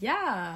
Ja, 0.00 0.54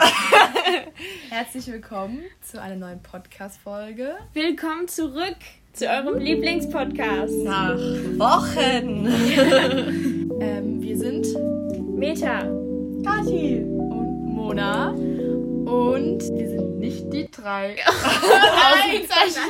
herzlich 1.31 1.67
willkommen 1.67 2.23
zu 2.43 2.63
einer 2.63 2.77
neuen 2.77 3.03
Podcast-Folge. 3.03 4.15
Willkommen 4.35 4.87
zurück 4.87 5.35
zu 5.73 5.87
eurem 5.89 6.19
Lieblingspodcast. 6.19 7.35
Nach 7.43 7.77
Wochen. 8.19 9.09
Ähm, 10.41 10.81
wir 10.83 10.97
sind 10.97 11.27
Meta. 11.97 12.41
Kathi. 13.05 13.65
und 13.65 14.35
Mona 14.35 14.91
und 14.91 16.21
wir 16.21 16.49
sind 16.49 16.79
nicht 16.79 17.13
die 17.13 17.29
drei. 17.31 17.77
Ausrufezeichen. 17.87 19.43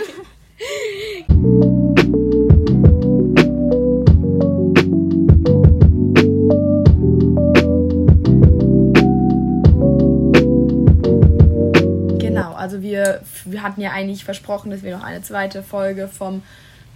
Wir, 12.93 13.23
wir 13.47 13.63
hatten 13.63 13.81
ja 13.81 13.91
eigentlich 13.91 14.25
versprochen, 14.25 14.71
dass 14.71 14.83
wir 14.83 14.97
noch 14.97 15.05
eine 15.05 15.23
zweite 15.23 15.63
Folge 15.63 16.09
vom 16.09 16.43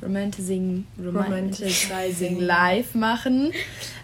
Romanticizing, 0.02 0.86
Romanticizing 1.02 2.38
Live 2.38 2.94
machen. 2.94 3.52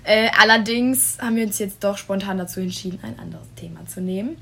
Äh, 0.04 0.30
allerdings 0.40 1.18
haben 1.20 1.36
wir 1.36 1.44
uns 1.44 1.58
jetzt 1.58 1.84
doch 1.84 1.98
spontan 1.98 2.38
dazu 2.38 2.60
entschieden, 2.60 2.98
ein 3.02 3.18
anderes 3.18 3.46
Thema 3.56 3.86
zu 3.86 4.00
nehmen. 4.00 4.36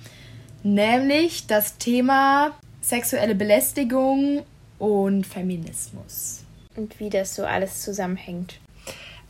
Nämlich 0.62 1.48
das 1.48 1.76
Thema 1.78 2.52
sexuelle 2.80 3.34
Belästigung 3.34 4.44
und 4.78 5.26
Feminismus. 5.26 6.44
Und 6.76 7.00
wie 7.00 7.10
das 7.10 7.34
so 7.34 7.44
alles 7.44 7.82
zusammenhängt. 7.82 8.60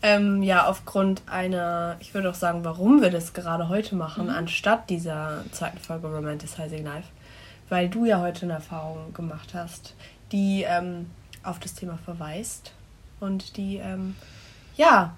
Ähm, 0.02 0.42
ja, 0.42 0.66
aufgrund 0.66 1.22
einer, 1.26 1.96
ich 2.00 2.12
würde 2.12 2.30
auch 2.30 2.34
sagen, 2.34 2.64
warum 2.64 3.00
wir 3.00 3.10
das 3.10 3.32
gerade 3.32 3.68
heute 3.68 3.96
machen, 3.96 4.28
anstatt 4.28 4.88
dieser 4.90 5.44
zweiten 5.52 5.78
Folge 5.78 6.06
Romanticizing 6.06 6.84
Life. 6.84 7.08
Weil 7.70 7.88
du 7.88 8.04
ja 8.04 8.20
heute 8.20 8.44
eine 8.44 8.54
Erfahrung 8.54 9.14
gemacht 9.14 9.54
hast, 9.54 9.94
die 10.32 10.64
ähm, 10.68 11.06
auf 11.42 11.58
das 11.58 11.74
Thema 11.74 11.98
verweist 12.04 12.72
und 13.20 13.56
die, 13.56 13.76
ähm, 13.76 14.16
ja, 14.76 15.14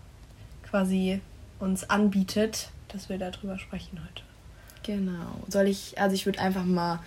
quasi 0.63 1.21
uns 1.59 1.91
anbietet, 1.91 2.71
dass 2.89 3.09
wir 3.09 3.19
darüber 3.19 3.59
sprechen 3.59 4.01
heute. 4.01 4.23
Genau. 4.85 5.43
Soll 5.49 5.69
ich, 5.69 5.99
also 6.01 6.15
ich 6.15 6.27
würde 6.27 6.41
einfach 6.41 6.65
mal 6.65 7.01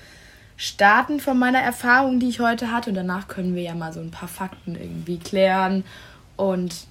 starten 0.57 1.19
von 1.19 1.37
meiner 1.37 1.59
Erfahrung, 1.59 2.19
die 2.19 2.29
ich 2.29 2.39
heute 2.39 2.71
hatte 2.71 2.89
und 2.89 2.95
danach 2.95 3.27
können 3.27 3.55
wir 3.55 3.63
ja 3.63 3.75
mal 3.75 3.93
so 3.93 3.99
ein 3.99 4.11
paar 4.11 4.29
Fakten 4.29 4.75
irgendwie 4.75 5.17
klären 5.17 5.83
und 6.37 6.87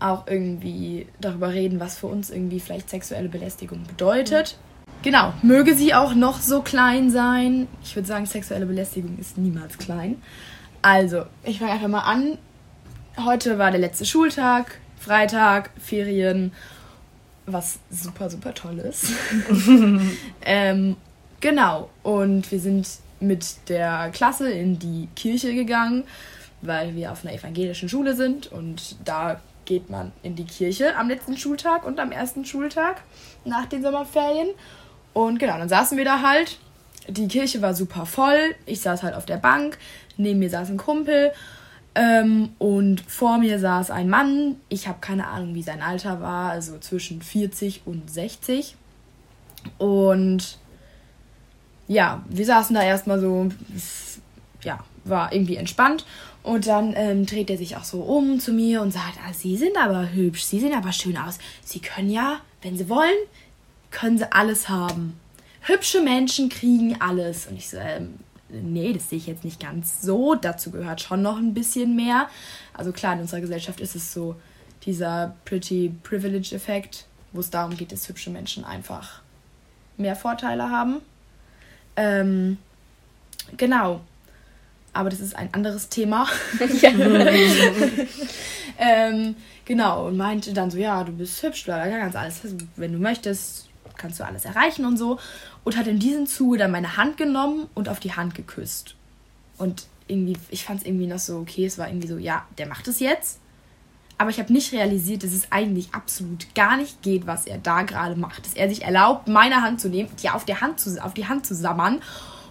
auch 0.00 0.26
irgendwie 0.26 1.06
darüber 1.20 1.52
reden, 1.52 1.80
was 1.80 1.98
für 1.98 2.06
uns 2.06 2.30
irgendwie 2.30 2.60
vielleicht 2.60 2.90
sexuelle 2.90 3.28
Belästigung 3.28 3.84
bedeutet. 3.84 4.58
Genau, 5.02 5.32
möge 5.42 5.74
sie 5.74 5.94
auch 5.94 6.14
noch 6.14 6.40
so 6.40 6.60
klein 6.62 7.10
sein. 7.10 7.68
Ich 7.82 7.94
würde 7.94 8.08
sagen, 8.08 8.26
sexuelle 8.26 8.66
Belästigung 8.66 9.16
ist 9.18 9.38
niemals 9.38 9.78
klein. 9.78 10.20
Also, 10.82 11.24
ich 11.44 11.58
fange 11.60 11.72
einfach 11.72 11.88
mal 11.88 12.00
an. 12.00 12.38
Heute 13.16 13.58
war 13.58 13.70
der 13.70 13.80
letzte 13.80 14.04
Schultag, 14.04 14.78
Freitag, 14.98 15.70
Ferien, 15.78 16.52
was 17.46 17.78
super, 17.90 18.28
super 18.28 18.54
toll 18.54 18.78
ist. 18.78 19.12
ähm, 20.42 20.96
genau, 21.40 21.90
und 22.02 22.50
wir 22.50 22.60
sind 22.60 22.88
mit 23.20 23.68
der 23.68 24.10
Klasse 24.12 24.50
in 24.50 24.78
die 24.78 25.08
Kirche 25.16 25.54
gegangen, 25.54 26.04
weil 26.60 26.94
wir 26.94 27.12
auf 27.12 27.24
einer 27.24 27.34
evangelischen 27.34 27.88
Schule 27.88 28.14
sind 28.14 28.48
und 28.48 28.96
da 29.04 29.40
geht 29.64 29.90
man 29.90 30.12
in 30.22 30.34
die 30.34 30.44
Kirche 30.44 30.96
am 30.96 31.08
letzten 31.08 31.36
Schultag 31.36 31.84
und 31.84 32.00
am 32.00 32.10
ersten 32.10 32.44
Schultag 32.44 33.02
nach 33.44 33.66
den 33.66 33.82
Sommerferien. 33.82 34.48
Und 35.18 35.40
genau, 35.40 35.58
dann 35.58 35.68
saßen 35.68 35.98
wir 35.98 36.04
da 36.04 36.22
halt. 36.22 36.58
Die 37.08 37.26
Kirche 37.26 37.60
war 37.60 37.74
super 37.74 38.06
voll. 38.06 38.54
Ich 38.66 38.80
saß 38.82 39.02
halt 39.02 39.16
auf 39.16 39.26
der 39.26 39.38
Bank. 39.38 39.76
Neben 40.16 40.38
mir 40.38 40.48
saß 40.48 40.70
ein 40.70 40.76
Kumpel. 40.76 41.32
Ähm, 41.96 42.50
und 42.58 43.00
vor 43.00 43.38
mir 43.38 43.58
saß 43.58 43.90
ein 43.90 44.08
Mann. 44.08 44.60
Ich 44.68 44.86
habe 44.86 44.98
keine 45.00 45.26
Ahnung, 45.26 45.56
wie 45.56 45.62
sein 45.64 45.82
Alter 45.82 46.20
war. 46.20 46.52
Also 46.52 46.78
zwischen 46.78 47.20
40 47.20 47.82
und 47.84 48.08
60. 48.08 48.76
Und 49.78 50.56
ja, 51.88 52.22
wir 52.28 52.46
saßen 52.46 52.76
da 52.76 52.84
erstmal 52.84 53.18
so. 53.18 53.48
Ja, 54.62 54.84
war 55.02 55.32
irgendwie 55.32 55.56
entspannt. 55.56 56.06
Und 56.44 56.68
dann 56.68 56.94
ähm, 56.96 57.26
dreht 57.26 57.50
er 57.50 57.58
sich 57.58 57.76
auch 57.76 57.82
so 57.82 58.02
um 58.02 58.38
zu 58.38 58.52
mir 58.52 58.82
und 58.82 58.92
sagt, 58.92 59.18
ah, 59.28 59.32
Sie 59.32 59.56
sind 59.56 59.76
aber 59.76 60.12
hübsch, 60.12 60.44
Sie 60.44 60.60
sehen 60.60 60.74
aber 60.74 60.92
schön 60.92 61.16
aus. 61.16 61.40
Sie 61.64 61.80
können 61.80 62.08
ja, 62.08 62.38
wenn 62.62 62.78
Sie 62.78 62.88
wollen, 62.88 63.18
können 63.90 64.18
Sie 64.18 64.30
alles 64.32 64.68
haben. 64.68 65.18
Hübsche 65.62 66.00
Menschen 66.00 66.48
kriegen 66.48 67.00
alles. 67.00 67.46
Und 67.46 67.56
ich 67.56 67.68
so, 67.68 67.76
ähm, 67.78 68.14
nee, 68.48 68.92
das 68.92 69.10
sehe 69.10 69.18
ich 69.18 69.26
jetzt 69.26 69.44
nicht 69.44 69.60
ganz 69.60 70.00
so. 70.00 70.34
Dazu 70.34 70.70
gehört 70.70 71.00
schon 71.00 71.22
noch 71.22 71.38
ein 71.38 71.54
bisschen 71.54 71.96
mehr. 71.96 72.28
Also 72.74 72.92
klar, 72.92 73.14
in 73.14 73.20
unserer 73.20 73.40
Gesellschaft 73.40 73.80
ist 73.80 73.94
es 73.94 74.12
so 74.12 74.36
dieser 74.84 75.34
Pretty 75.44 75.92
Privilege 76.02 76.54
Effekt, 76.54 77.06
wo 77.32 77.40
es 77.40 77.50
darum 77.50 77.76
geht, 77.76 77.92
dass 77.92 78.08
hübsche 78.08 78.30
Menschen 78.30 78.64
einfach 78.64 79.20
mehr 79.96 80.16
Vorteile 80.16 80.70
haben. 80.70 81.00
Ähm, 81.96 82.58
genau. 83.56 84.00
Aber 84.92 85.10
das 85.10 85.20
ist 85.20 85.36
ein 85.36 85.52
anderes 85.52 85.88
Thema. 85.90 86.26
ähm, 88.78 89.36
genau, 89.64 90.06
und 90.06 90.16
meinte 90.16 90.52
dann 90.52 90.70
so, 90.70 90.78
ja, 90.78 91.04
du 91.04 91.12
bist 91.12 91.42
hübsch, 91.42 91.64
bla, 91.64 91.86
ganz 91.86 92.16
alles, 92.16 92.40
wenn 92.76 92.92
du 92.92 92.98
möchtest, 92.98 93.67
kannst 93.98 94.20
du 94.20 94.24
alles 94.24 94.44
erreichen 94.44 94.84
und 94.84 94.96
so. 94.96 95.18
Und 95.64 95.76
hat 95.76 95.86
in 95.86 95.98
diesem 95.98 96.26
Zuge 96.26 96.58
dann 96.58 96.70
meine 96.70 96.96
Hand 96.96 97.16
genommen 97.16 97.68
und 97.74 97.88
auf 97.88 98.00
die 98.00 98.14
Hand 98.14 98.34
geküsst. 98.34 98.94
Und 99.58 99.86
irgendwie, 100.06 100.36
ich 100.50 100.64
fand 100.64 100.80
es 100.80 100.86
irgendwie 100.86 101.06
noch 101.06 101.18
so, 101.18 101.38
okay, 101.38 101.66
es 101.66 101.78
war 101.78 101.88
irgendwie 101.88 102.08
so, 102.08 102.16
ja, 102.16 102.46
der 102.56 102.66
macht 102.66 102.88
es 102.88 103.00
jetzt. 103.00 103.40
Aber 104.16 104.30
ich 104.30 104.40
habe 104.40 104.52
nicht 104.52 104.72
realisiert, 104.72 105.22
dass 105.22 105.32
es 105.32 105.52
eigentlich 105.52 105.94
absolut 105.94 106.52
gar 106.54 106.76
nicht 106.76 107.02
geht, 107.02 107.26
was 107.26 107.46
er 107.46 107.58
da 107.58 107.82
gerade 107.82 108.16
macht. 108.16 108.44
Dass 108.44 108.54
er 108.54 108.68
sich 108.68 108.82
erlaubt, 108.82 109.28
meine 109.28 109.62
Hand 109.62 109.80
zu 109.80 109.88
nehmen, 109.88 110.08
die 110.20 110.30
auf, 110.30 110.44
der 110.44 110.60
Hand 110.60 110.80
zu, 110.80 111.02
auf 111.04 111.14
die 111.14 111.28
Hand 111.28 111.46
zu 111.46 111.54
sammern 111.54 112.00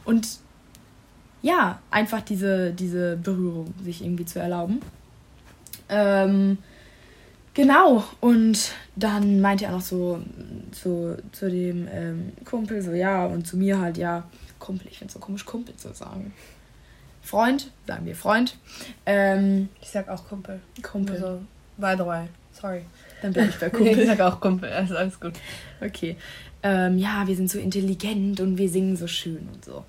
und 0.06 0.28
ja, 1.42 1.80
einfach 1.92 2.22
diese, 2.22 2.72
diese 2.72 3.18
Berührung 3.18 3.74
sich 3.84 4.02
irgendwie 4.02 4.26
zu 4.26 4.40
erlauben. 4.40 4.82
Ähm, 5.90 6.58
genau, 7.58 8.06
und 8.22 8.72
dann 8.96 9.42
meinte 9.42 9.66
er 9.66 9.72
noch 9.72 9.82
so 9.82 10.22
zu, 10.72 11.18
zu 11.34 11.50
dem 11.50 11.88
ähm, 11.92 12.32
Kumpel, 12.46 12.82
so 12.82 12.92
ja, 12.92 13.26
und 13.26 13.46
zu 13.46 13.58
mir 13.58 13.82
halt, 13.82 13.98
ja, 13.98 14.24
Kumpel, 14.60 14.88
ich 14.90 15.00
finde 15.00 15.10
es 15.10 15.14
so 15.16 15.20
komisch, 15.20 15.44
Kumpel 15.46 15.76
zu 15.76 15.94
sagen. 15.94 16.34
Freund, 17.22 17.72
sagen 17.86 18.06
wir 18.06 18.16
Freund. 18.16 18.58
Ähm, 19.06 19.68
Ich 19.82 19.90
sag 19.90 20.08
auch 20.08 20.26
Kumpel. 20.30 20.62
Kumpel. 20.82 21.16
Also, 21.16 21.42
by 21.78 21.96
the 21.98 22.06
way, 22.06 22.28
sorry. 22.54 22.84
Dann 23.22 23.34
bin 23.34 23.50
ich 23.50 23.58
bei 23.60 23.66
Ich 23.68 23.74
Kumpel. 23.74 24.06
sag 24.06 24.22
auch 24.22 24.40
Kumpel, 24.40 24.70
also 24.72 24.96
alles 24.96 25.20
gut. 25.20 25.34
Okay. 25.82 26.16
Ähm, 26.64 26.98
ja, 26.98 27.28
wir 27.28 27.36
sind 27.36 27.50
so 27.52 27.60
intelligent 27.60 28.40
und 28.40 28.58
wir 28.58 28.70
singen 28.70 28.96
so 28.96 29.08
schön 29.08 29.48
und 29.54 29.64
so. 29.66 29.84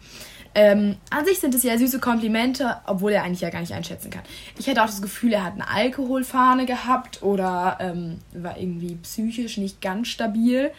Ähm, 0.55 0.97
an 1.11 1.25
sich 1.25 1.39
sind 1.39 1.55
es 1.55 1.63
ja 1.63 1.79
süße 1.79 2.01
Komplimente, 2.01 2.77
obwohl 2.87 3.13
er 3.13 3.23
eigentlich 3.23 3.43
ja 3.43 3.51
gar 3.51 3.61
nicht 3.61 3.73
einschätzen 3.73 4.11
kann. 4.11 4.23
Ich 4.59 4.67
hätte 4.67 4.83
auch 4.83 4.87
das 4.87 5.03
Gefühl, 5.03 5.33
er 5.33 5.45
hat 5.45 5.55
eine 5.55 5.69
Alkoholfahne 5.69 6.67
gehabt 6.67 7.23
oder 7.23 7.79
ähm, 7.81 8.19
war 8.33 8.59
irgendwie 8.59 8.97
psychisch 8.97 9.59
nicht 9.59 9.81
ganz 9.81 10.09
stabil, 10.09 10.71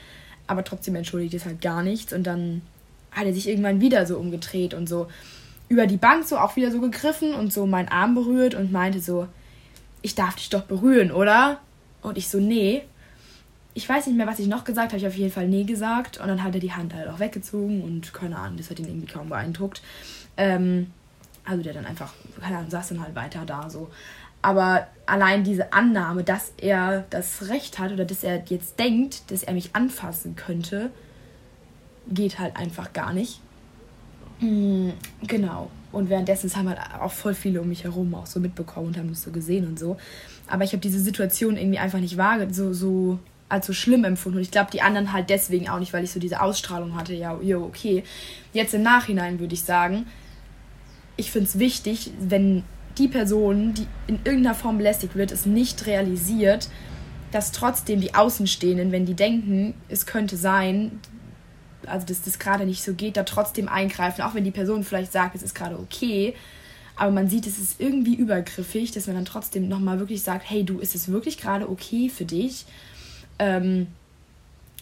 aber 0.48 0.64
trotzdem 0.64 0.96
entschuldigt 0.96 1.34
es 1.34 1.46
halt 1.46 1.62
gar 1.62 1.84
nichts. 1.84 2.14
Und 2.14 2.24
dann 2.24 2.62
hat 3.12 3.26
er 3.26 3.34
sich 3.34 3.48
irgendwann 3.48 3.82
wieder 3.82 4.06
so 4.06 4.18
umgedreht 4.18 4.74
und 4.74 4.90
so 4.90 5.08
über 5.70 5.86
die 5.88 5.98
Bank 5.98 6.26
so 6.26 6.38
auch 6.38 6.56
wieder 6.56 6.72
so 6.72 6.82
gegriffen 6.82 7.34
und 7.34 7.54
so 7.54 7.66
meinen 7.66 7.90
Arm 7.90 8.16
berührt 8.16 8.56
und 8.56 8.72
meinte 8.72 9.00
so, 9.00 9.28
ich 10.02 10.16
darf 10.16 10.36
dich 10.36 10.50
doch 10.50 10.64
berühren, 10.64 11.12
oder? 11.12 11.60
Und 12.02 12.18
ich 12.18 12.28
so, 12.28 12.40
nee 12.40 12.84
ich 13.74 13.88
weiß 13.88 14.08
nicht 14.08 14.18
mehr, 14.18 14.28
was 14.28 14.40
ich 14.40 14.48
noch 14.48 14.64
gesagt 14.64 14.90
habe. 14.90 14.98
Ich 14.98 15.04
habe 15.04 15.14
auf 15.14 15.20
jeden 15.20 15.32
Fall 15.32 15.48
nee 15.48 15.64
gesagt. 15.64 16.20
Und 16.20 16.28
dann 16.28 16.44
hat 16.44 16.54
er 16.54 16.60
die 16.60 16.74
Hand 16.74 16.94
halt 16.94 17.08
auch 17.08 17.20
weggezogen 17.20 17.84
und 17.84 18.14
keine 18.14 18.38
Ahnung, 18.38 18.58
das 18.58 18.70
hat 18.70 18.80
ihn 18.80 18.88
irgendwie 18.88 19.08
kaum 19.12 19.30
beeindruckt. 19.30 19.82
Ähm, 20.38 20.88
also 21.46 21.64
der 21.64 21.74
dann 21.74 21.86
einfach, 21.86 22.14
keine 22.40 22.58
Ahnung, 22.58 22.70
saß 22.70 22.90
dann 22.90 23.04
halt 23.04 23.16
weiter 23.16 23.46
da 23.46 23.70
so. 23.70 23.90
Aber 24.42 24.88
allein 25.06 25.44
diese 25.44 25.74
Annahme, 25.74 26.24
dass 26.24 26.54
er 26.58 27.06
das 27.10 27.50
Recht 27.50 27.78
hat 27.80 27.92
oder 27.92 28.06
dass 28.06 28.24
er 28.24 28.44
jetzt 28.46 28.80
denkt, 28.80 29.30
dass 29.32 29.44
er 29.44 29.54
mich 29.54 29.76
anfassen 29.76 30.36
könnte, 30.36 30.92
geht 32.08 32.40
halt 32.40 32.56
einfach 32.56 32.94
gar 32.94 33.14
nicht. 33.14 33.42
Mm, 34.40 34.90
Genau. 35.28 35.70
Und 35.92 36.10
währenddessen 36.10 36.56
haben 36.56 36.70
halt 36.70 36.80
auch 37.02 37.12
voll 37.12 37.34
viele 37.34 37.62
um 37.62 37.70
mich 37.70 37.84
herum 37.84 38.14
auch 38.14 38.28
so 38.28 38.40
mitbekommen 38.40 38.88
und 38.88 38.98
haben 38.98 39.10
das 39.10 39.24
so 39.24 39.32
gesehen 39.32 39.66
und 39.68 39.80
so. 39.80 39.98
Aber 40.48 40.64
ich 40.64 40.72
habe 40.72 40.82
diese 40.82 41.00
Situation 41.00 41.58
irgendwie 41.58 41.80
einfach 41.80 42.00
nicht 42.00 42.16
wahr, 42.16 42.38
so, 42.54 42.74
so 42.74 43.18
als 43.50 43.68
so 43.68 43.74
schlimm 43.74 44.04
empfunden. 44.04 44.38
Und 44.38 44.44
ich 44.44 44.52
glaube, 44.52 44.72
die 44.72 44.82
anderen 44.82 45.12
halt 45.12 45.30
deswegen 45.30 45.68
auch 45.70 45.80
nicht, 45.80 45.92
weil 45.92 46.04
ich 46.04 46.12
so 46.12 46.20
diese 46.20 46.42
Ausstrahlung 46.42 46.96
hatte. 46.96 47.14
Ja, 47.14 47.40
jo, 47.42 47.64
okay. 47.64 48.04
Jetzt 48.54 48.74
im 48.74 48.84
Nachhinein 48.84 49.40
würde 49.40 49.56
ich 49.56 49.64
sagen, 49.64 50.06
ich 51.18 51.32
finde 51.32 51.50
es 51.50 51.60
wichtig, 51.60 52.12
wenn 52.20 52.64
die 52.98 53.08
Person, 53.08 53.74
die 53.74 53.88
in 54.08 54.20
irgendeiner 54.24 54.56
Form 54.56 54.78
belästigt 54.78 55.16
wird, 55.16 55.32
es 55.32 55.46
nicht 55.46 55.86
realisiert, 55.86 56.70
dass 57.32 57.52
trotzdem 57.52 58.02
die 58.02 58.16
Außenstehenden, 58.16 58.92
wenn 58.92 59.06
die 59.06 59.14
denken, 59.14 59.74
es 59.88 60.06
könnte 60.06 60.38
sein, 60.38 61.00
also 61.86 62.06
dass 62.06 62.22
das 62.22 62.40
gerade 62.40 62.66
nicht 62.66 62.84
so 62.84 62.94
geht, 62.94 63.18
da 63.18 63.24
trotzdem 63.24 63.68
eingreifen, 63.68 64.22
auch 64.22 64.34
wenn 64.34 64.44
die 64.44 64.52
Person 64.52 64.84
vielleicht 64.84 65.12
sagt, 65.12 65.36
es 65.36 65.44
ist 65.44 65.56
gerade 65.56 65.78
okay. 65.78 66.36
Aber 66.96 67.12
man 67.12 67.30
sieht, 67.30 67.48
es 67.48 67.60
ist 67.60 67.80
irgendwie 67.80 68.16
übergriffig, 68.16 68.92
dass 68.92 69.08
man 69.08 69.16
dann 69.16 69.26
trotzdem 69.26 69.70
nochmal 69.70 70.00
wirklich 70.00 70.22
sagt, 70.22 70.50
hey, 70.50 70.64
du, 70.64 70.80
ist 70.80 70.96
es 70.96 71.08
wirklich 71.08 71.38
gerade 71.38 71.70
okay 71.70 72.10
für 72.10 72.26
dich? 72.26 72.66
Ähm, 73.40 73.88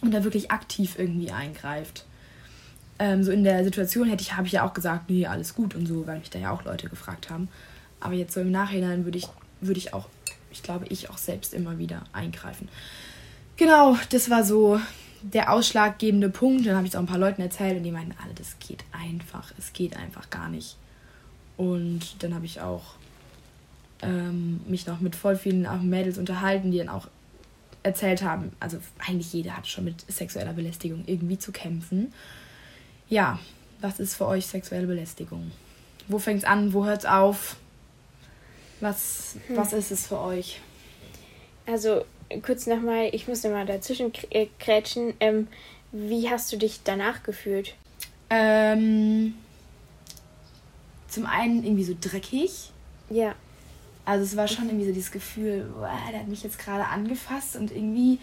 und 0.00 0.12
da 0.12 0.24
wirklich 0.24 0.50
aktiv 0.50 0.96
irgendwie 0.98 1.30
eingreift. 1.30 2.04
Ähm, 2.98 3.22
so 3.22 3.30
in 3.30 3.44
der 3.44 3.64
Situation 3.64 4.08
hätte 4.08 4.22
ich, 4.22 4.36
habe 4.36 4.46
ich 4.46 4.54
ja 4.54 4.66
auch 4.66 4.74
gesagt, 4.74 5.10
nee, 5.10 5.26
alles 5.26 5.54
gut 5.54 5.74
und 5.74 5.86
so, 5.86 6.06
weil 6.06 6.18
mich 6.18 6.30
da 6.30 6.38
ja 6.38 6.50
auch 6.50 6.64
Leute 6.64 6.88
gefragt 6.88 7.30
haben. 7.30 7.48
Aber 8.00 8.14
jetzt 8.14 8.34
so 8.34 8.40
im 8.40 8.50
Nachhinein 8.50 9.04
würde 9.04 9.18
ich, 9.18 9.28
würde 9.60 9.78
ich 9.78 9.94
auch, 9.94 10.08
ich 10.50 10.62
glaube, 10.62 10.86
ich 10.88 11.10
auch 11.10 11.18
selbst 11.18 11.54
immer 11.54 11.78
wieder 11.78 12.04
eingreifen. 12.12 12.68
Genau, 13.56 13.96
das 14.10 14.30
war 14.30 14.44
so 14.44 14.80
der 15.22 15.52
ausschlaggebende 15.52 16.28
Punkt. 16.28 16.66
Dann 16.66 16.76
habe 16.76 16.86
ich 16.86 16.92
es 16.92 16.96
auch 16.96 17.02
ein 17.02 17.06
paar 17.06 17.18
Leuten 17.18 17.42
erzählt 17.42 17.76
und 17.76 17.82
die 17.82 17.90
meinten, 17.90 18.14
alle, 18.22 18.34
das 18.34 18.56
geht 18.60 18.84
einfach, 18.92 19.52
es 19.58 19.72
geht 19.72 19.96
einfach 19.96 20.30
gar 20.30 20.48
nicht. 20.48 20.76
Und 21.56 22.22
dann 22.22 22.34
habe 22.34 22.46
ich 22.46 22.60
auch 22.60 22.94
ähm, 24.02 24.60
mich 24.68 24.86
noch 24.86 25.00
mit 25.00 25.16
voll 25.16 25.36
vielen 25.36 25.66
Mädels 25.88 26.18
unterhalten, 26.18 26.70
die 26.70 26.78
dann 26.78 26.88
auch 26.88 27.08
erzählt 27.82 28.22
haben, 28.22 28.52
also 28.60 28.78
eigentlich 28.98 29.32
jeder 29.32 29.56
hat 29.56 29.66
schon 29.66 29.84
mit 29.84 30.04
sexueller 30.10 30.52
Belästigung 30.52 31.04
irgendwie 31.06 31.38
zu 31.38 31.52
kämpfen. 31.52 32.12
Ja, 33.08 33.38
was 33.80 34.00
ist 34.00 34.14
für 34.14 34.26
euch 34.26 34.46
sexuelle 34.46 34.86
Belästigung? 34.86 35.52
Wo 36.08 36.18
fängt 36.18 36.38
es 36.38 36.44
an? 36.44 36.72
Wo 36.72 36.84
hört 36.84 37.00
es 37.00 37.06
auf? 37.06 37.56
Was, 38.80 39.36
hm. 39.46 39.56
was 39.56 39.72
ist 39.72 39.90
es 39.90 40.06
für 40.06 40.18
euch? 40.18 40.60
Also 41.66 42.04
kurz 42.42 42.66
nochmal, 42.66 43.10
ich 43.12 43.28
muss 43.28 43.42
nochmal 43.42 43.66
dazwischen 43.66 44.12
äh, 44.30 44.46
krätschen. 44.58 45.14
Ähm, 45.20 45.48
wie 45.92 46.28
hast 46.28 46.52
du 46.52 46.56
dich 46.56 46.80
danach 46.84 47.22
gefühlt? 47.22 47.74
Ähm, 48.30 49.34
zum 51.08 51.26
einen 51.26 51.64
irgendwie 51.64 51.84
so 51.84 51.96
dreckig. 51.98 52.70
Ja. 53.10 53.34
Also 54.08 54.24
es 54.24 54.36
war 54.38 54.48
schon 54.48 54.68
irgendwie 54.68 54.86
so 54.86 54.92
dieses 54.92 55.12
Gefühl, 55.12 55.70
boah, 55.76 55.90
der 56.10 56.20
hat 56.20 56.28
mich 56.28 56.42
jetzt 56.42 56.58
gerade 56.58 56.86
angefasst 56.86 57.56
und 57.56 57.70
irgendwie 57.70 58.18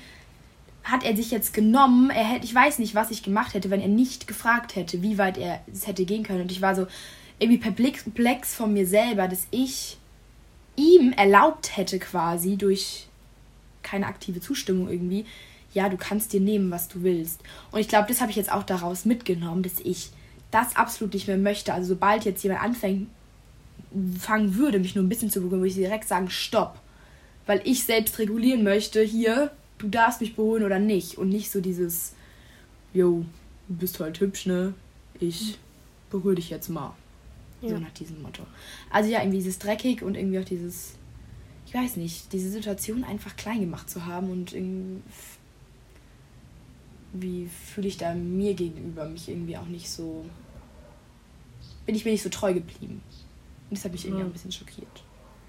hat 0.84 1.04
er 1.04 1.16
sich 1.16 1.30
jetzt 1.30 1.54
genommen. 1.54 2.10
Er 2.10 2.24
hätte, 2.24 2.44
ich 2.44 2.56
weiß 2.56 2.80
nicht, 2.80 2.96
was 2.96 3.12
ich 3.12 3.22
gemacht 3.22 3.54
hätte, 3.54 3.70
wenn 3.70 3.82
er 3.82 3.88
nicht 3.88 4.28
gefragt 4.28 4.76
hätte, 4.76 5.04
wie 5.04 5.20
weit 5.20 5.38
er 5.38 5.62
es 5.72 5.86
hätte 5.86 6.06
gehen 6.06 6.24
können. 6.24 6.42
Und 6.42 6.52
ich 6.52 6.64
war 6.64 6.74
so 6.74 6.88
irgendwie 7.38 7.60
perplex 7.60 8.56
von 8.56 8.74
mir 8.74 8.88
selber, 8.88 9.28
dass 9.28 9.46
ich 9.52 9.98
ihm 10.76 11.12
erlaubt 11.12 11.78
hätte 11.78 12.00
quasi 12.00 12.58
durch 12.58 13.06
keine 13.84 14.08
aktive 14.08 14.42
Zustimmung 14.42 14.90
irgendwie, 14.90 15.28
ja, 15.72 15.88
du 15.88 15.98
kannst 15.98 16.34
dir 16.34 16.42
nehmen, 16.42 16.72
was 16.72 16.88
du 16.88 17.04
willst. 17.04 17.42
Und 17.70 17.80
ich 17.80 17.88
glaube, 17.88 18.08
das 18.08 18.22
habe 18.22 18.32
ich 18.32 18.38
jetzt 18.38 18.52
auch 18.52 18.64
daraus 18.64 19.06
mitgenommen, 19.06 19.62
dass 19.62 19.80
ich 19.84 20.10
das 20.50 20.78
absolut 20.78 21.14
nicht 21.14 21.28
mehr 21.28 21.38
möchte. 21.38 21.76
Also 21.76 21.90
sobald 21.90 22.26
jetzt 22.26 22.42
jemand 22.42 22.64
anfängt, 22.64 23.08
fangen 24.20 24.56
würde, 24.56 24.80
mich 24.80 24.96
nur 24.96 25.04
ein 25.04 25.10
bisschen 25.10 25.30
zu 25.30 25.42
berühren, 25.42 25.60
würde 25.60 25.70
ich 25.70 25.76
direkt 25.76 26.08
sagen, 26.08 26.30
stopp. 26.30 26.80
Weil 27.46 27.62
ich 27.64 27.84
selbst 27.84 28.18
regulieren 28.20 28.64
möchte, 28.64 29.02
hier, 29.02 29.52
du 29.78 29.88
darfst 29.88 30.22
mich 30.22 30.36
berühren 30.36 30.64
oder 30.64 30.80
nicht. 30.80 31.18
Und 31.18 31.30
nicht 31.30 31.52
so 31.52 31.62
dieses, 31.62 32.14
yo, 32.94 33.26
du 33.68 33.76
bist 33.76 34.00
halt 34.00 34.20
hübsch, 34.20 34.46
ne? 34.46 34.74
Ich 35.20 35.58
berühre 36.10 36.36
dich 36.36 36.50
jetzt 36.50 36.70
mal. 36.70 36.96
Ja. 37.62 37.70
So 37.70 37.78
nach 37.78 37.92
diesem 37.92 38.22
Motto. 38.22 38.44
Also 38.90 39.10
ja, 39.10 39.20
irgendwie 39.20 39.38
dieses 39.38 39.60
dreckig 39.60 40.02
und 40.02 40.16
irgendwie 40.16 40.40
auch 40.40 40.46
dieses 40.46 40.96
ich 41.68 41.74
weiß 41.74 41.98
nicht, 41.98 42.32
diese 42.32 42.50
Situation 42.50 43.04
einfach 43.04 43.36
klein 43.36 43.60
gemacht 43.60 43.90
zu 43.90 44.06
haben 44.06 44.30
und 44.30 44.54
irgendwie 44.54 45.02
wie 47.14 47.48
fühle 47.48 47.88
ich 47.88 47.98
da 47.98 48.14
mir 48.14 48.54
gegenüber 48.54 49.06
mich 49.06 49.30
irgendwie 49.30 49.58
auch 49.58 49.68
nicht 49.68 49.90
so 49.90 50.26
bin 51.86 51.96
ich 51.96 52.04
mir 52.04 52.12
nicht 52.12 52.24
so 52.24 52.30
treu 52.30 52.54
geblieben 52.54 53.02
und 53.70 53.78
das 53.78 53.86
hat 53.86 53.92
mich 53.92 54.06
irgendwie 54.06 54.24
auch 54.24 54.28
ein 54.28 54.34
bisschen 54.34 54.52
schockiert 54.52 55.04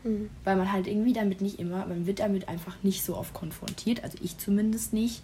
mhm. 0.05 0.31
weil 0.45 0.57
man 0.57 0.73
halt 0.73 0.87
irgendwie 0.87 1.13
damit 1.13 1.41
nicht 1.41 1.59
immer 1.59 1.87
man 1.87 2.07
wird 2.07 2.21
damit 2.21 2.49
einfach 2.49 2.77
nicht 2.83 3.05
so 3.05 3.17
oft 3.17 3.35
konfrontiert 3.35 4.05
also 4.05 4.19
ich 4.23 4.39
zumindest 4.39 4.93
nicht 4.93 5.23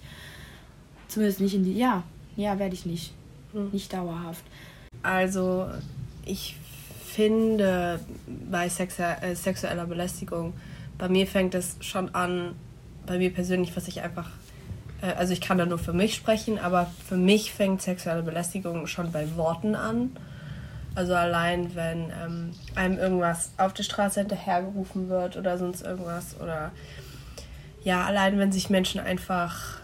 zumindest 1.08 1.40
nicht 1.40 1.54
in 1.54 1.64
die 1.64 1.76
ja 1.76 2.04
ja 2.36 2.58
werde 2.58 2.74
ich 2.74 2.86
nicht 2.86 3.12
mhm. 3.52 3.70
nicht 3.72 3.92
dauerhaft 3.92 4.44
also 5.02 5.68
ich 6.24 6.56
finde 7.04 8.00
bei 8.50 8.68
Sexu 8.68 9.02
äh, 9.02 9.34
sexueller 9.34 9.86
Belästigung 9.86 10.54
bei 11.02 11.08
mir 11.08 11.26
fängt 11.26 11.56
es 11.56 11.76
schon 11.80 12.14
an, 12.14 12.54
bei 13.06 13.18
mir 13.18 13.32
persönlich, 13.34 13.76
was 13.76 13.88
ich 13.88 14.02
einfach, 14.02 14.30
äh, 15.02 15.06
also 15.14 15.32
ich 15.32 15.40
kann 15.40 15.58
da 15.58 15.66
nur 15.66 15.78
für 15.78 15.92
mich 15.92 16.14
sprechen, 16.14 16.60
aber 16.60 16.92
für 17.08 17.16
mich 17.16 17.52
fängt 17.52 17.82
sexuelle 17.82 18.22
Belästigung 18.22 18.86
schon 18.86 19.10
bei 19.10 19.34
Worten 19.36 19.74
an. 19.74 20.16
Also 20.94 21.14
allein, 21.14 21.74
wenn 21.74 22.10
ähm, 22.22 22.50
einem 22.74 22.98
irgendwas 22.98 23.50
auf 23.56 23.72
der 23.72 23.82
Straße 23.82 24.20
hinterhergerufen 24.20 25.08
wird 25.08 25.36
oder 25.36 25.56
sonst 25.56 25.82
irgendwas. 25.82 26.38
Oder 26.40 26.70
ja, 27.82 28.04
allein 28.04 28.38
wenn 28.38 28.52
sich 28.52 28.68
Menschen 28.68 29.00
einfach 29.00 29.78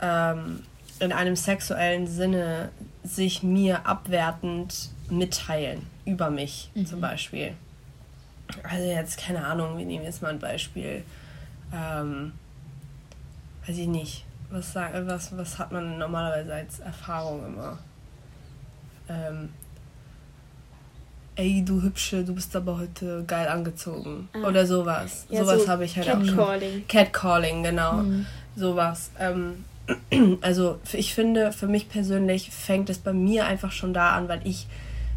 ähm, 0.00 0.64
in 0.98 1.12
einem 1.12 1.36
sexuellen 1.36 2.06
Sinne 2.06 2.70
sich 3.04 3.42
mir 3.42 3.86
abwertend 3.86 4.90
mitteilen 5.08 5.86
über 6.04 6.30
mich 6.30 6.70
mhm. 6.74 6.86
zum 6.86 7.00
Beispiel 7.00 7.54
also 8.62 8.84
jetzt 8.84 9.18
keine 9.18 9.44
Ahnung, 9.44 9.78
wir 9.78 9.86
nehmen 9.86 10.04
jetzt 10.04 10.22
mal 10.22 10.30
ein 10.30 10.38
Beispiel. 10.38 11.04
Ähm, 11.72 12.32
weiß 13.66 13.76
ich 13.76 13.88
nicht. 13.88 14.24
Was, 14.50 14.74
was, 14.74 15.36
was 15.36 15.58
hat 15.58 15.72
man 15.72 15.98
normalerweise 15.98 16.54
als 16.54 16.78
Erfahrung 16.78 17.46
immer? 17.46 17.78
Ähm, 19.08 19.52
ey, 21.36 21.62
du 21.64 21.82
Hübsche, 21.82 22.24
du 22.24 22.34
bist 22.34 22.54
aber 22.56 22.78
heute 22.78 23.24
geil 23.26 23.48
angezogen. 23.48 24.28
Ah. 24.32 24.48
Oder 24.48 24.66
sowas. 24.66 25.26
Ja, 25.28 25.44
sowas 25.44 25.62
so 25.62 25.68
habe 25.68 25.84
ich 25.84 25.96
halt 25.96 26.10
auch 26.10 26.24
schon. 26.24 26.86
Catcalling, 26.88 27.62
genau. 27.62 27.94
Mhm. 27.98 28.26
Sowas. 28.56 29.10
Ähm, 29.20 29.64
also 30.40 30.78
ich 30.92 31.14
finde, 31.14 31.52
für 31.52 31.66
mich 31.66 31.88
persönlich 31.88 32.50
fängt 32.50 32.90
es 32.90 32.98
bei 32.98 33.12
mir 33.12 33.46
einfach 33.46 33.70
schon 33.70 33.94
da 33.94 34.16
an, 34.16 34.28
weil 34.28 34.40
ich 34.44 34.66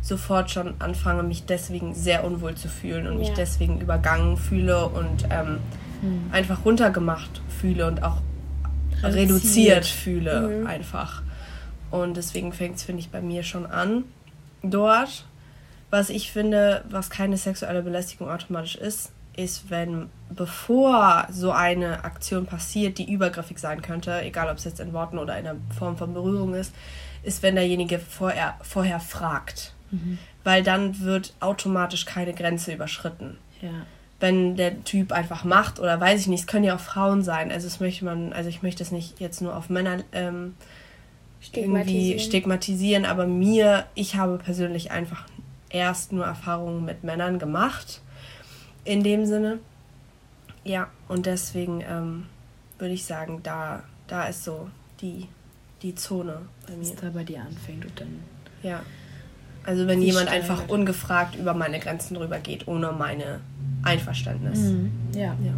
sofort 0.01 0.51
schon 0.51 0.75
anfange, 0.79 1.23
mich 1.23 1.45
deswegen 1.45 1.93
sehr 1.93 2.23
unwohl 2.23 2.55
zu 2.55 2.67
fühlen 2.69 3.07
und 3.07 3.13
ja. 3.13 3.19
mich 3.19 3.31
deswegen 3.31 3.81
übergangen 3.81 4.37
fühle 4.37 4.87
und 4.87 5.25
ähm, 5.29 5.59
mhm. 6.01 6.29
einfach 6.31 6.65
runtergemacht 6.65 7.41
fühle 7.61 7.87
und 7.87 8.03
auch 8.03 8.17
reduziert, 9.03 9.15
reduziert 9.15 9.85
fühle 9.85 10.41
mhm. 10.41 10.67
einfach. 10.67 11.21
Und 11.91 12.17
deswegen 12.17 12.53
fängt 12.53 12.77
es, 12.77 12.83
finde 12.83 13.01
ich, 13.01 13.09
bei 13.09 13.21
mir 13.21 13.43
schon 13.43 13.65
an 13.65 14.03
dort. 14.61 15.25
Was 15.89 16.09
ich 16.09 16.31
finde, 16.31 16.83
was 16.89 17.09
keine 17.09 17.37
sexuelle 17.37 17.81
Belästigung 17.81 18.29
automatisch 18.29 18.75
ist, 18.75 19.11
ist, 19.35 19.69
wenn 19.69 20.09
bevor 20.29 21.27
so 21.31 21.51
eine 21.51 22.03
Aktion 22.03 22.45
passiert, 22.45 22.97
die 22.97 23.11
übergriffig 23.11 23.57
sein 23.57 23.81
könnte, 23.81 24.21
egal 24.21 24.49
ob 24.49 24.57
es 24.57 24.65
jetzt 24.65 24.79
in 24.79 24.93
Worten 24.93 25.17
oder 25.17 25.37
in 25.39 25.47
einer 25.47 25.59
Form 25.77 25.97
von 25.97 26.13
Berührung 26.13 26.53
ist, 26.53 26.73
ist, 27.23 27.41
wenn 27.41 27.55
derjenige 27.55 27.99
vorher, 27.99 28.55
vorher 28.61 28.99
fragt. 28.99 29.73
Mhm. 29.91 30.19
Weil 30.43 30.63
dann 30.63 30.99
wird 30.99 31.33
automatisch 31.39 32.05
keine 32.05 32.33
Grenze 32.33 32.73
überschritten. 32.73 33.37
Ja. 33.61 33.69
Wenn 34.19 34.55
der 34.55 34.83
Typ 34.83 35.11
einfach 35.11 35.43
macht 35.43 35.79
oder 35.79 35.99
weiß 35.99 36.21
ich 36.21 36.27
nicht, 36.27 36.41
es 36.41 36.47
können 36.47 36.65
ja 36.65 36.75
auch 36.75 36.79
Frauen 36.79 37.23
sein. 37.23 37.51
Also 37.51 37.67
es 37.67 37.79
möchte 37.79 38.05
man, 38.05 38.33
also 38.33 38.49
ich 38.49 38.61
möchte 38.61 38.83
es 38.83 38.91
nicht 38.91 39.19
jetzt 39.19 39.41
nur 39.41 39.55
auf 39.55 39.69
Männer 39.69 40.03
ähm, 40.11 40.55
stigmatisieren. 41.39 41.77
irgendwie 41.77 42.19
stigmatisieren, 42.19 43.05
aber 43.05 43.25
mir, 43.25 43.85
ich 43.95 44.15
habe 44.15 44.37
persönlich 44.37 44.91
einfach 44.91 45.25
erst 45.69 46.11
nur 46.11 46.25
Erfahrungen 46.25 46.85
mit 46.85 47.03
Männern 47.03 47.39
gemacht. 47.39 48.01
In 48.83 49.03
dem 49.03 49.25
Sinne. 49.25 49.59
Ja, 50.63 50.87
und 51.07 51.25
deswegen 51.25 51.81
ähm, 51.81 52.25
würde 52.77 52.93
ich 52.93 53.05
sagen, 53.05 53.41
da, 53.43 53.83
da 54.07 54.25
ist 54.25 54.43
so 54.43 54.69
die, 55.01 55.27
die 55.81 55.95
Zone 55.95 56.41
bei 56.67 56.75
mir. 56.75 56.89
Dass 56.89 56.95
da 56.95 57.09
bei 57.09 57.23
dir 57.23 57.41
anfängt 57.41 57.85
und 57.85 57.99
dann. 57.99 58.19
Ja. 58.63 58.81
Also 59.65 59.87
wenn 59.87 60.01
jemand 60.01 60.29
einfach 60.29 60.67
ungefragt 60.69 61.35
über 61.35 61.53
meine 61.53 61.79
Grenzen 61.79 62.15
drüber 62.15 62.39
geht, 62.39 62.67
ohne 62.67 62.91
meine 62.91 63.41
Einverständnis. 63.83 64.59
Mhm. 64.59 64.91
Ja. 65.13 65.35
ja. 65.43 65.53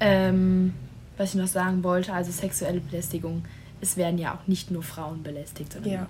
Ähm, 0.00 0.74
was 1.16 1.30
ich 1.30 1.40
noch 1.40 1.46
sagen 1.46 1.82
wollte, 1.84 2.12
also 2.12 2.30
sexuelle 2.30 2.80
Belästigung, 2.80 3.44
es 3.80 3.96
werden 3.96 4.18
ja 4.18 4.34
auch 4.34 4.46
nicht 4.46 4.70
nur 4.70 4.82
Frauen 4.82 5.22
belästigt, 5.22 5.72
sondern 5.72 5.92
ja. 5.92 6.06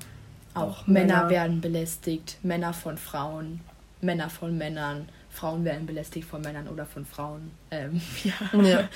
Auch, 0.57 0.83
auch 0.83 0.87
Männer, 0.87 1.17
Männer 1.17 1.31
werden 1.31 1.61
belästigt, 1.61 2.39
Männer 2.43 2.73
von 2.73 2.97
Frauen, 2.99 3.61
Männer 4.01 4.31
von 4.31 4.57
Männern, 4.57 5.09
Frauen 5.31 5.65
werden 5.65 5.87
belästigt 5.87 6.27
von 6.27 6.41
Männern 6.41 6.69
oder 6.69 6.87
von 6.87 7.05
Frauen. 7.05 7.51
Ähm, 7.71 8.01
ja. 8.25 8.63
ja. 8.63 8.89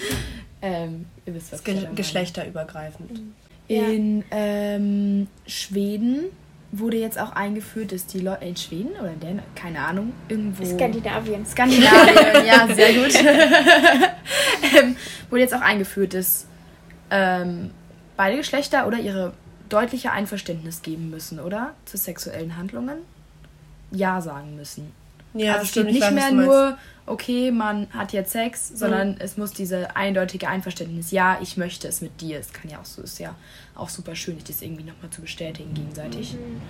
ähm, 0.62 1.06
ihr 1.26 1.34
wisst, 1.34 1.52
was 1.52 1.62
Ge 1.62 1.86
Geschlechterübergreifend. 1.94 3.20
In 3.68 4.24
ähm, 4.32 5.28
Schweden 5.46 6.24
wurde 6.72 6.96
jetzt 6.96 7.18
auch 7.18 7.32
eingeführt, 7.32 7.92
dass 7.92 8.06
die 8.06 8.20
Leute 8.20 8.44
in 8.44 8.56
Schweden 8.56 8.90
oder 8.98 9.12
in 9.12 9.20
Dänemark, 9.20 9.54
keine 9.54 9.80
Ahnung, 9.80 10.12
irgendwo. 10.28 10.64
Skandinavien. 10.64 11.44
Skandinavien, 11.46 12.46
ja, 12.46 12.66
sehr 12.74 12.92
gut. 12.94 13.14
ähm, 14.78 14.96
wurde 15.28 15.42
jetzt 15.42 15.54
auch 15.54 15.60
eingeführt, 15.60 16.14
dass 16.14 16.46
ähm, 17.10 17.70
beide 18.16 18.36
Geschlechter 18.36 18.86
oder 18.86 18.98
ihre 18.98 19.32
deutlicher 19.72 20.12
Einverständnis 20.12 20.82
geben 20.82 21.10
müssen, 21.10 21.40
oder? 21.40 21.74
Zu 21.86 21.96
sexuellen 21.96 22.56
Handlungen. 22.56 22.98
Ja 23.90 24.20
sagen 24.20 24.56
müssen. 24.56 24.92
Ja, 25.34 25.54
also 25.54 25.64
es 25.64 25.70
steht 25.70 25.86
nicht 25.86 26.10
mehr 26.10 26.32
nur, 26.32 26.76
okay, 27.06 27.50
man 27.50 27.86
hat 27.92 28.12
jetzt 28.12 28.32
Sex, 28.32 28.68
sondern 28.74 29.12
mhm. 29.12 29.18
es 29.20 29.36
muss 29.36 29.52
diese 29.52 29.96
eindeutige 29.96 30.48
Einverständnis, 30.48 31.10
ja, 31.12 31.38
ich 31.40 31.56
möchte 31.56 31.88
es 31.88 32.00
mit 32.00 32.20
dir. 32.20 32.38
Es 32.38 32.52
kann 32.52 32.70
ja 32.70 32.80
auch 32.80 32.84
so, 32.84 33.02
ist 33.02 33.18
ja 33.18 33.34
auch 33.74 33.88
super 33.88 34.14
schön, 34.16 34.36
sich 34.36 34.44
das 34.44 34.62
irgendwie 34.62 34.84
nochmal 34.84 35.10
zu 35.10 35.20
bestätigen 35.20 35.72
gegenseitig. 35.74 36.34
Mhm. 36.34 36.60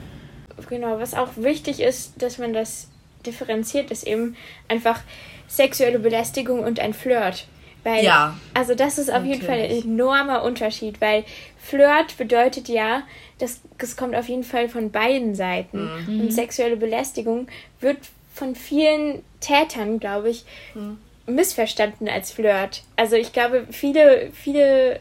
Genau, 0.68 0.98
was 0.98 1.14
auch 1.14 1.30
wichtig 1.36 1.80
ist, 1.80 2.20
dass 2.22 2.38
man 2.38 2.52
das 2.52 2.88
differenziert, 3.24 3.90
ist 3.90 4.06
eben 4.06 4.36
einfach 4.68 5.00
sexuelle 5.48 5.98
Belästigung 5.98 6.60
und 6.60 6.80
ein 6.80 6.94
Flirt. 6.94 7.46
Weil, 7.82 8.04
ja. 8.04 8.36
Also 8.52 8.74
das 8.74 8.98
ist 8.98 9.08
auf 9.08 9.22
Natürlich. 9.22 9.36
jeden 9.36 9.46
Fall 9.46 9.58
ein 9.58 9.70
enormer 9.70 10.42
Unterschied, 10.42 11.00
weil 11.00 11.24
Flirt 11.70 12.16
bedeutet 12.16 12.68
ja, 12.68 13.04
das, 13.38 13.60
das 13.78 13.96
kommt 13.96 14.16
auf 14.16 14.28
jeden 14.28 14.42
Fall 14.42 14.68
von 14.68 14.90
beiden 14.90 15.36
Seiten. 15.36 15.88
Mhm. 16.06 16.20
Und 16.22 16.32
sexuelle 16.32 16.76
Belästigung 16.76 17.46
wird 17.78 17.98
von 18.34 18.56
vielen 18.56 19.22
Tätern, 19.38 20.00
glaube 20.00 20.30
ich, 20.30 20.44
mhm. 20.74 20.98
missverstanden 21.26 22.08
als 22.08 22.32
Flirt. 22.32 22.82
Also 22.96 23.14
ich 23.14 23.32
glaube, 23.32 23.68
viele, 23.70 24.30
viele 24.32 24.98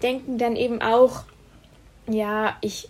denken 0.00 0.38
dann 0.38 0.54
eben 0.54 0.80
auch, 0.80 1.24
ja, 2.08 2.56
ich, 2.60 2.88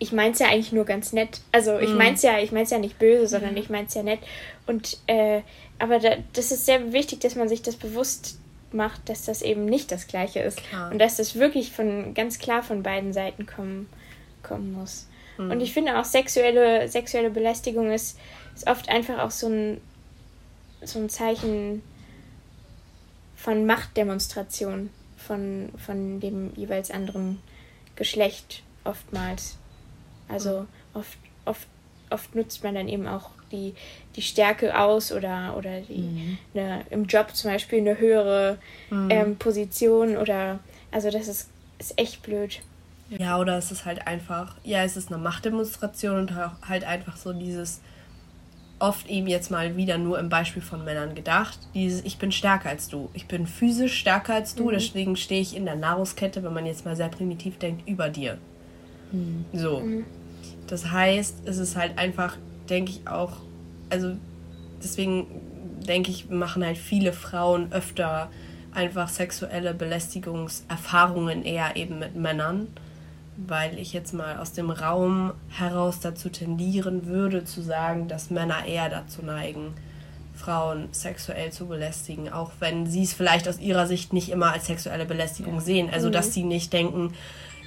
ich 0.00 0.12
es 0.12 0.38
ja 0.40 0.48
eigentlich 0.48 0.72
nur 0.72 0.84
ganz 0.84 1.12
nett. 1.12 1.40
Also 1.52 1.78
ich 1.78 1.90
mhm. 1.90 1.98
mein's 1.98 2.22
ja, 2.22 2.40
ich 2.40 2.50
mein's 2.50 2.70
ja 2.70 2.78
nicht 2.78 2.98
böse, 2.98 3.28
sondern 3.28 3.52
mhm. 3.52 3.58
ich 3.58 3.70
mein's 3.70 3.94
ja 3.94 4.02
nett. 4.02 4.18
Und 4.66 4.98
äh, 5.06 5.42
aber 5.78 6.00
da, 6.00 6.16
das 6.32 6.50
ist 6.50 6.66
sehr 6.66 6.92
wichtig, 6.92 7.20
dass 7.20 7.36
man 7.36 7.48
sich 7.48 7.62
das 7.62 7.76
bewusst 7.76 8.40
macht, 8.76 9.08
dass 9.08 9.24
das 9.24 9.42
eben 9.42 9.64
nicht 9.64 9.90
das 9.90 10.06
Gleiche 10.06 10.40
ist 10.40 10.58
klar. 10.58 10.90
und 10.90 10.98
dass 10.98 11.16
das 11.16 11.34
wirklich 11.34 11.72
von 11.72 12.14
ganz 12.14 12.38
klar 12.38 12.62
von 12.62 12.82
beiden 12.82 13.12
Seiten 13.12 13.46
kommen, 13.46 13.88
kommen 14.42 14.72
muss. 14.72 15.06
Mhm. 15.38 15.50
Und 15.50 15.60
ich 15.60 15.72
finde 15.72 15.98
auch 15.98 16.04
sexuelle 16.04 16.88
sexuelle 16.88 17.30
Belästigung 17.30 17.90
ist, 17.90 18.18
ist 18.54 18.66
oft 18.68 18.88
einfach 18.88 19.18
auch 19.18 19.30
so 19.30 19.48
ein 19.48 19.80
so 20.82 20.98
ein 20.98 21.08
Zeichen 21.08 21.82
von 23.34 23.66
Machtdemonstration 23.66 24.90
von 25.16 25.70
von 25.84 26.20
dem 26.20 26.52
jeweils 26.54 26.90
anderen 26.90 27.40
Geschlecht 27.96 28.62
oftmals. 28.84 29.56
Also 30.28 30.60
mhm. 30.60 30.66
oft 30.94 31.18
oft 31.44 31.68
oft 32.10 32.34
nutzt 32.34 32.62
man 32.62 32.74
dann 32.74 32.88
eben 32.88 33.06
auch 33.06 33.30
die, 33.52 33.74
die 34.16 34.22
Stärke 34.22 34.78
aus 34.78 35.12
oder, 35.12 35.54
oder 35.56 35.80
die, 35.80 36.02
mhm. 36.02 36.38
eine, 36.54 36.82
im 36.90 37.06
Job 37.06 37.34
zum 37.34 37.50
Beispiel 37.50 37.80
eine 37.80 37.98
höhere 37.98 38.58
mhm. 38.90 39.10
ähm, 39.10 39.36
Position 39.36 40.16
oder 40.16 40.58
also 40.90 41.10
das 41.10 41.28
ist, 41.28 41.50
ist 41.78 41.98
echt 41.98 42.22
blöd. 42.22 42.60
Ja, 43.08 43.38
oder 43.38 43.56
es 43.56 43.70
ist 43.70 43.84
halt 43.84 44.06
einfach, 44.06 44.56
ja, 44.64 44.82
es 44.82 44.96
ist 44.96 45.12
eine 45.12 45.22
Machtdemonstration 45.22 46.18
und 46.18 46.34
halt 46.34 46.84
einfach 46.84 47.16
so 47.16 47.32
dieses, 47.32 47.80
oft 48.78 49.08
eben 49.08 49.26
jetzt 49.26 49.50
mal 49.50 49.76
wieder 49.76 49.98
nur 49.98 50.18
im 50.18 50.28
Beispiel 50.28 50.62
von 50.62 50.84
Männern 50.84 51.14
gedacht, 51.14 51.58
dieses 51.74 52.04
ich 52.04 52.18
bin 52.18 52.32
stärker 52.32 52.68
als 52.68 52.88
du, 52.88 53.08
ich 53.14 53.26
bin 53.26 53.46
physisch 53.46 53.98
stärker 53.98 54.34
als 54.34 54.54
du, 54.54 54.66
mhm. 54.66 54.72
deswegen 54.72 55.16
stehe 55.16 55.40
ich 55.40 55.56
in 55.56 55.64
der 55.64 55.76
Nahrungskette, 55.76 56.42
wenn 56.42 56.52
man 56.52 56.66
jetzt 56.66 56.84
mal 56.84 56.96
sehr 56.96 57.08
primitiv 57.08 57.58
denkt, 57.58 57.88
über 57.88 58.08
dir. 58.08 58.38
Mhm. 59.12 59.44
So. 59.52 59.82
Das 60.66 60.90
heißt, 60.90 61.42
es 61.46 61.58
ist 61.58 61.76
halt 61.76 61.98
einfach 61.98 62.36
denke 62.68 62.92
ich 62.92 63.08
auch, 63.08 63.32
also 63.90 64.16
deswegen 64.82 65.26
denke 65.86 66.10
ich, 66.10 66.28
machen 66.28 66.64
halt 66.64 66.78
viele 66.78 67.12
Frauen 67.12 67.72
öfter 67.72 68.30
einfach 68.72 69.08
sexuelle 69.08 69.72
Belästigungserfahrungen 69.72 71.44
eher 71.44 71.76
eben 71.76 71.98
mit 71.98 72.16
Männern, 72.16 72.68
weil 73.36 73.78
ich 73.78 73.92
jetzt 73.92 74.12
mal 74.12 74.38
aus 74.38 74.52
dem 74.52 74.70
Raum 74.70 75.32
heraus 75.48 76.00
dazu 76.00 76.28
tendieren 76.28 77.06
würde 77.06 77.44
zu 77.44 77.62
sagen, 77.62 78.08
dass 78.08 78.30
Männer 78.30 78.66
eher 78.66 78.88
dazu 78.88 79.22
neigen, 79.22 79.74
Frauen 80.34 80.88
sexuell 80.92 81.50
zu 81.50 81.66
belästigen, 81.66 82.30
auch 82.30 82.52
wenn 82.60 82.86
sie 82.86 83.04
es 83.04 83.14
vielleicht 83.14 83.48
aus 83.48 83.58
ihrer 83.58 83.86
Sicht 83.86 84.12
nicht 84.12 84.28
immer 84.28 84.52
als 84.52 84.66
sexuelle 84.66 85.06
Belästigung 85.06 85.54
ja. 85.54 85.60
sehen. 85.60 85.90
Also 85.90 86.10
dass 86.10 86.28
mhm. 86.28 86.32
sie 86.32 86.42
nicht 86.44 86.72
denken, 86.74 87.14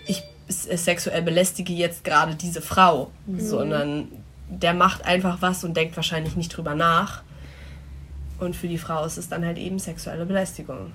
ich 0.05 0.23
sexuell 0.49 1.21
belästige 1.21 1.73
jetzt 1.73 2.03
gerade 2.03 2.35
diese 2.35 2.61
Frau, 2.61 3.11
mhm. 3.25 3.39
sondern 3.39 4.07
der 4.49 4.73
macht 4.73 5.05
einfach 5.05 5.41
was 5.41 5.63
und 5.63 5.77
denkt 5.77 5.95
wahrscheinlich 5.95 6.35
nicht 6.35 6.49
drüber 6.49 6.75
nach. 6.75 7.21
Und 8.39 8.55
für 8.55 8.67
die 8.67 8.77
Frau 8.77 9.05
ist 9.05 9.17
es 9.17 9.29
dann 9.29 9.45
halt 9.45 9.57
eben 9.57 9.79
sexuelle 9.79 10.25
Belästigung. 10.25 10.91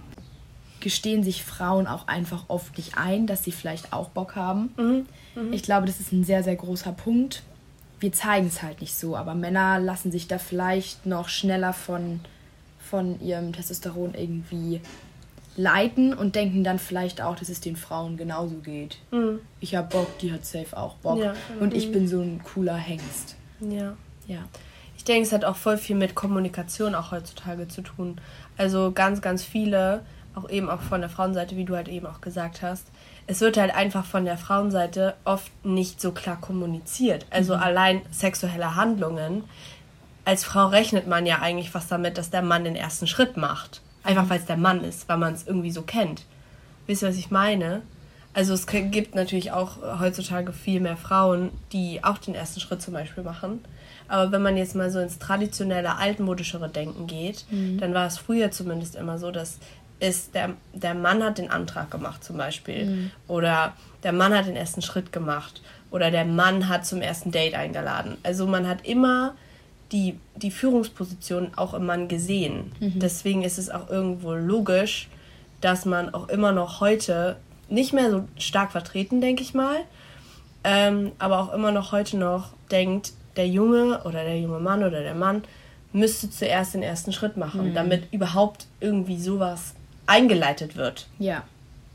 Gestehen 0.81 1.23
sich 1.23 1.45
Frauen 1.45 1.87
auch 1.87 2.09
einfach 2.09 2.45
oft 2.49 2.77
nicht 2.77 2.97
ein, 2.97 3.27
dass 3.27 3.45
sie 3.45 3.53
vielleicht 3.53 3.93
auch 3.93 4.09
Bock 4.09 4.35
haben. 4.35 4.71
Mhm. 4.77 5.07
Mhm. 5.35 5.53
Ich 5.53 5.63
glaube, 5.63 5.87
das 5.87 6.01
ist 6.01 6.13
ein 6.13 6.25
sehr, 6.25 6.43
sehr 6.43 6.57
großer 6.57 6.93
Punkt. 6.93 7.43
Wir 8.01 8.13
zeigen 8.13 8.49
es 8.49 8.63
halt 8.63 8.81
nicht 8.81 8.95
so, 8.95 9.17
aber 9.17 9.35
Männer 9.35 9.79
lassen 9.79 10.11
sich 10.11 10.27
da 10.27 10.39
vielleicht 10.39 11.07
noch 11.07 11.29
schneller 11.29 11.73
von, 11.73 12.21
von 12.79 13.21
ihrem 13.21 13.53
Testosteron 13.53 14.15
irgendwie 14.15 14.81
leiten 15.57 16.15
und 16.15 16.35
denken 16.35 16.65
dann 16.65 16.79
vielleicht 16.79 17.21
auch, 17.21 17.37
dass 17.37 17.49
es 17.49 17.61
den 17.61 17.77
Frauen 17.77 18.17
genauso 18.17 18.57
geht. 18.57 18.99
Mhm. 19.11 19.41
Ich 19.61 19.75
hab 19.75 19.91
Bock, 19.91 20.19
die 20.19 20.33
hat 20.33 20.45
safe 20.45 20.77
auch 20.77 20.97
Bock. 20.97 21.19
Ja. 21.19 21.35
Und 21.61 21.75
ich 21.75 21.89
mhm. 21.89 21.93
bin 21.93 22.09
so 22.09 22.21
ein 22.21 22.41
cooler 22.43 22.77
Hengst. 22.77 23.37
Ja. 23.61 23.97
Ja. 24.27 24.39
Ich 24.97 25.05
denke, 25.05 25.23
es 25.23 25.33
hat 25.33 25.45
auch 25.45 25.57
voll 25.57 25.77
viel 25.77 25.97
mit 25.97 26.15
Kommunikation 26.15 26.95
auch 26.95 27.11
heutzutage 27.11 27.69
zu 27.69 27.83
tun. 27.83 28.21
Also 28.57 28.93
ganz, 28.93 29.21
ganz 29.21 29.45
viele, 29.45 30.05
auch 30.35 30.49
eben 30.49 30.71
auch 30.71 30.81
von 30.81 31.01
der 31.01 31.11
Frauenseite, 31.11 31.57
wie 31.57 31.65
du 31.65 31.77
halt 31.77 31.89
eben 31.89 32.07
auch 32.07 32.21
gesagt 32.21 32.63
hast, 32.63 32.87
es 33.27 33.41
wird 33.41 33.57
halt 33.57 33.75
einfach 33.75 34.05
von 34.05 34.25
der 34.25 34.37
Frauenseite 34.37 35.15
oft 35.25 35.51
nicht 35.65 36.01
so 36.01 36.13
klar 36.13 36.41
kommuniziert. 36.41 37.27
Also 37.31 37.55
mhm. 37.57 37.63
allein 37.63 38.03
sexuelle 38.11 38.77
Handlungen. 38.77 39.45
Als 40.25 40.45
Frau 40.45 40.67
rechnet 40.67 41.07
man 41.07 41.27
ja 41.27 41.41
eigentlich 41.41 41.71
fast 41.71 41.93
damit, 41.93 42.19
dass 42.19 42.31
der 42.31 42.43
Mann 42.43 42.65
den 42.65 42.77
ersten 42.77 43.07
Schritt 43.07 43.37
macht. 43.37 43.83
Einfach 44.05 44.29
weil 44.29 44.39
es 44.39 44.47
der 44.47 44.57
Mann 44.57 44.85
ist, 44.85 45.09
weil 45.09 45.19
man 45.19 45.35
es 45.35 45.47
irgendwie 45.47 45.71
so 45.73 45.83
kennt. 45.83 46.25
Wisst 46.87 47.03
ihr, 47.03 47.09
was 47.09 47.17
ich 47.17 47.31
meine? 47.31 47.83
Also 48.35 48.53
es 48.53 48.67
gibt 48.67 49.15
natürlich 49.15 49.53
auch 49.53 50.01
heutzutage 50.01 50.53
viel 50.53 50.81
mehr 50.81 50.97
Frauen, 50.97 51.51
die 51.73 52.03
auch 52.03 52.19
den 52.19 52.35
ersten 52.35 52.61
Schritt 52.61 52.83
zum 52.83 52.93
Beispiel 52.93 53.23
machen. 53.23 53.65
Aber 54.09 54.33
wenn 54.33 54.43
man 54.43 54.57
jetzt 54.57 54.75
mal 54.75 54.91
so 54.91 54.99
ins 54.99 55.19
traditionelle, 55.19 55.97
altmodischere 55.97 56.69
Denken 56.69 57.07
geht, 57.07 57.47
mhm. 57.51 57.79
dann 57.79 57.95
war 57.95 58.07
es 58.07 58.19
früher 58.19 58.51
zumindest 58.51 58.97
immer 58.97 59.19
so, 59.19 59.31
dass 59.31 59.59
es 60.01 60.33
der, 60.33 60.51
der 60.73 60.95
Mann 60.95 61.23
hat 61.23 61.39
den 61.39 61.51
Antrag 61.51 61.91
gemacht 61.91 62.25
zum 62.25 62.37
Beispiel. 62.37 62.87
Mhm. 62.87 63.11
Oder 63.29 63.75
der 64.03 64.13
Mann 64.13 64.35
hat 64.35 64.47
den 64.47 64.57
ersten 64.57 64.83
Schritt 64.83 65.13
gemacht. 65.13 65.63
Oder 65.91 66.11
der 66.11 66.25
Mann 66.25 66.69
hat 66.69 66.85
zum 66.85 67.01
ersten 67.01 67.31
Date 67.31 67.55
eingeladen. 67.55 68.19
Also 68.25 68.47
man 68.47 68.69
hat 68.69 68.85
immer 68.85 69.37
die, 69.95 70.19
die 70.35 70.51
Führungsposition 70.51 71.53
auch 71.57 71.73
im 71.73 71.87
Mann 71.87 72.09
gesehen. 72.09 72.73
Mhm. 72.81 72.99
Deswegen 72.99 73.43
ist 73.43 73.59
es 73.59 73.71
auch 73.71 73.89
irgendwo 73.89 74.33
logisch, 74.33 75.09
dass 75.61 75.87
man 75.87 76.13
auch 76.13 76.29
immer 76.29 76.53
noch 76.53 76.81
heute 76.81 77.37
nicht 77.69 77.93
mehr 77.93 78.11
so 78.11 78.25
stark 78.37 78.73
vertreten, 78.73 79.21
denke 79.21 79.43
ich 79.43 79.55
mal. 79.55 79.77
Ähm, 80.65 81.13
aber 81.19 81.39
auch 81.39 81.55
immer 81.55 81.71
noch 81.71 81.93
heute 81.93 82.17
noch 82.17 82.51
denkt, 82.71 83.13
der 83.37 83.47
Junge 83.47 84.03
oder 84.05 84.25
der 84.25 84.39
junge 84.39 84.59
Mann 84.59 84.83
oder 84.83 85.03
der 85.03 85.15
Mann 85.15 85.45
müsste 85.93 86.29
zuerst 86.29 86.75
den 86.75 86.83
ersten 86.83 87.13
Schritt 87.13 87.37
machen, 87.37 87.71
mhm. 87.71 87.75
damit 87.75 88.13
überhaupt 88.13 88.67
irgendwie 88.81 89.19
sowas 89.19 89.75
eingeleitet 90.07 90.77
wird. 90.77 91.07
Ja. 91.19 91.45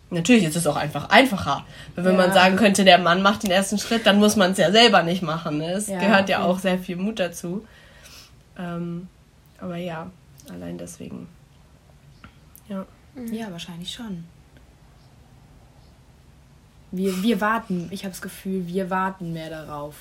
Natürlich 0.09 0.45
ist 0.45 0.55
es 0.55 0.65
auch 0.65 0.77
einfach 0.77 1.09
einfacher. 1.09 1.65
Wenn 1.95 2.13
ja. 2.13 2.17
man 2.17 2.33
sagen 2.33 2.55
könnte, 2.55 2.83
der 2.85 2.97
Mann 2.97 3.21
macht 3.21 3.43
den 3.43 3.51
ersten 3.51 3.77
Schritt, 3.77 4.07
dann 4.07 4.19
muss 4.19 4.37
man 4.37 4.53
es 4.53 4.57
ja 4.57 4.71
selber 4.71 5.03
nicht 5.03 5.21
machen. 5.21 5.57
Ne? 5.57 5.73
Es 5.73 5.87
ja, 5.87 5.99
gehört 5.99 6.29
ja 6.29 6.43
auch 6.43 6.59
sehr 6.59 6.79
viel 6.79 6.95
Mut 6.95 7.19
dazu. 7.19 7.65
Ähm, 8.59 9.07
aber 9.59 9.77
ja, 9.77 10.11
allein 10.49 10.77
deswegen. 10.77 11.27
Ja. 12.67 12.85
Ja, 13.31 13.51
wahrscheinlich 13.51 13.91
schon 13.91 14.25
wir, 16.91 17.23
wir 17.23 17.41
warten, 17.41 17.87
ich 17.91 18.03
habe 18.03 18.11
das 18.11 18.21
Gefühl, 18.21 18.67
wir 18.67 18.89
warten 18.89 19.33
mehr 19.33 19.49
darauf, 19.49 19.95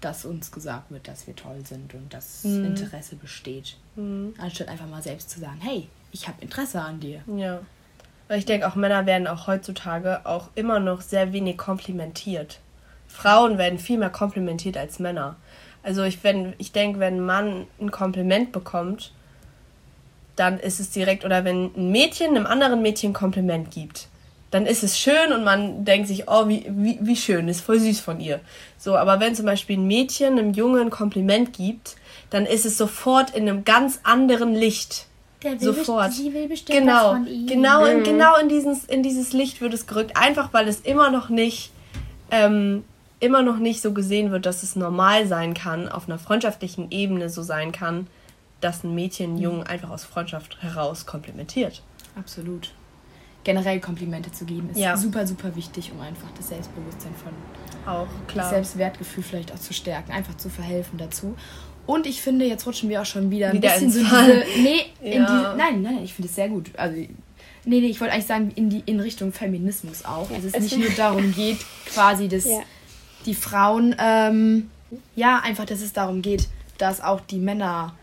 dass 0.00 0.24
uns 0.24 0.52
gesagt 0.52 0.90
wird, 0.90 1.08
dass 1.08 1.26
wir 1.26 1.34
toll 1.34 1.64
sind 1.64 1.92
und 1.94 2.14
dass 2.14 2.44
mhm. 2.44 2.66
Interesse 2.66 3.16
besteht. 3.16 3.76
Mhm. 3.96 4.34
Anstatt 4.38 4.68
einfach 4.68 4.86
mal 4.86 5.02
selbst 5.02 5.30
zu 5.30 5.40
sagen, 5.40 5.58
hey, 5.60 5.88
ich 6.12 6.28
habe 6.28 6.40
Interesse 6.40 6.80
an 6.80 7.00
dir. 7.00 7.22
Ja. 7.36 7.60
Weil 8.28 8.38
ich 8.38 8.44
denke, 8.44 8.68
auch 8.68 8.76
Männer 8.76 9.06
werden 9.06 9.26
auch 9.26 9.46
heutzutage 9.46 10.24
auch 10.24 10.50
immer 10.54 10.78
noch 10.78 11.00
sehr 11.00 11.32
wenig 11.32 11.56
komplimentiert. 11.58 12.60
Frauen 13.08 13.58
werden 13.58 13.78
viel 13.78 13.98
mehr 13.98 14.10
komplimentiert 14.10 14.76
als 14.76 14.98
Männer. 14.98 15.36
Also 15.82 16.02
ich, 16.02 16.18
ich 16.58 16.72
denke, 16.72 17.00
wenn 17.00 17.16
ein 17.16 17.26
Mann 17.26 17.66
ein 17.80 17.90
Kompliment 17.90 18.52
bekommt, 18.52 19.12
dann 20.36 20.58
ist 20.58 20.80
es 20.80 20.90
direkt, 20.90 21.24
oder 21.24 21.44
wenn 21.44 21.70
ein 21.76 21.90
Mädchen 21.90 22.36
einem 22.36 22.46
anderen 22.46 22.82
Mädchen 22.82 23.10
ein 23.10 23.14
Kompliment 23.14 23.70
gibt, 23.70 24.08
dann 24.50 24.64
ist 24.64 24.82
es 24.82 24.98
schön 24.98 25.32
und 25.32 25.44
man 25.44 25.84
denkt 25.84 26.08
sich, 26.08 26.28
oh, 26.28 26.48
wie, 26.48 26.64
wie, 26.68 26.98
wie 27.02 27.16
schön, 27.16 27.48
ist 27.48 27.60
voll 27.60 27.78
süß 27.78 28.00
von 28.00 28.18
ihr. 28.20 28.40
So, 28.78 28.96
aber 28.96 29.20
wenn 29.20 29.34
zum 29.34 29.44
Beispiel 29.44 29.76
ein 29.76 29.86
Mädchen 29.86 30.38
einem 30.38 30.52
Jungen 30.54 30.86
ein 30.86 30.90
Kompliment 30.90 31.52
gibt, 31.52 31.96
dann 32.30 32.46
ist 32.46 32.64
es 32.64 32.78
sofort 32.78 33.34
in 33.34 33.48
einem 33.48 33.64
ganz 33.64 34.00
anderen 34.04 34.54
Licht. 34.54 35.06
Der 35.42 35.52
will 35.52 35.74
sofort. 35.74 36.12
Sie 36.12 36.32
will 36.32 36.48
bestimmt 36.48 36.78
genau, 36.78 37.12
was 37.12 37.12
von 37.12 37.26
ihm. 37.26 37.46
Genau, 37.46 37.84
in, 37.84 37.98
mhm. 37.98 38.04
genau 38.04 38.36
in 38.38 38.48
dieses, 38.48 38.84
in 38.84 39.02
dieses 39.02 39.32
Licht 39.32 39.60
wird 39.60 39.74
es 39.74 39.86
gerückt, 39.86 40.16
einfach 40.16 40.52
weil 40.52 40.66
es 40.66 40.80
immer 40.80 41.10
noch 41.10 41.28
nicht 41.28 41.70
ähm, 42.30 42.84
immer 43.20 43.42
noch 43.42 43.58
nicht 43.58 43.82
so 43.82 43.92
gesehen 43.92 44.30
wird, 44.30 44.46
dass 44.46 44.62
es 44.62 44.76
normal 44.76 45.26
sein 45.26 45.54
kann, 45.54 45.88
auf 45.88 46.08
einer 46.08 46.18
freundschaftlichen 46.18 46.90
Ebene 46.90 47.30
so 47.30 47.42
sein 47.42 47.72
kann, 47.72 48.06
dass 48.60 48.84
ein 48.84 48.94
Mädchen 48.94 49.30
einen 49.30 49.38
Jungen 49.38 49.62
einfach 49.64 49.90
aus 49.90 50.04
Freundschaft 50.04 50.62
heraus 50.62 51.06
komplimentiert. 51.06 51.82
Absolut. 52.16 52.72
Generell 53.44 53.80
Komplimente 53.80 54.30
zu 54.32 54.44
geben 54.44 54.70
ist 54.70 54.78
ja. 54.78 54.96
super, 54.96 55.26
super 55.26 55.54
wichtig, 55.56 55.92
um 55.92 56.00
einfach 56.00 56.28
das 56.36 56.48
Selbstbewusstsein 56.48 57.14
von 57.14 57.32
auch 57.86 58.08
klar. 58.26 58.44
Das 58.44 58.50
Selbstwertgefühl 58.50 59.22
vielleicht 59.22 59.52
auch 59.52 59.58
zu 59.58 59.72
stärken, 59.72 60.12
einfach 60.12 60.36
zu 60.36 60.50
verhelfen 60.50 60.98
dazu. 60.98 61.36
Und 61.86 62.06
ich 62.06 62.20
finde, 62.20 62.44
jetzt 62.44 62.66
rutschen 62.66 62.90
wir 62.90 63.00
auch 63.00 63.06
schon 63.06 63.30
wieder 63.30 63.48
ein 63.48 63.54
wieder 63.54 63.70
bisschen 63.70 63.90
so 63.90 64.00
diese. 64.00 64.44
Nee, 64.62 64.80
ja. 65.02 65.12
in 65.12 65.26
die, 65.26 65.56
nein, 65.56 65.82
nein, 65.82 66.04
ich 66.04 66.12
finde 66.12 66.28
es 66.28 66.34
sehr 66.34 66.48
gut. 66.48 66.70
Also 66.76 66.96
Nee, 67.64 67.80
nee, 67.80 67.88
ich 67.88 68.00
wollte 68.00 68.14
eigentlich 68.14 68.26
sagen, 68.26 68.50
in, 68.54 68.70
die, 68.70 68.82
in 68.86 68.98
Richtung 68.98 69.30
Feminismus 69.32 70.04
auch. 70.04 70.30
Ja, 70.30 70.36
dass 70.36 70.54
es 70.54 70.60
nicht 70.60 70.78
nur 70.88 70.90
darum 70.96 71.34
geht, 71.34 71.58
quasi, 71.86 72.26
dass 72.28 72.44
ja. 72.44 72.62
Die 73.28 73.34
Frauen, 73.34 73.94
ähm, 73.98 74.70
ja, 75.14 75.40
einfach, 75.40 75.66
dass 75.66 75.82
es 75.82 75.92
darum 75.92 76.22
geht, 76.22 76.48
dass 76.78 77.02
auch 77.02 77.20
die 77.20 77.38
Männer 77.38 77.94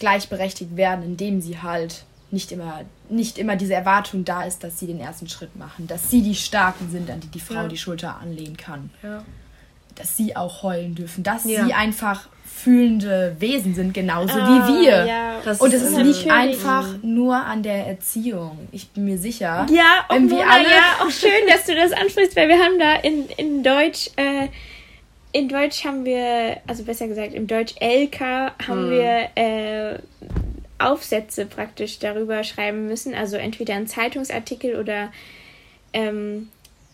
gleichberechtigt 0.00 0.76
werden, 0.76 1.04
indem 1.04 1.40
sie 1.40 1.62
halt 1.62 2.04
nicht 2.30 2.50
immer, 2.50 2.80
nicht 3.08 3.38
immer 3.38 3.54
diese 3.54 3.74
Erwartung 3.74 4.24
da 4.24 4.42
ist, 4.42 4.64
dass 4.64 4.78
sie 4.78 4.88
den 4.88 4.98
ersten 4.98 5.28
Schritt 5.28 5.56
machen, 5.56 5.86
dass 5.86 6.10
sie 6.10 6.22
die 6.22 6.34
Starken 6.34 6.90
sind, 6.90 7.08
an 7.08 7.20
die 7.20 7.28
die 7.28 7.40
Frau 7.40 7.62
ja. 7.62 7.68
die 7.68 7.78
Schulter 7.78 8.18
anlehnen 8.20 8.56
kann. 8.56 8.90
Ja. 9.02 9.24
Dass 9.94 10.16
sie 10.16 10.36
auch 10.36 10.62
heulen 10.62 10.94
dürfen, 10.94 11.22
dass 11.22 11.44
sie 11.44 11.72
einfach 11.72 12.28
fühlende 12.58 13.36
Wesen 13.38 13.74
sind, 13.74 13.94
genauso 13.94 14.38
ah, 14.38 14.68
wie 14.68 14.82
wir. 14.82 15.06
Ja, 15.06 15.40
und 15.58 15.72
es 15.72 15.82
ist 15.82 15.96
nicht 15.98 16.30
einfach 16.30 16.86
nur 17.02 17.36
an 17.36 17.62
der 17.62 17.86
Erziehung. 17.86 18.68
Ich 18.72 18.88
bin 18.90 19.04
mir 19.04 19.18
sicher. 19.18 19.66
Ja, 19.70 20.04
wenn 20.10 20.28
wir 20.28 20.48
alle 20.48 20.64
ja, 20.64 20.98
auch 21.00 21.10
schön, 21.10 21.46
dass 21.48 21.64
du 21.64 21.74
das 21.74 21.92
ansprichst, 21.92 22.36
weil 22.36 22.48
wir 22.48 22.58
haben 22.58 22.78
da 22.78 22.96
in, 22.96 23.26
in 23.36 23.62
Deutsch, 23.62 24.10
äh, 24.16 24.48
in 25.32 25.48
Deutsch 25.48 25.84
haben 25.84 26.04
wir, 26.04 26.58
also 26.66 26.82
besser 26.84 27.06
gesagt, 27.06 27.34
im 27.34 27.46
Deutsch 27.46 27.74
LK 27.80 28.20
haben 28.20 28.52
hm. 28.68 28.90
wir 28.90 29.28
äh, 29.34 29.98
Aufsätze 30.78 31.46
praktisch 31.46 31.98
darüber 31.98 32.42
schreiben 32.44 32.86
müssen. 32.86 33.14
Also 33.14 33.36
entweder 33.36 33.74
ein 33.74 33.86
Zeitungsartikel 33.86 34.76
oder 34.76 35.12
ähm, 35.92 36.48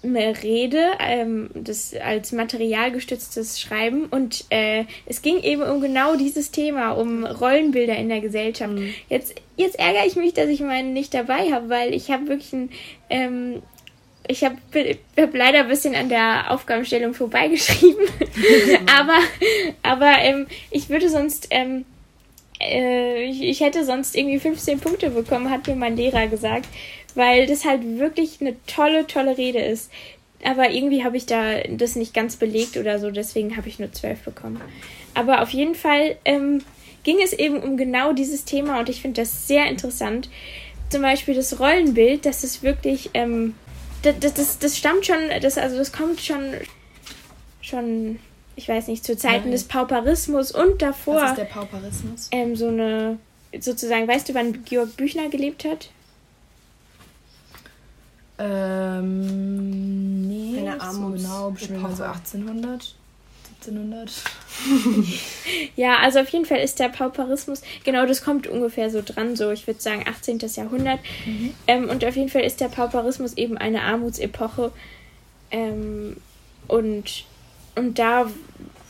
Rede, 0.05 0.93
ähm, 1.01 1.51
das 1.55 1.95
als 1.95 2.33
materialgestütztes 2.33 3.61
Schreiben 3.61 4.07
und 4.07 4.45
äh, 4.51 4.85
es 5.07 5.23
ging 5.23 5.41
eben 5.43 5.63
um 5.63 5.81
genau 5.81 6.17
dieses 6.17 6.51
Thema, 6.51 6.93
um 6.93 7.25
Rollenbilder 7.25 7.97
in 7.97 8.09
der 8.09 8.21
Gesellschaft. 8.21 8.73
Mhm. 8.73 8.93
Jetzt, 9.09 9.35
jetzt 9.57 9.79
ärgere 9.79 10.07
ich 10.07 10.17
mich, 10.17 10.35
dass 10.35 10.49
ich 10.49 10.61
meinen 10.61 10.93
nicht 10.93 11.15
dabei 11.15 11.51
habe, 11.53 11.69
weil 11.69 11.95
ich 11.95 12.11
habe 12.11 12.29
wirklich 12.29 12.53
ein, 12.53 12.71
ähm, 13.09 13.63
ich 14.29 14.45
habe 14.45 14.57
hab 15.19 15.35
leider 15.35 15.61
ein 15.61 15.69
bisschen 15.69 15.95
an 15.95 16.09
der 16.09 16.51
Aufgabenstellung 16.51 17.15
vorbeigeschrieben, 17.15 18.07
aber, 18.99 19.19
aber 19.83 20.13
ähm, 20.21 20.47
ich 20.71 20.89
würde 20.89 21.09
sonst, 21.09 21.49
ähm, 21.51 21.85
äh, 22.61 23.25
ich, 23.25 23.43
ich 23.43 23.61
hätte 23.61 23.85
sonst 23.85 24.17
irgendwie 24.17 24.39
15 24.39 24.81
Punkte 24.81 25.11
bekommen, 25.11 25.51
hat 25.51 25.67
mir 25.67 25.75
mein 25.75 25.97
Lehrer 25.97 26.27
gesagt 26.27 26.69
weil 27.15 27.47
das 27.47 27.65
halt 27.65 27.99
wirklich 27.99 28.41
eine 28.41 28.57
tolle, 28.67 29.07
tolle 29.07 29.39
Rede 29.39 29.61
ist. 29.61 29.91
Aber 30.45 30.71
irgendwie 30.71 31.05
habe 31.05 31.17
ich 31.17 31.27
da 31.27 31.61
das 31.71 31.97
nicht 31.97 32.13
ganz 32.13 32.37
belegt 32.37 32.77
oder 32.77 32.99
so, 32.99 33.11
deswegen 33.11 33.57
habe 33.57 33.69
ich 33.69 33.79
nur 33.79 33.93
zwölf 33.93 34.21
bekommen. 34.23 34.61
Aber 35.15 35.43
auf 35.43 35.51
jeden 35.51 35.75
Fall 35.75 36.17
ähm, 36.25 36.63
ging 37.03 37.21
es 37.23 37.33
eben 37.33 37.63
um 37.63 37.77
genau 37.77 38.13
dieses 38.13 38.45
Thema 38.45 38.81
und 38.81 38.89
ich 38.89 39.01
finde 39.01 39.23
das 39.23 39.49
sehr 39.49 39.67
interessant. 39.67 40.29
Zum 40.91 41.03
Beispiel 41.03 41.35
das 41.35 41.59
Rollenbild, 41.61 42.27
das 42.27 42.45
ist 42.45 42.63
wirklich, 42.63 43.11
ähm, 43.15 43.55
das, 44.03 44.35
das, 44.35 44.59
das 44.59 44.77
stammt 44.77 45.07
schon, 45.07 45.19
das, 45.41 45.57
also 45.57 45.79
das 45.79 45.93
kommt 45.93 46.21
schon, 46.21 46.55
schon, 47.63 48.19
ich 48.55 48.69
weiß 48.69 48.89
nicht, 48.89 49.05
zu 49.05 49.17
Zeiten 49.17 49.45
Nein. 49.45 49.53
des 49.53 49.65
Pauperismus 49.65 50.53
und 50.53 50.83
davor. 50.83 51.23
Was 51.23 51.31
ist 51.31 51.39
der 51.39 51.45
Pauperismus? 51.45 52.29
Ähm, 52.33 52.55
so 52.55 52.69
eine, 52.69 53.19
sozusagen, 53.59 54.07
weißt 54.07 54.29
du, 54.29 54.35
wann 54.35 54.65
Georg 54.65 54.97
Büchner 54.97 55.29
gelebt 55.31 55.65
hat? 55.65 55.89
Ähm, 58.39 60.27
nee, 60.29 60.59
Eine 60.59 60.81
Armut. 60.81 61.19
So 61.21 61.27
genau, 61.27 61.51
bestimmt 61.51 61.97
so 61.97 62.03
1800. 62.03 62.95
1700. 63.67 64.23
ja, 65.77 65.99
also 65.99 66.21
auf 66.21 66.29
jeden 66.29 66.45
Fall 66.45 66.59
ist 66.59 66.79
der 66.79 66.89
Pauperismus, 66.89 67.63
genau, 67.85 68.07
das 68.07 68.23
kommt 68.23 68.47
ungefähr 68.47 68.91
so 68.91 69.03
dran, 69.05 69.37
so 69.37 69.51
ich 69.51 69.67
würde 69.67 69.81
sagen 69.81 70.05
18. 70.07 70.39
Jahrhundert. 70.55 71.01
Mhm. 71.25 71.55
Ähm, 71.67 71.89
und 71.89 72.05
auf 72.05 72.17
jeden 72.17 72.29
Fall 72.29 72.43
ist 72.43 72.61
der 72.61 72.69
Pauperismus 72.69 73.37
eben 73.37 73.57
eine 73.57 73.83
Armutsepoche. 73.83 74.73
Ähm, 75.51 76.17
und, 76.69 77.25
und 77.75 77.99
da 77.99 78.31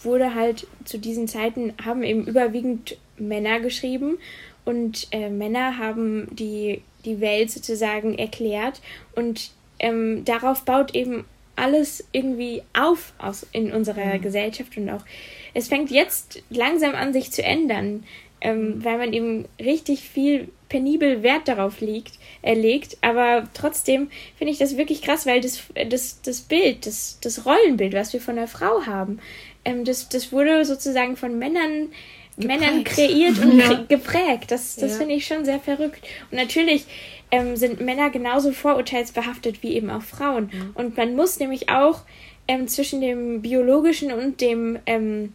wurde 0.03 0.35
halt 0.35 0.67
zu 0.85 0.99
diesen 0.99 1.29
Zeiten, 1.29 1.75
haben 1.85 2.03
eben 2.03 2.27
überwiegend 2.27 2.97
Männer 3.17 3.61
geschrieben 3.61 4.19
und 4.65 5.09
äh, 5.13 5.31
Männer 5.31 5.79
haben 5.79 6.29
die 6.35 6.83
die 7.05 7.21
Welt 7.21 7.51
sozusagen 7.51 8.19
erklärt 8.19 8.81
und 9.15 9.51
ähm, 9.79 10.25
darauf 10.25 10.65
baut 10.65 10.95
eben 10.95 11.25
alles 11.57 12.05
irgendwie 12.13 12.63
auf 12.73 13.13
aus, 13.19 13.47
in 13.53 13.73
unserer 13.73 14.17
mhm. 14.17 14.21
Gesellschaft 14.21 14.77
und 14.77 14.91
auch 14.91 15.05
es 15.53 15.69
fängt 15.69 15.91
jetzt 15.91 16.43
langsam 16.51 16.95
an 16.95 17.13
sich 17.13 17.31
zu 17.31 17.43
ändern, 17.43 18.05
ähm, 18.41 18.77
mhm. 18.77 18.85
weil 18.85 18.99
man 18.99 19.13
eben 19.13 19.45
richtig 19.61 20.01
viel 20.03 20.49
penibel 20.69 21.23
Wert 21.23 21.47
darauf 21.47 21.81
liegt, 21.81 22.19
äh, 22.43 22.55
legt. 22.55 22.97
Aber 23.01 23.49
trotzdem 23.55 24.11
finde 24.37 24.53
ich 24.53 24.59
das 24.59 24.77
wirklich 24.77 25.03
krass, 25.03 25.27
weil 25.27 25.41
das, 25.41 25.63
das, 25.89 26.21
das 26.23 26.41
Bild, 26.41 26.87
das, 26.87 27.19
das 27.21 27.47
Rollenbild, 27.47 27.95
was 27.95 28.13
wir 28.13 28.21
von 28.21 28.37
der 28.37 28.49
Frau 28.49 28.85
haben, 28.87 29.21
ähm, 29.65 29.85
das, 29.85 30.09
das 30.09 30.33
wurde 30.33 30.65
sozusagen 30.65 31.17
von 31.17 31.39
Männern 31.39 31.93
Geprägt. 32.37 32.61
Männern 32.61 32.85
kreiert 32.85 33.39
und 33.39 33.59
ja. 33.59 33.85
geprägt. 33.89 34.51
Das, 34.51 34.77
das 34.77 34.93
ja. 34.93 34.99
finde 34.99 35.15
ich 35.15 35.27
schon 35.27 35.45
sehr 35.45 35.61
verrückt. 35.61 36.05
Und 36.31 36.39
natürlich 36.39 36.87
ähm, 37.31 37.57
sind 37.57 37.81
Männer 37.81 38.11
genauso 38.11 38.53
vorurteilsbehaftet 38.53 39.63
wie 39.63 39.75
eben 39.75 39.91
auch 39.91 40.03
Frauen. 40.03 40.51
Mhm. 40.53 40.71
Und 40.75 40.97
man 40.97 41.15
muss 41.15 41.39
nämlich 41.39 41.69
auch 41.69 42.03
ähm, 42.49 42.69
zwischen 42.69 43.01
dem 43.01 43.43
biologischen 43.43 44.13
und 44.13 44.41
dem 44.41 44.79
ähm, 44.87 45.33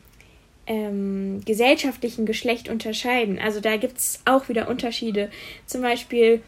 ähm 0.68 1.42
gesellschaftlichen 1.46 2.26
Geschlecht 2.26 2.70
unterscheiden. 2.70 3.40
Also 3.40 3.60
da 3.60 3.78
gibt 3.78 3.98
es 3.98 4.22
auch 4.26 4.50
wieder 4.50 4.68
Unterschiede. 4.68 5.30
Zum 5.66 5.82
Beispiel 5.82 6.42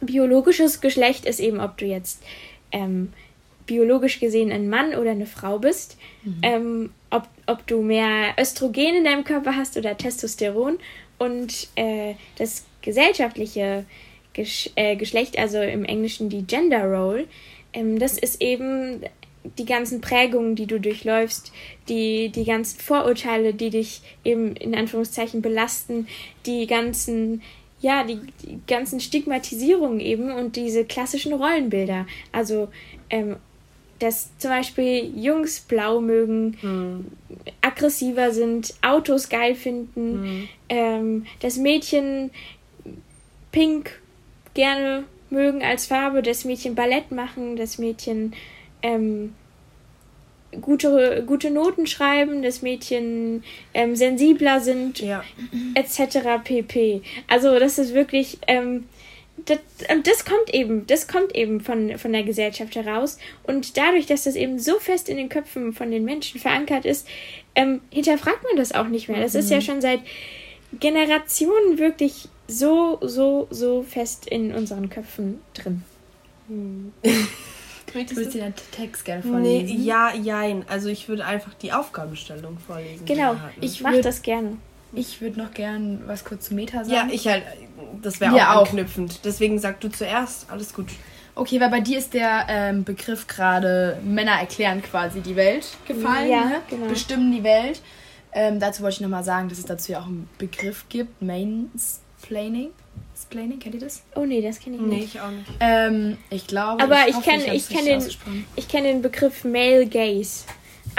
biologisches 0.00 0.80
Geschlecht 0.80 1.24
ist 1.24 1.40
eben, 1.40 1.60
ob 1.60 1.76
du 1.78 1.86
jetzt 1.86 2.22
ähm, 2.72 3.12
biologisch 3.68 4.18
gesehen 4.18 4.50
ein 4.50 4.68
Mann 4.68 4.94
oder 4.94 5.12
eine 5.12 5.26
Frau 5.26 5.60
bist, 5.60 5.96
mhm. 6.24 6.40
ähm, 6.42 6.90
ob, 7.10 7.28
ob 7.46 7.64
du 7.68 7.82
mehr 7.82 8.34
Östrogen 8.40 8.96
in 8.96 9.04
deinem 9.04 9.22
Körper 9.22 9.54
hast 9.54 9.76
oder 9.76 9.96
Testosteron 9.96 10.78
und 11.18 11.68
äh, 11.76 12.14
das 12.36 12.64
gesellschaftliche 12.82 13.84
Gesch 14.32 14.70
äh, 14.74 14.96
Geschlecht, 14.96 15.38
also 15.38 15.60
im 15.60 15.84
Englischen 15.84 16.28
die 16.28 16.42
Gender 16.42 16.84
Role, 16.84 17.26
ähm, 17.72 17.98
das 18.00 18.18
ist 18.18 18.42
eben 18.42 19.02
die 19.56 19.64
ganzen 19.64 20.00
Prägungen, 20.00 20.56
die 20.56 20.66
du 20.66 20.80
durchläufst, 20.80 21.52
die, 21.88 22.30
die 22.30 22.44
ganzen 22.44 22.80
Vorurteile, 22.80 23.54
die 23.54 23.70
dich 23.70 24.02
eben 24.24 24.54
in 24.56 24.74
Anführungszeichen 24.74 25.42
belasten, 25.42 26.06
die 26.46 26.66
ganzen, 26.66 27.42
ja, 27.80 28.04
die, 28.04 28.20
die 28.42 28.58
ganzen 28.66 29.00
Stigmatisierungen 29.00 30.00
eben 30.00 30.32
und 30.32 30.56
diese 30.56 30.84
klassischen 30.84 31.32
Rollenbilder. 31.32 32.06
Also, 32.32 32.68
ähm, 33.10 33.36
dass 33.98 34.36
zum 34.38 34.50
Beispiel 34.50 35.12
Jungs 35.16 35.60
blau 35.60 36.00
mögen, 36.00 36.56
hm. 36.60 37.06
aggressiver 37.60 38.32
sind, 38.32 38.74
Autos 38.82 39.28
geil 39.28 39.54
finden, 39.54 40.22
hm. 40.22 40.48
ähm, 40.68 41.26
dass 41.40 41.56
Mädchen 41.56 42.30
pink 43.52 44.00
gerne 44.54 45.04
mögen 45.30 45.62
als 45.62 45.86
Farbe, 45.86 46.22
dass 46.22 46.44
Mädchen 46.44 46.74
Ballett 46.74 47.10
machen, 47.10 47.56
dass 47.56 47.78
Mädchen 47.78 48.34
ähm, 48.82 49.34
gute, 50.60 51.24
gute 51.26 51.50
Noten 51.50 51.86
schreiben, 51.86 52.42
dass 52.42 52.62
Mädchen 52.62 53.42
ähm, 53.74 53.96
sensibler 53.96 54.60
sind, 54.60 55.00
ja. 55.00 55.22
etc. 55.74 56.42
pp. 56.42 57.02
Also 57.26 57.58
das 57.58 57.78
ist 57.78 57.94
wirklich, 57.94 58.38
ähm, 58.46 58.84
das, 59.46 59.58
und 59.90 60.06
das 60.06 60.24
kommt 60.24 60.52
eben, 60.52 60.86
das 60.86 61.08
kommt 61.08 61.34
eben 61.34 61.60
von, 61.60 61.98
von 61.98 62.12
der 62.12 62.22
Gesellschaft 62.22 62.74
heraus. 62.76 63.18
Und 63.44 63.76
dadurch, 63.76 64.06
dass 64.06 64.24
das 64.24 64.36
eben 64.36 64.58
so 64.58 64.78
fest 64.78 65.08
in 65.08 65.16
den 65.16 65.28
Köpfen 65.28 65.72
von 65.72 65.90
den 65.90 66.04
Menschen 66.04 66.40
verankert 66.40 66.84
ist, 66.84 67.06
ähm, 67.54 67.80
hinterfragt 67.90 68.42
man 68.44 68.56
das 68.56 68.72
auch 68.72 68.88
nicht 68.88 69.08
mehr. 69.08 69.20
Das 69.20 69.34
mhm. 69.34 69.40
ist 69.40 69.50
ja 69.50 69.56
mhm. 69.58 69.62
schon 69.62 69.80
seit 69.80 70.00
Generationen 70.78 71.78
wirklich 71.78 72.28
so, 72.46 72.98
so, 73.02 73.46
so 73.50 73.82
fest 73.82 74.26
in 74.26 74.54
unseren 74.54 74.88
Köpfen 74.88 75.40
drin. 75.54 75.82
Hm. 76.48 76.92
Du 77.88 77.94
würdest 77.94 78.34
dir 78.34 78.42
den 78.42 78.54
Text 78.70 79.06
gerne 79.06 79.22
vorlesen? 79.22 79.64
Nee, 79.64 79.82
ja, 79.82 80.14
jein. 80.14 80.64
Also 80.68 80.90
ich 80.90 81.08
würde 81.08 81.24
einfach 81.24 81.54
die 81.54 81.72
Aufgabenstellung 81.72 82.58
vorlesen. 82.58 83.06
Genau, 83.06 83.36
ich 83.62 83.80
mache 83.80 84.02
das 84.02 84.20
gerne. 84.20 84.58
Ich 84.92 85.22
würde 85.22 85.38
noch 85.38 85.52
gern 85.52 86.02
was 86.06 86.24
kurz 86.24 86.48
zu 86.48 86.54
Meta 86.54 86.84
sagen. 86.84 87.08
Ja, 87.08 87.08
ich 87.10 87.26
halt, 87.26 87.44
das 88.02 88.20
wäre 88.20 88.36
ja, 88.36 88.54
auch 88.54 88.66
anknüpfend. 88.66 89.24
Deswegen 89.24 89.58
sag 89.58 89.80
du 89.80 89.88
zuerst, 89.88 90.50
alles 90.50 90.72
gut. 90.74 90.88
Okay, 91.34 91.60
weil 91.60 91.70
bei 91.70 91.80
dir 91.80 91.98
ist 91.98 92.14
der 92.14 92.46
ähm, 92.48 92.84
Begriff 92.84 93.26
gerade 93.26 93.98
Männer 94.04 94.40
erklären 94.40 94.82
quasi 94.82 95.20
die 95.20 95.36
Welt 95.36 95.68
gefallen. 95.86 96.30
Ja, 96.30 96.44
ne? 96.44 96.62
genau. 96.68 96.86
Bestimmen 96.86 97.30
die 97.30 97.44
Welt. 97.44 97.80
Ähm, 98.32 98.60
dazu 98.60 98.82
wollte 98.82 98.94
ich 98.94 99.00
nochmal 99.00 99.24
sagen, 99.24 99.48
dass 99.48 99.58
es 99.58 99.64
dazu 99.64 99.92
ja 99.92 100.00
auch 100.00 100.06
einen 100.06 100.28
Begriff 100.38 100.84
gibt, 100.88 101.22
Mainsplaining. 101.22 102.70
Splaining, 103.20 103.58
kennt 103.58 103.74
ihr 103.74 103.80
das? 103.80 104.02
Oh 104.14 104.24
nee, 104.24 104.40
das 104.40 104.60
kenne 104.60 104.76
ich 104.76 104.82
nicht. 104.82 104.90
Nee, 104.90 105.04
ich 105.04 105.20
auch 105.20 105.30
nicht. 105.30 105.50
Ähm, 105.60 106.18
ich 106.30 106.46
glaube, 106.46 106.82
Aber 106.82 107.08
ich, 107.08 107.16
ich 107.16 107.22
kenne 107.22 107.54
ich 107.54 107.68
kenn 107.68 107.84
den, 107.84 108.02
kenn 108.68 108.84
den 108.84 109.02
Begriff 109.02 109.44
Male 109.44 109.86
Gaze. 109.86 110.44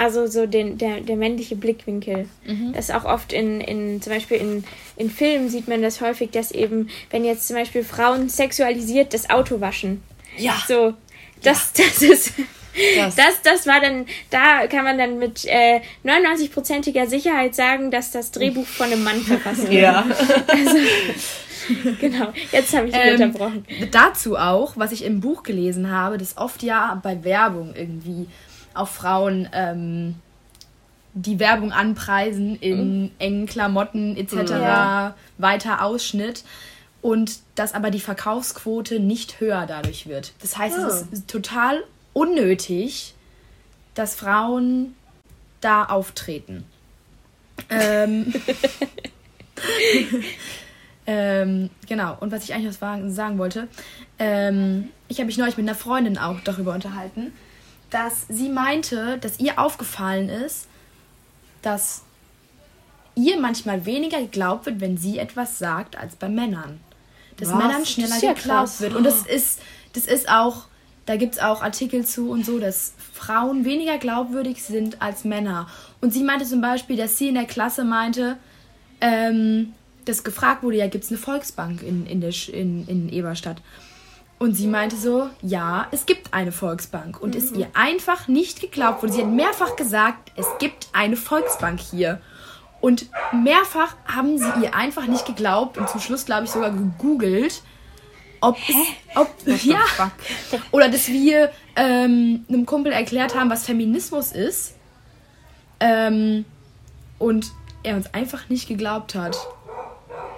Also 0.00 0.26
so 0.26 0.46
den, 0.46 0.78
der, 0.78 1.02
der 1.02 1.16
männliche 1.16 1.56
Blickwinkel. 1.56 2.26
Mhm. 2.46 2.72
Das 2.72 2.88
ist 2.88 2.94
auch 2.94 3.04
oft 3.04 3.34
in, 3.34 3.60
in 3.60 4.00
zum 4.00 4.14
Beispiel 4.14 4.38
in, 4.38 4.64
in 4.96 5.10
Filmen 5.10 5.50
sieht 5.50 5.68
man 5.68 5.82
das 5.82 6.00
häufig, 6.00 6.30
dass 6.30 6.52
eben, 6.52 6.88
wenn 7.10 7.22
jetzt 7.22 7.46
zum 7.46 7.56
Beispiel 7.56 7.84
Frauen 7.84 8.30
sexualisiert 8.30 9.12
das 9.12 9.28
Auto 9.28 9.60
waschen. 9.60 10.02
Ja. 10.38 10.54
So, 10.66 10.94
das, 11.42 11.72
ja. 11.76 11.84
das 11.84 12.00
ist. 12.00 12.32
Das. 12.96 13.16
das, 13.16 13.42
das 13.42 13.66
war 13.66 13.80
dann, 13.80 14.06
da 14.30 14.66
kann 14.68 14.84
man 14.84 14.96
dann 14.96 15.18
mit 15.18 15.44
äh, 15.44 15.80
99%iger 16.02 17.06
Sicherheit 17.06 17.54
sagen, 17.54 17.90
dass 17.90 18.10
das 18.10 18.30
Drehbuch 18.30 18.64
von 18.64 18.86
einem 18.86 19.02
Mann 19.02 19.20
verfasst 19.20 19.64
wurde. 19.64 19.80
Ja. 19.80 20.06
Also, 20.46 20.76
genau, 22.00 22.32
jetzt 22.52 22.74
habe 22.74 22.86
ich 22.86 22.94
dich 22.94 23.02
ähm, 23.04 23.14
unterbrochen. 23.14 23.66
Dazu 23.90 24.36
auch, 24.38 24.74
was 24.76 24.92
ich 24.92 25.04
im 25.04 25.20
Buch 25.20 25.42
gelesen 25.42 25.90
habe, 25.90 26.16
dass 26.16 26.38
oft 26.38 26.62
ja 26.62 26.98
bei 27.02 27.22
Werbung 27.24 27.74
irgendwie 27.76 28.28
auch 28.80 28.88
Frauen 28.88 29.48
ähm, 29.52 30.16
die 31.14 31.38
Werbung 31.38 31.72
anpreisen 31.72 32.56
in 32.56 33.02
mhm. 33.02 33.10
engen 33.18 33.46
Klamotten 33.46 34.16
etc., 34.16 34.50
ja. 34.50 35.14
weiter 35.38 35.84
Ausschnitt 35.84 36.44
und 37.02 37.40
dass 37.54 37.74
aber 37.74 37.90
die 37.90 38.00
Verkaufsquote 38.00 39.00
nicht 39.00 39.40
höher 39.40 39.66
dadurch 39.66 40.06
wird. 40.06 40.32
Das 40.40 40.56
heißt, 40.56 40.78
oh. 40.78 40.86
es 40.86 41.02
ist 41.02 41.28
total 41.28 41.82
unnötig, 42.12 43.14
dass 43.94 44.14
Frauen 44.14 44.94
da 45.60 45.84
auftreten. 45.84 46.64
Ähm, 47.68 48.32
ähm, 51.06 51.70
genau, 51.88 52.16
und 52.20 52.32
was 52.32 52.44
ich 52.44 52.54
eigentlich 52.54 52.80
noch 52.80 53.10
sagen 53.10 53.38
wollte, 53.38 53.68
ähm, 54.18 54.88
ich 55.08 55.18
habe 55.18 55.26
mich 55.26 55.38
neulich 55.38 55.56
mit 55.56 55.68
einer 55.68 55.76
Freundin 55.76 56.18
auch 56.18 56.40
darüber 56.44 56.74
unterhalten, 56.74 57.32
dass 57.90 58.26
sie 58.28 58.48
meinte, 58.48 59.18
dass 59.18 59.38
ihr 59.40 59.58
aufgefallen 59.58 60.28
ist, 60.28 60.68
dass 61.62 62.02
ihr 63.14 63.38
manchmal 63.38 63.84
weniger 63.84 64.20
geglaubt 64.20 64.66
wird, 64.66 64.80
wenn 64.80 64.96
sie 64.96 65.18
etwas 65.18 65.58
sagt, 65.58 65.96
als 65.96 66.16
bei 66.16 66.28
Männern. 66.28 66.80
Dass 67.36 67.48
Was? 67.50 67.56
Männern 67.56 67.86
schneller 67.86 68.10
das 68.10 68.22
ja 68.22 68.32
geglaubt 68.32 68.68
krass. 68.68 68.80
wird. 68.80 68.94
Und 68.94 69.04
das 69.04 69.26
ist, 69.26 69.60
das 69.92 70.06
ist 70.06 70.28
auch, 70.28 70.66
da 71.06 71.16
gibt 71.16 71.34
es 71.34 71.40
auch 71.40 71.62
Artikel 71.62 72.04
zu 72.04 72.30
und 72.30 72.46
so, 72.46 72.58
dass 72.58 72.94
Frauen 73.12 73.64
weniger 73.64 73.98
glaubwürdig 73.98 74.62
sind 74.62 75.02
als 75.02 75.24
Männer. 75.24 75.68
Und 76.00 76.12
sie 76.12 76.22
meinte 76.22 76.44
zum 76.44 76.60
Beispiel, 76.60 76.96
dass 76.96 77.18
sie 77.18 77.28
in 77.28 77.34
der 77.34 77.46
Klasse 77.46 77.84
meinte, 77.84 78.36
ähm, 79.00 79.72
dass 80.04 80.24
gefragt 80.24 80.62
wurde, 80.62 80.76
ja, 80.76 80.88
gibt 80.88 81.04
es 81.04 81.10
eine 81.10 81.18
Volksbank 81.18 81.82
in, 81.82 82.06
in, 82.06 82.20
der, 82.20 82.32
in, 82.52 82.86
in 82.86 83.08
Eberstadt? 83.12 83.60
Und 84.40 84.54
sie 84.54 84.68
meinte 84.68 84.96
so, 84.96 85.28
ja, 85.42 85.86
es 85.90 86.06
gibt 86.06 86.32
eine 86.32 86.50
Volksbank. 86.50 87.20
Und 87.20 87.34
mhm. 87.34 87.40
es 87.40 87.52
ihr 87.52 87.68
einfach 87.74 88.26
nicht 88.26 88.62
geglaubt 88.62 89.02
wurde. 89.02 89.12
Sie 89.12 89.20
hat 89.20 89.28
mehrfach 89.28 89.76
gesagt, 89.76 90.32
es 90.34 90.46
gibt 90.58 90.88
eine 90.94 91.16
Volksbank 91.16 91.78
hier. 91.78 92.22
Und 92.80 93.10
mehrfach 93.32 93.94
haben 94.06 94.38
sie 94.38 94.50
ihr 94.62 94.74
einfach 94.74 95.06
nicht 95.06 95.26
geglaubt 95.26 95.76
und 95.76 95.90
zum 95.90 96.00
Schluss, 96.00 96.24
glaube 96.24 96.44
ich, 96.44 96.50
sogar 96.50 96.70
gegoogelt, 96.70 97.62
ob 98.40 98.56
Hä? 98.56 98.72
es, 99.10 99.16
ob, 99.18 99.28
ja, 99.62 99.84
oder 100.70 100.88
dass 100.88 101.08
wir 101.08 101.52
ähm, 101.76 102.46
einem 102.48 102.64
Kumpel 102.64 102.92
erklärt 102.92 103.34
haben, 103.34 103.50
was 103.50 103.66
Feminismus 103.66 104.32
ist. 104.32 104.74
Ähm, 105.80 106.46
und 107.18 107.52
er 107.82 107.96
uns 107.96 108.14
einfach 108.14 108.48
nicht 108.48 108.68
geglaubt 108.68 109.14
hat. 109.14 109.36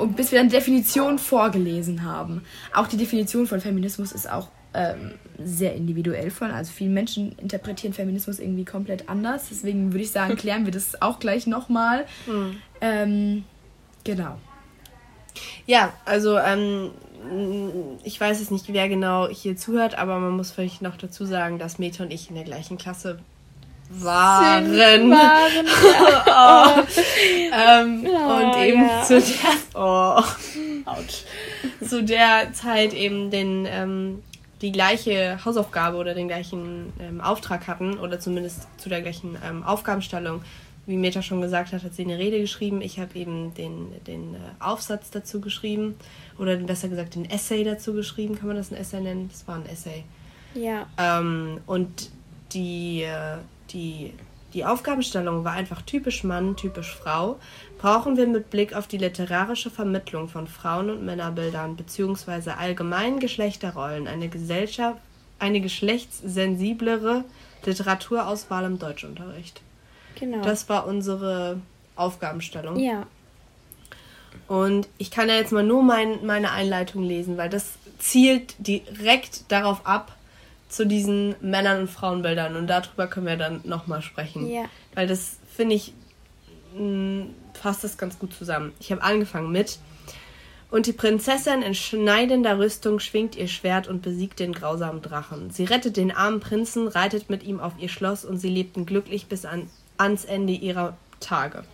Und 0.03 0.17
bis 0.17 0.33
wir 0.33 0.39
dann 0.39 0.49
Definition 0.49 1.19
vorgelesen 1.19 2.05
haben. 2.05 2.43
Auch 2.75 2.89
die 2.89 2.97
Definition 2.97 3.47
von 3.47 3.61
Feminismus 3.61 4.13
ist 4.13 4.29
auch 4.29 4.49
ähm, 4.75 5.13
sehr 5.39 5.75
individuell 5.75 6.31
von. 6.31 6.51
Also 6.51 6.73
viele 6.73 6.91
Menschen 6.91 7.33
interpretieren 7.39 7.93
Feminismus 7.93 8.41
irgendwie 8.41 8.65
komplett 8.65 9.09
anders. 9.09 9.49
Deswegen 9.51 9.93
würde 9.93 10.03
ich 10.03 10.11
sagen, 10.11 10.37
klären 10.43 10.65
wir 10.65 10.73
das 10.73 11.01
auch 11.01 11.19
gleich 11.19 11.47
nochmal. 11.47 12.07
Mhm. 12.27 12.57
Ähm, 12.81 13.45
genau. 14.05 14.39
Ja, 15.67 15.93
also 16.05 16.37
ähm, 16.37 16.91
ich 18.03 18.21
weiß 18.21 18.41
jetzt 18.41 18.51
nicht, 18.51 18.73
wer 18.73 18.89
genau 18.89 19.29
hier 19.29 19.57
zuhört, 19.57 19.97
aber 19.97 20.19
man 20.19 20.33
muss 20.33 20.51
vielleicht 20.51 20.83
noch 20.83 20.97
dazu 20.97 21.25
sagen, 21.25 21.59
dass 21.59 21.79
Meta 21.79 22.03
und 22.03 22.13
ich 22.13 22.29
in 22.29 22.35
der 22.35 22.45
gleichen 22.45 22.77
Klasse 22.77 23.21
waren. 24.01 24.73
waren 25.11 25.67
ja. 26.27 26.77
oh. 26.77 26.83
ähm, 27.53 28.07
oh, 28.07 28.35
und 28.35 28.57
eben 28.63 28.87
ja. 28.87 29.03
zu 29.03 29.21
der 29.21 29.53
oh, 29.75 30.23
ouch, 30.87 31.87
zu 31.87 32.03
der 32.03 32.53
Zeit 32.53 32.93
eben 32.95 33.31
den 33.31 33.67
ähm, 33.69 34.23
die 34.63 34.73
gleiche 34.73 35.45
Hausaufgabe 35.45 35.97
oder 35.97 36.15
den 36.15 36.29
gleichen 36.29 36.93
ähm, 37.01 37.21
Auftrag 37.21 37.67
hatten 37.67 37.99
oder 37.99 38.21
zumindest 38.21 38.69
zu 38.79 38.89
der 38.89 39.03
gleichen 39.03 39.37
ähm, 39.45 39.65
Aufgabenstellung. 39.65 40.43
Wie 40.87 40.97
Meta 40.97 41.23
schon 41.23 41.41
gesagt 41.41 41.73
hat, 41.73 41.83
hat 41.85 41.95
sie 41.95 42.03
eine 42.03 42.19
Rede 42.19 42.41
geschrieben. 42.41 42.81
Ich 42.81 42.99
habe 42.99 43.17
eben 43.17 43.55
den, 43.55 43.89
den 44.07 44.35
äh, 44.35 44.39
Aufsatz 44.61 45.11
dazu 45.11 45.41
geschrieben 45.41 45.97
oder 46.39 46.57
besser 46.57 46.89
gesagt 46.89 47.17
den 47.17 47.29
Essay 47.29 47.65
dazu 47.65 47.93
geschrieben. 47.93 48.37
Kann 48.37 48.49
man 48.49 48.57
das 48.57 48.71
ein 48.71 48.77
Essay 48.77 49.01
nennen? 49.01 49.29
Das 49.31 49.47
war 49.47 49.57
ein 49.57 49.67
Essay. 49.67 50.05
Ja. 50.55 50.87
Ähm, 50.97 51.61
und 51.67 52.11
die, 52.53 53.03
äh, 53.03 53.39
die, 53.73 54.13
die 54.55 54.65
Aufgabenstellung 54.65 55.45
war 55.45 55.53
einfach 55.53 55.83
typisch 55.83 56.25
Mann, 56.25 56.57
typisch 56.57 56.95
Frau. 56.95 57.39
Brauchen 57.79 58.17
wir 58.17 58.27
mit 58.27 58.51
Blick 58.51 58.75
auf 58.75 58.87
die 58.87 58.99
literarische 58.99 59.71
Vermittlung 59.71 60.29
von 60.29 60.47
Frauen- 60.47 60.91
und 60.91 61.05
Männerbildern 61.05 61.77
bzw. 61.77 62.51
allgemeinen 62.51 63.19
Geschlechterrollen 63.19 64.07
eine 64.07 64.29
Gesellschaft, 64.29 64.99
eine 65.39 65.61
geschlechtssensiblere 65.61 67.25
Literaturauswahl 67.65 68.65
im 68.65 68.79
Deutschunterricht. 68.79 69.61
Genau. 70.15 70.43
Das 70.43 70.69
war 70.69 70.87
unsere 70.87 71.61
Aufgabenstellung. 71.97 72.79
Ja. 72.79 73.07
Und 74.49 74.89
ich 74.99 75.11
kann 75.11 75.29
ja 75.29 75.37
jetzt 75.37 75.53
mal 75.53 75.63
nur 75.63 75.83
mein, 75.83 76.25
meine 76.25 76.53
Einleitung 76.53 77.03
lesen, 77.03 77.37
weil 77.37 77.49
das 77.49 77.73
zielt 77.99 78.55
direkt 78.59 79.51
darauf 79.51 79.87
ab, 79.87 80.17
zu 80.73 80.87
diesen 80.87 81.35
Männern- 81.41 81.83
und 81.83 81.91
Frauenbildern. 81.91 82.57
Und 82.57 82.67
darüber 82.67 83.07
können 83.07 83.27
wir 83.27 83.37
dann 83.37 83.61
nochmal 83.65 84.03
sprechen. 84.03 84.49
Ja. 84.49 84.65
Weil 84.95 85.07
das, 85.07 85.37
finde 85.55 85.75
ich, 85.75 85.93
mh, 86.77 87.27
fasst 87.53 87.85
das 87.85 87.99
ganz 87.99 88.19
gut 88.19 88.33
zusammen. 88.33 88.73
Ich 88.81 88.91
habe 88.91 89.03
angefangen 89.03 89.53
mit. 89.53 89.79
Und 90.71 90.87
die 90.87 90.95
Prinzessin 90.95 91.61
in 91.61 91.75
schneidender 91.75 92.59
Rüstung 92.59 92.99
schwingt 92.99 93.37
ihr 93.37 93.49
Schwert 93.49 93.87
und 93.87 94.01
besiegt 94.01 94.41
den 94.41 94.55
grausamen 94.55 95.03
Drachen. 95.03 95.51
Sie 95.51 95.65
rettet 95.65 95.99
den 95.99 96.11
armen 96.11 96.41
Prinzen, 96.41 96.89
reitet 96.89 97.29
mit 97.29 97.43
ihm 97.43 97.61
auf 97.61 97.75
ihr 97.79 97.91
Schloss 97.91 98.25
und 98.25 98.39
sie 98.39 98.49
lebten 98.49 98.87
glücklich 98.87 99.27
bis 99.27 99.45
an, 99.45 99.69
ans 99.99 100.25
Ende 100.25 100.55
ihrer 100.55 100.97
Tage. 101.21 101.65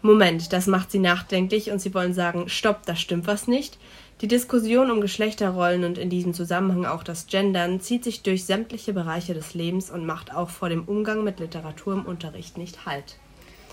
Moment, 0.00 0.52
das 0.52 0.68
macht 0.68 0.92
sie 0.92 1.00
nachdenklich 1.00 1.72
und 1.72 1.80
sie 1.80 1.92
wollen 1.92 2.14
sagen, 2.14 2.48
stopp, 2.48 2.86
da 2.86 2.94
stimmt 2.94 3.26
was 3.26 3.48
nicht. 3.48 3.78
Die 4.20 4.28
Diskussion 4.28 4.90
um 4.90 5.00
Geschlechterrollen 5.00 5.84
und 5.84 5.96
in 5.96 6.10
diesem 6.10 6.34
Zusammenhang 6.34 6.86
auch 6.86 7.04
das 7.04 7.28
Gendern 7.28 7.80
zieht 7.80 8.02
sich 8.02 8.22
durch 8.22 8.44
sämtliche 8.44 8.92
Bereiche 8.92 9.32
des 9.32 9.54
Lebens 9.54 9.90
und 9.90 10.06
macht 10.06 10.34
auch 10.34 10.50
vor 10.50 10.68
dem 10.68 10.84
Umgang 10.84 11.22
mit 11.22 11.38
Literatur 11.38 11.92
im 11.92 12.04
Unterricht 12.04 12.58
nicht 12.58 12.84
Halt. 12.84 13.16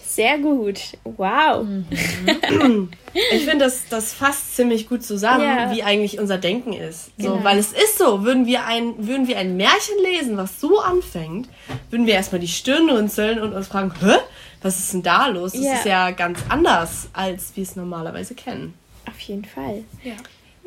Sehr 0.06 0.38
gut. 0.38 0.98
Wow. 1.04 1.66
Mhm. 1.66 2.90
Ich 3.32 3.44
finde, 3.46 3.66
das, 3.66 3.90
das 3.90 4.14
fasst 4.14 4.56
ziemlich 4.56 4.88
gut 4.88 5.04
zusammen, 5.04 5.44
ja. 5.44 5.74
wie 5.74 5.84
eigentlich 5.84 6.20
unser 6.20 6.38
Denken 6.38 6.74
ist. 6.74 7.12
So, 7.18 7.32
genau. 7.32 7.44
Weil 7.44 7.58
es 7.58 7.72
ist 7.72 7.98
so, 7.98 8.24
würden 8.24 8.46
wir, 8.46 8.66
ein, 8.66 9.08
würden 9.08 9.28
wir 9.28 9.38
ein 9.38 9.58
Märchen 9.58 9.96
lesen, 10.04 10.38
was 10.38 10.62
so 10.62 10.80
anfängt, 10.80 11.50
würden 11.90 12.06
wir 12.06 12.14
erstmal 12.14 12.40
die 12.40 12.48
Stirn 12.48 12.90
runzeln 12.90 13.42
und 13.42 13.54
uns 13.54 13.68
fragen, 13.68 13.94
hä? 14.00 14.18
Was 14.62 14.80
ist 14.80 14.94
denn 14.94 15.04
da 15.04 15.28
los? 15.28 15.54
Das 15.54 15.64
ja. 15.64 15.74
ist 15.74 15.86
ja 15.86 16.12
ganz 16.12 16.40
anders, 16.50 17.10
als 17.14 17.56
wir 17.56 17.64
es 17.64 17.76
normalerweise 17.76 18.36
kennen. 18.36 18.74
Auf 19.08 19.20
jeden 19.22 19.46
Fall. 19.46 19.84
Ja. 20.04 20.14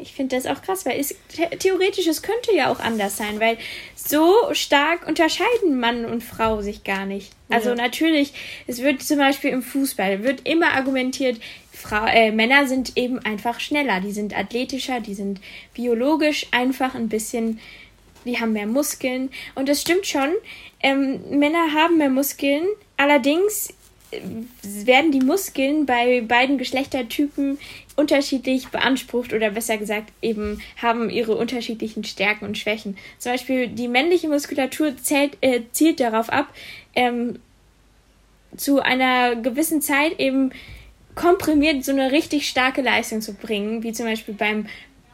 Ich 0.00 0.12
finde 0.12 0.36
das 0.36 0.46
auch 0.46 0.62
krass, 0.62 0.86
weil 0.86 1.00
es 1.00 1.16
theoretisch, 1.58 2.06
es 2.06 2.22
könnte 2.22 2.54
ja 2.54 2.70
auch 2.70 2.78
anders 2.78 3.16
sein, 3.16 3.40
weil 3.40 3.58
so 3.96 4.32
stark 4.52 5.06
unterscheiden 5.08 5.80
Mann 5.80 6.04
und 6.04 6.22
Frau 6.22 6.62
sich 6.62 6.84
gar 6.84 7.04
nicht. 7.04 7.32
Also 7.48 7.70
ja. 7.70 7.74
natürlich, 7.74 8.32
es 8.68 8.80
wird 8.80 9.02
zum 9.02 9.18
Beispiel 9.18 9.50
im 9.50 9.62
Fußball, 9.62 10.22
wird 10.22 10.46
immer 10.46 10.74
argumentiert, 10.74 11.40
Frau, 11.72 12.06
äh, 12.06 12.30
Männer 12.30 12.66
sind 12.66 12.96
eben 12.96 13.18
einfach 13.20 13.58
schneller, 13.58 14.00
die 14.00 14.12
sind 14.12 14.36
athletischer, 14.36 15.00
die 15.00 15.14
sind 15.14 15.40
biologisch 15.74 16.46
einfach 16.52 16.94
ein 16.94 17.08
bisschen, 17.08 17.58
die 18.24 18.38
haben 18.38 18.52
mehr 18.52 18.66
Muskeln. 18.66 19.30
Und 19.54 19.68
das 19.68 19.80
stimmt 19.80 20.06
schon, 20.06 20.30
ähm, 20.80 21.38
Männer 21.38 21.72
haben 21.74 21.98
mehr 21.98 22.10
Muskeln, 22.10 22.66
allerdings 22.96 23.74
werden 24.62 25.12
die 25.12 25.20
Muskeln 25.20 25.86
bei 25.86 26.22
beiden 26.22 26.56
Geschlechtertypen 26.56 27.58
unterschiedlich 27.98 28.68
beansprucht 28.68 29.32
oder 29.32 29.50
besser 29.50 29.76
gesagt 29.76 30.12
eben 30.22 30.62
haben 30.80 31.10
ihre 31.10 31.36
unterschiedlichen 31.36 32.04
Stärken 32.04 32.44
und 32.44 32.56
Schwächen. 32.56 32.96
Zum 33.18 33.32
Beispiel 33.32 33.66
die 33.66 33.88
männliche 33.88 34.28
Muskulatur 34.28 34.96
zählt, 34.96 35.36
äh, 35.40 35.62
zielt 35.72 35.98
darauf 35.98 36.30
ab, 36.30 36.46
ähm, 36.94 37.40
zu 38.56 38.80
einer 38.80 39.36
gewissen 39.36 39.82
Zeit 39.82 40.18
eben 40.20 40.52
komprimiert 41.16 41.84
so 41.84 41.90
eine 41.90 42.12
richtig 42.12 42.48
starke 42.48 42.82
Leistung 42.82 43.20
zu 43.20 43.34
bringen, 43.34 43.82
wie 43.82 43.92
zum 43.92 44.06
Beispiel 44.06 44.34
beim 44.34 44.66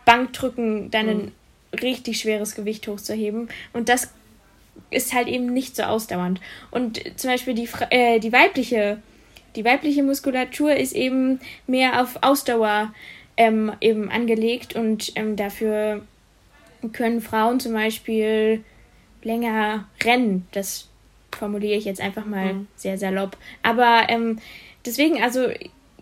Bankdrücken 0.05 0.91
dann 0.91 1.09
ein 1.09 1.17
mhm. 1.17 1.79
richtig 1.81 2.21
schweres 2.21 2.55
Gewicht 2.55 2.87
hochzuheben. 2.87 3.49
Und 3.73 3.89
das 3.89 4.13
ist 4.91 5.15
halt 5.15 5.29
eben 5.29 5.47
nicht 5.55 5.75
so 5.75 5.85
ausdauernd. 5.85 6.41
Und 6.71 7.01
zum 7.19 7.31
Beispiel 7.31 7.55
die, 7.55 7.69
äh, 7.89 8.19
die 8.21 8.33
weibliche, 8.33 8.99
die 9.57 9.65
weibliche 9.65 10.03
Muskulatur 10.03 10.75
ist 10.75 10.93
eben 10.93 11.41
mehr 11.67 12.03
auf 12.03 12.19
Ausdauer 12.23 12.93
ähm, 13.37 13.73
eben 13.81 14.11
angelegt 14.11 14.75
und 14.77 15.13
ähm, 15.17 15.37
dafür 15.37 16.03
können 16.93 17.21
Frauen 17.21 17.61
zum 17.61 17.73
Beispiel 17.73 18.63
länger 19.23 19.89
rennen. 20.03 20.47
Das 20.53 20.89
formuliere 21.35 21.79
ich 21.79 21.85
jetzt 21.85 22.01
einfach 22.01 22.27
mal 22.27 22.55
mhm. 22.55 22.67
sehr 22.77 22.99
salopp. 22.99 23.37
Aber 23.63 24.07
ähm, 24.09 24.39
deswegen, 24.85 25.23
also 25.23 25.49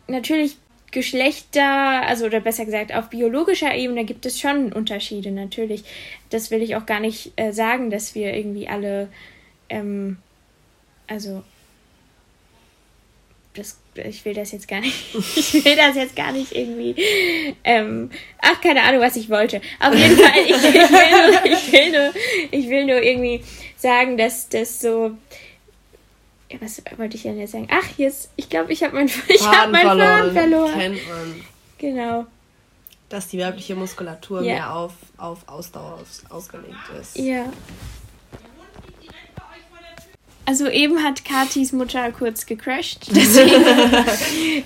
natürlich 0.09 0.57
Geschlechter, 0.91 2.07
also 2.07 2.27
oder 2.27 2.41
besser 2.41 2.67
gesagt, 2.67 2.95
auf 2.95 3.09
biologischer 3.09 3.75
Ebene 3.75 4.05
gibt 4.05 4.27
es 4.27 4.39
schon 4.39 4.73
Unterschiede, 4.73 5.31
natürlich. 5.31 5.85
Das 6.29 6.51
will 6.51 6.63
ich 6.63 6.77
auch 6.77 6.85
gar 6.85 7.01
nicht 7.01 7.33
äh, 7.37 7.53
sagen, 7.53 7.91
dass 7.91 8.15
wir 8.15 8.35
irgendwie 8.35 8.69
alle, 8.69 9.09
ähm, 9.71 10.19
also, 11.07 11.43
das, 13.55 13.79
ich 13.95 14.25
will 14.25 14.35
das 14.35 14.53
jetzt 14.53 14.69
gar 14.69 14.81
nicht, 14.81 15.15
ich 15.15 15.65
will 15.65 15.77
das 15.77 15.97
jetzt 15.97 16.17
gar 16.17 16.33
nicht 16.33 16.53
irgendwie, 16.53 16.95
ähm, 17.65 18.11
ach, 18.41 18.61
keine 18.61 18.83
Ahnung, 18.83 19.01
was 19.01 19.17
ich 19.17 19.29
wollte. 19.29 19.61
Auf 19.81 19.95
jeden 19.95 20.17
Fall, 20.17 20.33
ich, 20.45 20.57
ich, 20.57 20.63
will, 20.63 21.11
nur, 21.11 21.45
ich, 21.45 21.73
will, 21.73 21.93
nur, 21.93 22.13
ich 22.51 22.69
will 22.69 22.87
nur 22.87 23.03
irgendwie 23.03 23.45
sagen, 23.77 24.17
dass 24.17 24.49
das 24.49 24.81
so, 24.81 25.17
ja, 26.51 26.61
was 26.61 26.83
wollte 26.97 27.17
ich 27.17 27.23
denn 27.23 27.39
jetzt 27.39 27.53
sagen? 27.53 27.69
Ach, 27.71 27.89
jetzt, 27.97 28.31
ich 28.37 28.49
glaube, 28.49 28.73
ich 28.73 28.83
habe 28.83 28.95
mein, 28.95 29.11
ich 29.29 29.47
hab 29.47 29.71
meinen 29.71 29.99
Faden 29.99 30.33
verloren. 30.33 30.79
Kennt 30.79 31.09
man. 31.09 31.45
Genau. 31.79 32.27
Dass 33.09 33.29
die 33.29 33.39
weibliche 33.39 33.75
Muskulatur 33.75 34.43
ja. 34.43 34.55
mehr 34.55 34.75
auf, 34.75 34.93
auf 35.19 35.47
Ausdauer 35.47 35.99
aus, 36.01 36.23
ausgelegt 36.31 36.77
ist. 36.99 37.19
Ja. 37.19 37.45
Also 40.45 40.69
eben 40.69 41.03
hat 41.03 41.25
Katis 41.25 41.73
Mutter 41.73 42.11
kurz 42.13 42.47
gecrashed. 42.47 43.09
Deswegen. 43.15 43.65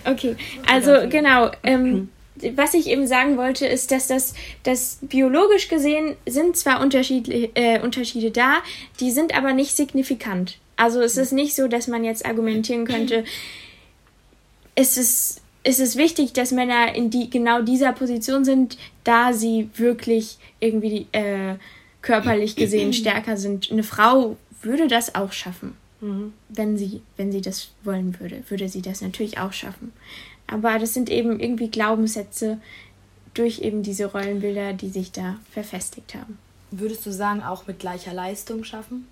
okay, 0.05 0.37
also 0.67 1.09
genau. 1.09 1.51
Ähm, 1.63 2.09
was 2.55 2.75
ich 2.75 2.89
eben 2.89 3.07
sagen 3.07 3.37
wollte, 3.37 3.67
ist, 3.67 3.91
dass 3.91 4.09
das, 4.09 4.35
dass 4.63 4.99
biologisch 5.03 5.69
gesehen 5.69 6.17
sind 6.27 6.57
zwar 6.57 6.81
Unterschiede, 6.81 7.51
äh, 7.55 7.81
Unterschiede 7.81 8.31
da, 8.31 8.59
die 9.01 9.11
sind 9.11 9.37
aber 9.37 9.53
nicht 9.53 9.75
signifikant. 9.75 10.59
Also 10.77 11.01
es 11.01 11.17
ist 11.17 11.33
nicht 11.33 11.55
so, 11.55 11.69
dass 11.69 11.89
man 11.89 12.05
jetzt 12.05 12.27
argumentieren 12.27 12.85
könnte, 12.85 13.25
es 14.75 14.99
ist, 14.99 15.41
es 15.63 15.81
ist 15.81 15.97
wichtig, 15.97 16.35
dass 16.35 16.53
Männer 16.53 16.95
in 16.95 17.11
die 17.11 17.31
genau 17.31 17.63
dieser 17.63 17.93
Position 17.93 18.45
sind, 18.45 18.77
da 19.05 19.33
sie 19.33 19.71
wirklich 19.75 20.37
irgendwie 20.61 21.07
äh, 21.13 21.55
körperlich 22.03 22.57
gesehen 22.57 22.93
stärker 22.93 23.37
sind. 23.39 23.73
Eine 23.73 23.83
Frau 23.83 24.37
würde 24.67 24.89
das 24.89 25.15
auch 25.15 25.33
schaffen. 25.33 25.77
Mhm. 26.01 26.35
Wenn 26.49 26.77
sie, 26.77 27.01
wenn 27.17 27.33
sie 27.33 27.41
das 27.41 27.71
wollen 27.83 28.21
würde, 28.21 28.43
würde 28.49 28.69
sie 28.69 28.83
das 28.83 29.01
natürlich 29.01 29.39
auch 29.39 29.53
schaffen. 29.53 29.93
Aber 30.47 30.79
das 30.79 30.95
sind 30.95 31.09
eben 31.11 31.41
irgendwie 31.41 31.71
Glaubenssätze 31.71 32.61
durch 33.35 33.61
eben 33.61 33.83
diese 33.83 34.07
Rollenbilder, 34.07 34.73
die 34.73 34.91
sich 34.91 35.13
da 35.13 35.37
verfestigt 35.51 36.15
haben. 36.15 36.39
Würdest 36.71 37.07
du 37.07 37.13
sagen, 37.13 37.43
auch 37.43 37.67
mit 37.67 37.79
gleicher 37.79 38.13
Leistung 38.13 38.65
schaffen? 38.65 39.07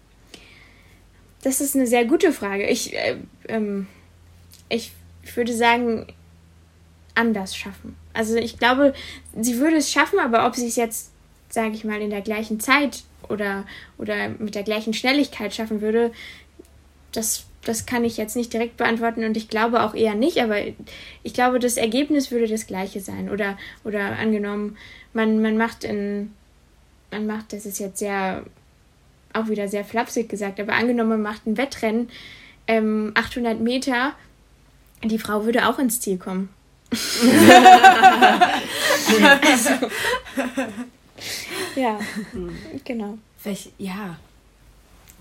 Das 1.42 1.60
ist 1.60 1.74
eine 1.74 1.86
sehr 1.86 2.04
gute 2.04 2.32
Frage. 2.32 2.66
Ich, 2.66 2.94
äh, 2.94 3.16
ähm, 3.48 3.86
ich 4.68 4.92
würde 5.34 5.54
sagen, 5.54 6.06
anders 7.14 7.56
schaffen. 7.56 7.96
Also 8.12 8.36
ich 8.36 8.58
glaube, 8.58 8.94
sie 9.38 9.58
würde 9.58 9.76
es 9.76 9.90
schaffen, 9.90 10.18
aber 10.18 10.46
ob 10.46 10.56
sie 10.56 10.66
es 10.66 10.76
jetzt, 10.76 11.10
sage 11.48 11.74
ich 11.74 11.84
mal, 11.84 12.00
in 12.00 12.10
der 12.10 12.22
gleichen 12.22 12.60
Zeit 12.60 13.04
oder, 13.28 13.64
oder 13.98 14.28
mit 14.38 14.54
der 14.54 14.62
gleichen 14.62 14.94
Schnelligkeit 14.94 15.54
schaffen 15.54 15.80
würde, 15.80 16.12
das, 17.12 17.44
das 17.62 17.86
kann 17.86 18.04
ich 18.04 18.16
jetzt 18.16 18.36
nicht 18.36 18.52
direkt 18.52 18.76
beantworten 18.76 19.24
und 19.24 19.36
ich 19.36 19.48
glaube 19.48 19.82
auch 19.82 19.94
eher 19.94 20.14
nicht, 20.14 20.38
aber 20.38 20.56
ich 21.22 21.34
glaube, 21.34 21.58
das 21.58 21.76
Ergebnis 21.76 22.30
würde 22.30 22.48
das 22.48 22.66
gleiche 22.66 23.00
sein. 23.00 23.30
Oder, 23.30 23.56
oder 23.84 24.18
angenommen, 24.18 24.76
man, 25.12 25.40
man 25.40 25.56
macht 25.56 25.84
in, 25.84 26.32
man 27.10 27.26
macht, 27.26 27.52
das 27.52 27.66
ist 27.66 27.78
jetzt 27.78 27.98
sehr 27.98 28.42
auch 29.32 29.48
wieder 29.48 29.68
sehr 29.68 29.84
flapsig 29.84 30.28
gesagt, 30.28 30.60
aber 30.60 30.74
angenommen, 30.74 31.10
man 31.10 31.22
macht 31.22 31.46
ein 31.46 31.56
Wettrennen, 31.56 32.08
ähm, 32.68 33.12
800 33.14 33.60
Meter, 33.60 34.12
die 35.02 35.18
Frau 35.18 35.44
würde 35.44 35.68
auch 35.68 35.78
ins 35.78 36.00
Ziel 36.00 36.18
kommen. 36.18 36.50
also, 39.42 39.70
ja, 41.76 41.98
genau. 42.84 43.18
Vielleicht, 43.38 43.72
ja, 43.78 44.16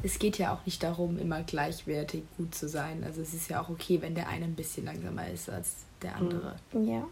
es 0.04 0.20
geht 0.20 0.38
ja 0.38 0.54
auch 0.54 0.66
nicht 0.66 0.84
darum, 0.84 1.18
immer 1.18 1.44
gleichwertig 1.44 2.24
gut 2.38 2.54
zu 2.54 2.68
sein. 2.68 3.04
Also 3.06 3.22
es 3.22 3.34
ist 3.34 3.50
ja 3.50 3.62
auch 3.62 3.70
okay, 3.70 4.02
wenn 4.02 4.16
der 4.16 4.28
eine 4.28 4.46
ein 4.46 4.56
bisschen 4.56 4.86
langsamer 4.86 5.30
ist 5.30 5.50
als 5.50 5.76
der 6.02 6.16
andere. 6.18 6.56
Ja. 6.74 7.08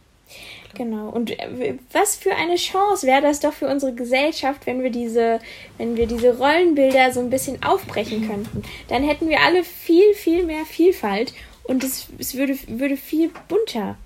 Genau. 0.76 1.10
Und 1.10 1.32
äh, 1.32 1.78
was 1.91 2.15
für 2.15 2.36
eine 2.36 2.56
Chance 2.56 3.06
wäre 3.06 3.22
das 3.22 3.39
doch 3.39 3.54
für 3.54 3.67
unsere 3.67 3.94
Gesellschaft, 3.94 4.65
wenn 4.65 4.82
wir 4.82 4.89
diese, 4.89 5.39
wenn 5.78 5.98
wir 5.98 6.08
diese 6.08 6.38
Rollenbilder 6.38 7.12
so 7.12 7.20
ein 7.20 7.30
bisschen 7.30 7.62
aufbrechen 7.63 8.28
könnten. 8.28 8.63
Dann 8.88 9.04
hätten 9.04 9.28
wir 9.28 9.41
alle 9.41 9.63
viel, 9.63 10.13
viel 10.13 10.46
mehr 10.46 10.65
Vielfalt 10.65 11.34
und 11.63 11.84
es, 11.84 12.08
es 12.17 12.36
würde, 12.36 12.58
würde 12.67 12.98
viel 12.98 13.32
bunter 13.48 13.98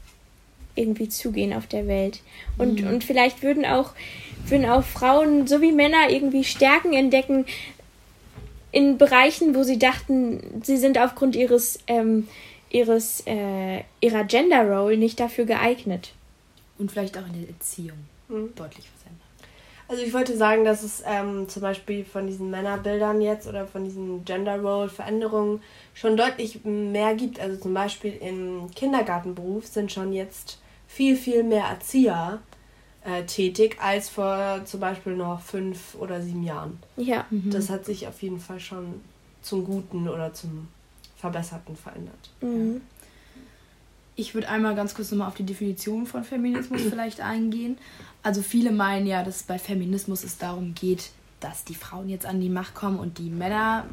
irgendwie 0.75 1.09
zugehen 1.09 1.53
auf 1.53 1.67
der 1.67 1.87
Welt. 1.87 2.21
Und, 2.57 2.81
mhm. 2.81 2.87
und 2.87 3.03
vielleicht 3.03 3.43
würden 3.43 3.65
auch, 3.65 3.91
würden 4.49 4.69
auch 4.69 4.83
Frauen 4.83 5.47
so 5.47 5.61
wie 5.61 5.71
Männer 5.71 6.09
irgendwie 6.09 6.43
Stärken 6.43 6.93
entdecken 6.93 7.45
in 8.71 8.97
Bereichen, 8.97 9.55
wo 9.55 9.63
sie 9.63 9.79
dachten, 9.79 10.61
sie 10.63 10.77
sind 10.77 10.97
aufgrund 10.97 11.35
ihres 11.35 11.79
ähm, 11.87 12.27
ihres, 12.75 13.23
äh, 13.25 13.83
ihrer 14.01 14.25
Gender 14.25 14.69
Role 14.69 14.97
nicht 14.97 15.19
dafür 15.19 15.45
geeignet. 15.45 16.13
Und 16.77 16.91
vielleicht 16.91 17.17
auch 17.17 17.25
in 17.25 17.33
der 17.33 17.49
Erziehung 17.49 17.97
mhm. 18.27 18.53
deutlich 18.55 18.85
was 18.93 19.05
ändern. 19.05 19.21
Also 19.87 20.03
ich 20.03 20.13
wollte 20.13 20.35
sagen, 20.35 20.65
dass 20.65 20.83
es 20.83 21.01
ähm, 21.05 21.47
zum 21.47 21.61
Beispiel 21.61 22.03
von 22.03 22.27
diesen 22.27 22.49
Männerbildern 22.49 23.21
jetzt 23.21 23.47
oder 23.47 23.65
von 23.65 23.85
diesen 23.85 24.25
Gender 24.25 24.59
Role 24.59 24.89
Veränderungen 24.89 25.61
schon 25.93 26.17
deutlich 26.17 26.65
mehr 26.65 27.15
gibt. 27.15 27.39
Also 27.39 27.57
zum 27.57 27.73
Beispiel 27.73 28.17
im 28.19 28.69
Kindergartenberuf 28.75 29.67
sind 29.67 29.91
schon 29.91 30.11
jetzt 30.11 30.59
viel, 30.87 31.15
viel 31.15 31.43
mehr 31.43 31.65
Erzieher 31.65 32.41
äh, 33.05 33.23
tätig 33.25 33.77
als 33.79 34.09
vor 34.09 34.61
zum 34.65 34.79
Beispiel 34.79 35.15
noch 35.15 35.39
fünf 35.39 35.95
oder 35.95 36.21
sieben 36.21 36.43
Jahren. 36.43 36.79
Ja. 36.97 37.25
Mhm. 37.29 37.51
Das 37.51 37.69
hat 37.69 37.85
sich 37.85 38.07
auf 38.07 38.21
jeden 38.21 38.39
Fall 38.39 38.59
schon 38.59 39.01
zum 39.41 39.63
Guten 39.63 40.09
oder 40.09 40.33
zum 40.33 40.67
Verbesserten 41.15 41.75
verändert. 41.75 42.29
Mhm. 42.41 42.81
Ich 44.15 44.33
würde 44.33 44.49
einmal 44.49 44.75
ganz 44.75 44.95
kurz 44.95 45.11
nochmal 45.11 45.27
auf 45.27 45.35
die 45.35 45.45
Definition 45.45 46.07
von 46.07 46.23
Feminismus 46.23 46.81
vielleicht 46.89 47.21
eingehen. 47.21 47.77
Also 48.23 48.41
viele 48.41 48.71
meinen 48.71 49.05
ja, 49.05 49.23
dass 49.23 49.43
bei 49.43 49.59
Feminismus 49.59 50.23
es 50.23 50.37
darum 50.37 50.73
geht, 50.73 51.11
dass 51.39 51.63
die 51.63 51.75
Frauen 51.75 52.09
jetzt 52.09 52.25
an 52.25 52.41
die 52.41 52.49
Macht 52.49 52.73
kommen 52.73 52.97
und 52.97 53.19
die 53.19 53.29
Männer 53.29 53.85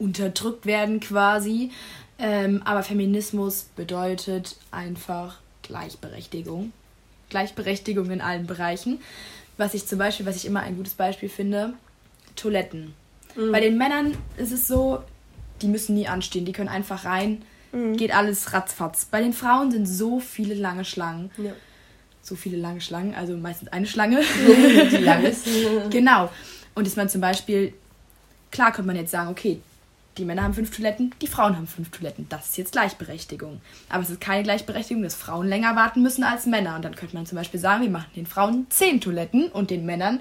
unterdrückt 0.00 0.66
werden 0.66 0.98
quasi. 0.98 1.70
Ähm, 2.18 2.62
aber 2.64 2.82
Feminismus 2.82 3.68
bedeutet 3.76 4.56
einfach 4.72 5.38
Gleichberechtigung. 5.62 6.72
Gleichberechtigung 7.30 8.10
in 8.10 8.20
allen 8.20 8.46
Bereichen. 8.46 9.00
Was 9.56 9.74
ich 9.74 9.86
zum 9.86 9.98
Beispiel, 9.98 10.26
was 10.26 10.36
ich 10.36 10.46
immer 10.46 10.60
ein 10.60 10.76
gutes 10.76 10.94
Beispiel 10.94 11.28
finde, 11.28 11.74
Toiletten. 12.36 12.94
Mhm. 13.36 13.52
Bei 13.52 13.60
den 13.60 13.78
Männern 13.78 14.16
ist 14.36 14.52
es 14.52 14.66
so, 14.66 15.02
die 15.62 15.68
müssen 15.68 15.94
nie 15.94 16.08
anstehen, 16.08 16.44
die 16.44 16.52
können 16.52 16.68
einfach 16.68 17.04
rein, 17.04 17.42
mhm. 17.72 17.96
geht 17.96 18.14
alles 18.14 18.52
ratzfatz. 18.52 19.06
Bei 19.06 19.20
den 19.20 19.32
Frauen 19.32 19.70
sind 19.70 19.86
so 19.86 20.20
viele 20.20 20.54
lange 20.54 20.84
Schlangen. 20.84 21.30
Ja. 21.38 21.52
So 22.22 22.36
viele 22.36 22.58
lange 22.58 22.80
Schlangen, 22.80 23.14
also 23.14 23.36
meistens 23.36 23.72
eine 23.72 23.86
Schlange, 23.86 24.20
die 24.90 24.96
lang 24.96 25.24
ist. 25.24 25.46
genau. 25.90 26.30
Und 26.74 26.86
ist 26.86 26.96
man 26.96 27.08
zum 27.08 27.20
Beispiel, 27.20 27.72
klar 28.50 28.72
könnte 28.72 28.86
man 28.86 28.96
jetzt 28.96 29.10
sagen, 29.10 29.30
okay, 29.30 29.60
die 30.18 30.24
Männer 30.24 30.42
haben 30.42 30.54
fünf 30.54 30.74
Toiletten, 30.74 31.14
die 31.22 31.26
Frauen 31.26 31.56
haben 31.56 31.66
fünf 31.66 31.90
Toiletten. 31.90 32.26
Das 32.28 32.48
ist 32.48 32.58
jetzt 32.58 32.72
Gleichberechtigung. 32.72 33.60
Aber 33.88 34.02
es 34.02 34.10
ist 34.10 34.20
keine 34.20 34.42
Gleichberechtigung, 34.42 35.02
dass 35.02 35.14
Frauen 35.14 35.46
länger 35.46 35.76
warten 35.76 36.02
müssen 36.02 36.24
als 36.24 36.46
Männer. 36.46 36.76
Und 36.76 36.84
dann 36.84 36.96
könnte 36.96 37.16
man 37.16 37.26
zum 37.26 37.36
Beispiel 37.36 37.60
sagen, 37.60 37.82
wir 37.82 37.90
machen 37.90 38.10
den 38.16 38.26
Frauen 38.26 38.66
zehn 38.70 39.00
Toiletten 39.00 39.48
und 39.48 39.70
den 39.70 39.86
Männern 39.86 40.20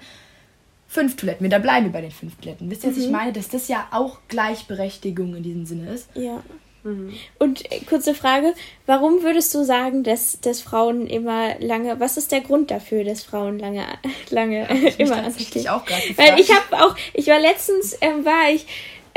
fünf 0.88 1.16
Toiletten. 1.16 1.44
Wir 1.44 1.50
da 1.50 1.60
bleiben 1.60 1.88
wir 1.88 1.94
bei 1.94 2.02
den 2.02 2.12
fünf 2.12 2.36
Toiletten. 2.36 2.70
Wisst 2.70 2.84
ihr, 2.84 2.92
was 2.92 2.98
mhm. 2.98 3.04
ich 3.04 3.10
meine? 3.10 3.34
Dass 3.34 3.50
das 3.50 3.68
ja 3.68 3.88
auch 3.92 4.20
Gleichberechtigung 4.28 5.36
in 5.36 5.44
diesem 5.44 5.66
Sinne 5.66 5.92
ist. 5.92 6.10
Ja. 6.16 6.44
Mhm. 6.84 7.14
Und 7.38 7.72
äh, 7.72 7.80
kurze 7.82 8.14
Frage, 8.14 8.54
warum 8.86 9.22
würdest 9.24 9.54
du 9.54 9.64
sagen, 9.64 10.04
dass, 10.04 10.40
dass 10.40 10.62
Frauen 10.62 11.08
immer 11.08 11.60
lange, 11.60 12.00
was 12.00 12.18
ist 12.18 12.32
der 12.32 12.42
Grund 12.42 12.72
dafür, 12.72 13.04
dass 13.04 13.24
Frauen 13.24 13.60
lange, 13.60 13.86
lange 14.30 14.68
ich 14.88 15.00
immer 15.00 15.18
anstehen? 15.18 15.62
Ich 15.62 15.70
auch 15.70 15.86
gerade 15.86 16.02
Weil 16.16 16.40
ich 16.40 16.50
habe 16.52 16.86
auch, 16.86 16.96
ich 17.14 17.28
war 17.28 17.40
letztens, 17.40 17.98
ähm, 18.02 18.24
war 18.24 18.50
ich 18.50 18.66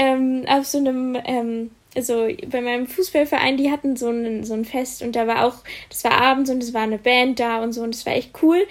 ähm, 0.03 0.45
auf 0.49 0.67
so 0.67 0.79
einem, 0.79 1.17
ähm, 1.25 1.71
also 1.95 2.27
bei 2.49 2.61
meinem 2.61 2.87
Fußballverein, 2.89 3.57
die 3.57 3.71
hatten 3.71 3.97
so 3.97 4.09
ein, 4.09 4.43
so 4.43 4.55
ein 4.55 4.65
Fest 4.65 5.03
und 5.03 5.15
da 5.15 5.29
war 5.29 5.45
auch, 5.47 5.57
das 5.91 6.03
war 6.03 6.13
abends 6.13 6.51
und 6.51 6.63
es 6.63 6.75
war 6.75 6.83
eine 6.83 6.99
Band 6.99 7.39
da 7.39 7.63
und 7.63 7.73
so 7.73 7.83
und 7.83 7.95
das 7.95 8.05
war 8.05 8.15
echt 8.15 8.43
cool. 8.43 8.67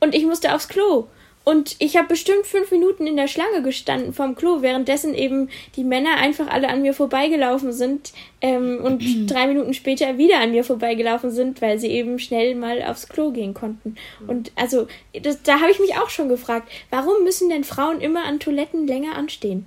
Und 0.00 0.14
ich 0.14 0.26
musste 0.26 0.54
aufs 0.54 0.68
Klo. 0.68 1.06
Und 1.44 1.76
ich 1.78 1.98
habe 1.98 2.08
bestimmt 2.08 2.46
fünf 2.46 2.70
Minuten 2.70 3.06
in 3.06 3.16
der 3.16 3.28
Schlange 3.28 3.62
gestanden 3.62 4.14
vom 4.14 4.34
Klo, 4.34 4.62
währenddessen 4.62 5.14
eben 5.14 5.50
die 5.76 5.84
Männer 5.84 6.16
einfach 6.16 6.48
alle 6.48 6.70
an 6.70 6.80
mir 6.80 6.94
vorbeigelaufen 6.94 7.70
sind 7.70 8.14
ähm, 8.40 8.80
und 8.82 9.02
drei 9.30 9.46
Minuten 9.46 9.74
später 9.74 10.16
wieder 10.16 10.40
an 10.40 10.52
mir 10.52 10.64
vorbeigelaufen 10.64 11.30
sind, 11.30 11.60
weil 11.60 11.78
sie 11.78 11.88
eben 11.88 12.18
schnell 12.18 12.54
mal 12.54 12.82
aufs 12.82 13.08
Klo 13.10 13.30
gehen 13.30 13.52
konnten. 13.52 13.96
Und 14.26 14.52
also 14.56 14.88
das, 15.22 15.42
da 15.42 15.60
habe 15.60 15.70
ich 15.70 15.78
mich 15.78 15.96
auch 15.98 16.08
schon 16.08 16.30
gefragt, 16.30 16.72
warum 16.90 17.22
müssen 17.22 17.50
denn 17.50 17.64
Frauen 17.64 18.00
immer 18.00 18.24
an 18.24 18.40
Toiletten 18.40 18.86
länger 18.86 19.14
anstehen? 19.14 19.66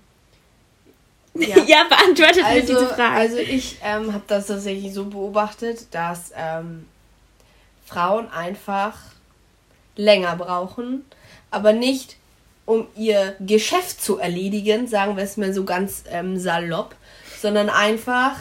Ja, 1.40 1.58
ja 1.66 1.84
beantwortet 1.90 2.44
also, 2.44 2.74
mir 2.74 2.80
diese 2.80 2.94
Frage. 2.94 3.16
Also 3.16 3.38
ich 3.38 3.78
ähm, 3.84 4.14
habe 4.14 4.24
das 4.28 4.48
tatsächlich 4.48 4.94
so 4.94 5.06
beobachtet, 5.06 5.88
dass 5.92 6.32
ähm, 6.36 6.86
Frauen 7.86 8.30
einfach 8.32 8.96
länger 9.96 10.36
brauchen 10.36 11.04
aber 11.52 11.74
nicht 11.74 12.18
um 12.66 12.88
ihr 12.96 13.36
Geschäft 13.40 14.02
zu 14.02 14.18
erledigen, 14.18 14.88
sagen 14.88 15.16
wir 15.16 15.24
es 15.24 15.38
mal 15.38 15.54
so 15.54 15.64
ganz 15.64 16.04
ähm, 16.10 16.38
salopp, 16.38 16.96
sondern 17.42 17.70
einfach, 17.70 18.36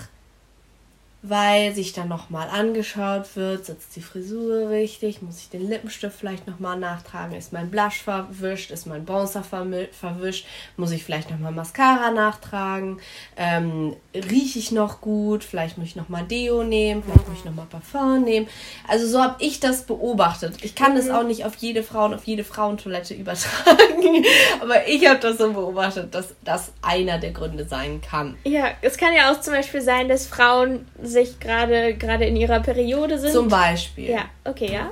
weil 1.28 1.74
sich 1.74 1.92
dann 1.92 2.08
nochmal 2.08 2.48
angeschaut 2.48 3.34
wird, 3.34 3.66
sitzt 3.66 3.96
die 3.96 4.00
Frisur 4.00 4.70
richtig, 4.70 5.22
muss 5.22 5.38
ich 5.38 5.48
den 5.48 5.68
Lippenstift 5.68 6.16
vielleicht 6.16 6.46
nochmal 6.46 6.78
nachtragen, 6.78 7.36
ist 7.36 7.52
mein 7.52 7.70
Blush 7.70 8.02
verwischt, 8.02 8.70
ist 8.70 8.86
mein 8.86 9.04
Bronzer 9.04 9.42
verwischt, 9.42 10.46
muss 10.76 10.92
ich 10.92 11.04
vielleicht 11.04 11.30
nochmal 11.30 11.52
Mascara 11.52 12.10
nachtragen, 12.10 13.00
ähm, 13.36 13.96
rieche 14.14 14.58
ich 14.58 14.72
noch 14.72 15.00
gut, 15.00 15.42
vielleicht 15.42 15.78
muss 15.78 15.88
ich 15.88 15.96
nochmal 15.96 16.24
Deo 16.24 16.62
nehmen, 16.62 17.02
vielleicht 17.02 17.28
muss 17.28 17.38
ich 17.38 17.44
nochmal 17.44 17.66
Parfum 17.66 18.22
nehmen. 18.22 18.46
Also 18.86 19.08
so 19.08 19.20
habe 19.20 19.36
ich 19.40 19.58
das 19.58 19.82
beobachtet. 19.82 20.62
Ich 20.62 20.74
kann 20.74 20.94
das 20.94 21.06
mhm. 21.06 21.12
auch 21.12 21.24
nicht 21.24 21.44
auf 21.44 21.56
jede 21.56 21.82
Frau 21.82 22.04
und 22.04 22.14
auf 22.14 22.24
jede 22.24 22.44
Frauentoilette 22.44 23.14
übertragen, 23.14 24.24
aber 24.60 24.86
ich 24.86 25.08
habe 25.08 25.18
das 25.18 25.38
so 25.38 25.52
beobachtet, 25.52 26.14
dass 26.14 26.34
das 26.44 26.72
einer 26.82 27.18
der 27.18 27.32
Gründe 27.32 27.66
sein 27.66 28.00
kann. 28.00 28.36
Ja, 28.44 28.68
es 28.82 28.96
kann 28.96 29.12
ja 29.12 29.32
auch 29.32 29.40
zum 29.40 29.54
Beispiel 29.54 29.80
sein, 29.80 30.08
dass 30.08 30.26
Frauen 30.26 30.86
sich 31.16 31.40
gerade 31.40 31.94
gerade 31.94 32.26
in 32.26 32.36
ihrer 32.36 32.60
Periode 32.60 33.18
sind. 33.18 33.32
Zum 33.32 33.48
Beispiel. 33.48 34.10
Ja, 34.10 34.26
okay, 34.44 34.70
ja. 34.72 34.90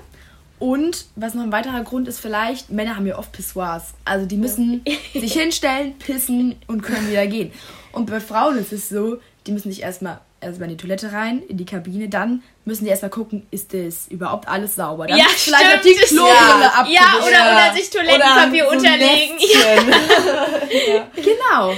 Und 0.58 1.06
was 1.16 1.34
noch 1.34 1.42
ein 1.42 1.52
weiterer 1.52 1.82
Grund 1.82 2.08
ist 2.08 2.20
vielleicht, 2.20 2.70
Männer 2.70 2.96
haben 2.96 3.06
ja 3.06 3.18
oft 3.18 3.32
Pissoirs. 3.32 3.92
Also 4.04 4.24
die 4.24 4.36
müssen 4.36 4.82
ja. 4.86 4.94
sich 5.20 5.34
hinstellen, 5.34 5.98
pissen 5.98 6.56
und 6.66 6.82
können 6.82 7.10
wieder 7.10 7.26
gehen. 7.26 7.52
Und 7.92 8.10
bei 8.10 8.20
Frauen 8.20 8.56
ist 8.58 8.72
es 8.72 8.88
so, 8.88 9.18
die 9.46 9.52
müssen 9.52 9.70
sich 9.70 9.82
erstmal 9.82 10.20
erstmal 10.40 10.70
in 10.70 10.76
die 10.76 10.82
Toilette 10.82 11.12
rein, 11.12 11.42
in 11.48 11.56
die 11.56 11.64
Kabine, 11.64 12.08
dann 12.08 12.42
müssen 12.64 12.84
die 12.84 12.90
erstmal 12.90 13.10
gucken, 13.10 13.46
ist 13.50 13.72
das 13.72 14.08
überhaupt 14.08 14.46
alles 14.46 14.74
sauber. 14.74 15.06
Dann 15.06 15.18
ja, 15.18 15.24
vielleicht 15.34 15.80
stimmt. 15.80 15.84
die 15.84 16.14
Klobrille 16.14 16.34
ja. 16.34 16.86
ja, 16.88 17.14
oder, 17.18 17.52
oder 17.52 17.74
sich 17.74 17.90
Toilettenpapier 17.90 18.66
oder 18.66 18.78
so 18.78 18.86
unterlegen. 18.86 19.36
ja. 20.88 21.06
Genau 21.16 21.74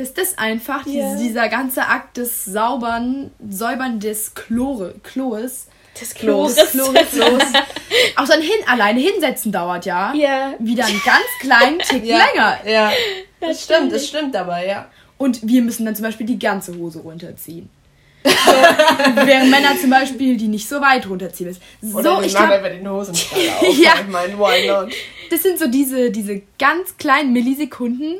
dass 0.00 0.14
das 0.14 0.38
einfach, 0.38 0.86
yeah. 0.86 1.14
dieser 1.16 1.48
ganze 1.48 1.82
Akt 1.86 2.16
des 2.16 2.46
Saubern, 2.46 3.30
Säubern 3.48 4.00
des 4.00 4.34
Chlore, 4.34 4.94
Klos, 5.02 5.66
des 6.00 6.14
Klos, 6.14 6.54
des 6.54 6.70
Klos, 6.70 6.94
Klos, 7.10 7.42
auch 8.16 8.26
dann 8.26 8.40
hin, 8.40 8.56
alleine 8.66 9.00
hinsetzen 9.00 9.52
dauert 9.52 9.84
ja. 9.84 10.14
Ja. 10.14 10.54
Wieder 10.58 10.86
einen 10.86 11.02
ganz 11.04 11.26
kleinen 11.40 11.78
Tick 11.80 12.04
ja. 12.04 12.16
länger. 12.16 12.58
Ja. 12.66 12.92
Das, 13.40 13.48
das 13.50 13.64
stimmt, 13.64 13.92
das 13.92 14.08
stimmt 14.08 14.34
aber, 14.36 14.64
ja. 14.64 14.88
Und 15.18 15.46
wir 15.46 15.60
müssen 15.60 15.84
dann 15.84 15.94
zum 15.94 16.04
Beispiel 16.04 16.26
die 16.26 16.38
ganze 16.38 16.74
Hose 16.78 17.00
runterziehen. 17.00 17.68
So, 18.24 18.30
während 19.26 19.50
Männer 19.50 19.76
zum 19.78 19.90
Beispiel, 19.90 20.38
die 20.38 20.48
nicht 20.48 20.66
so 20.66 20.80
weit 20.80 21.06
runterziehen. 21.08 21.54
So, 21.82 21.98
Oder 21.98 22.22
ich 22.22 22.34
glaube, 22.34 22.70
den 22.70 22.88
Hosen 22.88 23.12
auf. 23.12 23.36
ja. 23.78 23.94
Ich 24.00 24.08
meine, 24.08 24.38
why 24.38 24.66
not? 24.66 24.92
Das 25.30 25.42
sind 25.42 25.58
so 25.58 25.68
diese, 25.68 26.10
diese 26.10 26.40
ganz 26.58 26.96
kleinen 26.96 27.32
Millisekunden, 27.34 28.16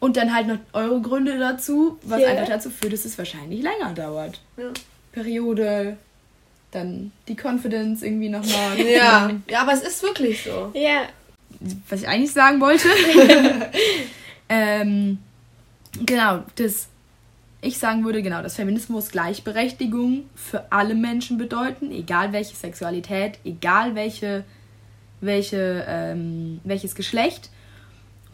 und 0.00 0.16
dann 0.16 0.34
halt 0.34 0.46
noch 0.46 0.58
eure 0.72 1.00
Gründe 1.00 1.38
dazu, 1.38 1.98
was 2.02 2.20
yeah. 2.20 2.30
einfach 2.30 2.48
dazu 2.48 2.70
führt, 2.70 2.92
dass 2.92 3.04
es 3.04 3.16
wahrscheinlich 3.18 3.62
länger 3.62 3.92
dauert. 3.94 4.40
Ja. 4.56 4.70
Periode, 5.12 5.96
dann 6.70 7.12
die 7.28 7.36
Confidence 7.36 8.02
irgendwie 8.02 8.28
nochmal. 8.28 8.78
Ja. 8.78 9.30
ja, 9.48 9.62
aber 9.62 9.72
es 9.72 9.82
ist 9.82 10.02
wirklich 10.02 10.42
so. 10.42 10.70
Ja. 10.74 11.06
Was 11.88 12.02
ich 12.02 12.08
eigentlich 12.08 12.32
sagen 12.32 12.60
wollte. 12.60 12.88
ähm, 14.48 15.18
genau, 16.04 16.42
das 16.56 16.88
ich 17.62 17.78
sagen 17.78 18.04
würde, 18.04 18.22
genau, 18.22 18.42
dass 18.42 18.56
Feminismus 18.56 19.10
Gleichberechtigung 19.10 20.24
für 20.34 20.70
alle 20.70 20.94
Menschen 20.94 21.38
bedeuten, 21.38 21.90
egal 21.90 22.32
welche 22.32 22.54
Sexualität, 22.54 23.38
egal 23.44 23.94
welche, 23.94 24.44
welche, 25.20 25.84
ähm, 25.88 26.60
welches 26.64 26.94
Geschlecht 26.94 27.50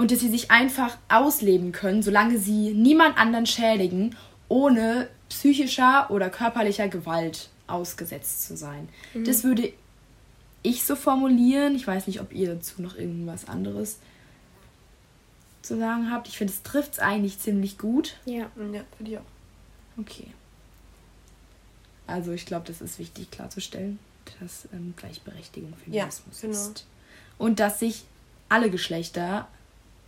und 0.02 0.10
dass 0.10 0.18
sie 0.18 0.30
sich 0.30 0.50
einfach 0.50 0.98
ausleben 1.08 1.70
können, 1.70 2.02
solange 2.02 2.36
sie 2.36 2.74
niemand 2.74 3.16
anderen 3.16 3.46
schädigen, 3.46 4.16
ohne 4.48 5.08
psychischer 5.28 6.10
oder 6.10 6.28
körperlicher 6.28 6.88
Gewalt 6.88 7.50
ausgesetzt 7.68 8.42
zu 8.48 8.56
sein. 8.56 8.88
Mhm. 9.14 9.24
Das 9.24 9.44
würde 9.44 9.72
ich 10.64 10.82
so 10.82 10.96
formulieren. 10.96 11.76
Ich 11.76 11.86
weiß 11.86 12.08
nicht, 12.08 12.20
ob 12.20 12.32
ihr 12.32 12.52
dazu 12.52 12.82
noch 12.82 12.96
irgendwas 12.96 13.46
anderes 13.46 13.98
zu 15.62 15.78
sagen 15.78 16.10
habt. 16.10 16.26
Ich 16.26 16.36
finde, 16.36 16.52
es 16.52 16.64
trifft 16.64 16.94
es 16.94 16.98
eigentlich 16.98 17.38
ziemlich 17.38 17.78
gut. 17.78 18.16
Ja, 18.24 18.50
ja, 18.56 18.84
finde 18.96 19.12
ich 19.12 19.18
auch. 19.18 19.98
Okay. 19.98 20.26
Also 22.08 22.32
ich 22.32 22.44
glaube, 22.44 22.66
das 22.66 22.80
ist 22.80 22.98
wichtig 22.98 23.30
klarzustellen, 23.30 24.00
dass 24.40 24.66
ähm, 24.72 24.94
Gleichberechtigung 24.96 25.72
Feminismus 25.76 26.42
ja, 26.42 26.48
genau. 26.48 26.60
ist. 26.60 26.86
Und 27.38 27.60
dass 27.60 27.78
sich 27.78 28.02
alle 28.48 28.68
Geschlechter 28.68 29.46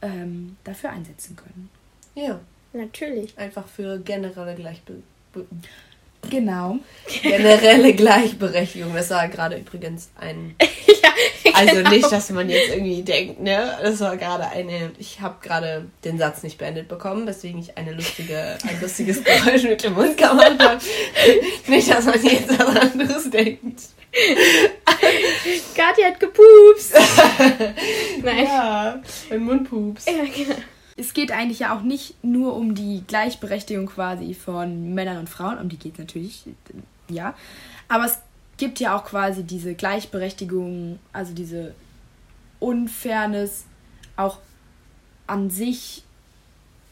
ähm, 0.04 0.56
dafür 0.64 0.90
einsetzen 0.90 1.36
können. 1.36 1.70
Ja. 2.14 2.40
Natürlich. 2.74 3.38
Einfach 3.38 3.66
für 3.68 3.98
generelle 4.00 4.54
Gleichberechtigung. 4.56 5.04
Genau. 6.30 6.78
Generelle 7.22 7.92
Gleichberechtigung. 7.94 8.94
Das 8.94 9.10
war 9.10 9.28
gerade 9.28 9.56
übrigens 9.58 10.10
ein. 10.18 10.56
ja, 10.60 11.10
genau. 11.42 11.58
Also 11.58 11.90
nicht, 11.90 12.10
dass 12.10 12.30
man 12.30 12.48
jetzt 12.48 12.70
irgendwie 12.70 13.02
denkt, 13.02 13.40
ne? 13.40 13.78
Das 13.80 14.00
war 14.00 14.16
gerade 14.16 14.48
eine. 14.48 14.92
Ich 14.98 15.20
habe 15.20 15.36
gerade 15.40 15.84
den 16.04 16.18
Satz 16.18 16.42
nicht 16.42 16.58
beendet 16.58 16.88
bekommen, 16.88 17.26
weswegen 17.26 17.60
ich 17.60 17.76
eine 17.76 17.92
lustige, 17.92 18.58
ein 18.66 18.80
lustiges 18.80 19.22
Geräusch 19.24 19.64
mit 19.64 19.84
dem 19.84 19.94
Mund 19.94 20.16
gemacht 20.16 20.58
habe. 20.58 20.80
nicht, 21.68 21.90
dass 21.90 22.06
man 22.06 22.22
jetzt 22.24 22.58
was 22.58 22.76
anderes 22.76 23.30
denkt. 23.30 23.80
Kathi 25.76 26.02
hat 26.02 26.20
gepupst. 26.20 26.94
Nein. 28.22 28.44
Ja, 28.44 29.02
mein 29.30 29.44
Mund 29.44 29.68
pupst. 29.68 30.08
Ja, 30.08 30.24
genau. 30.24 30.56
Es 30.96 31.12
geht 31.12 31.32
eigentlich 31.32 31.60
ja 31.60 31.76
auch 31.76 31.82
nicht 31.82 32.22
nur 32.22 32.54
um 32.54 32.74
die 32.74 33.02
Gleichberechtigung 33.06 33.86
quasi 33.86 34.32
von 34.32 34.94
Männern 34.94 35.18
und 35.18 35.28
Frauen, 35.28 35.58
um 35.58 35.68
die 35.68 35.76
geht 35.76 35.94
es 35.94 35.98
natürlich, 35.98 36.44
ja. 37.08 37.34
Aber 37.88 38.04
es 38.04 38.18
gibt 38.56 38.78
ja 38.78 38.96
auch 38.96 39.04
quasi 39.04 39.42
diese 39.42 39.74
Gleichberechtigung, 39.74 41.00
also 41.12 41.34
diese 41.34 41.74
Unfairness 42.60 43.64
auch 44.16 44.38
an 45.26 45.50
sich 45.50 46.03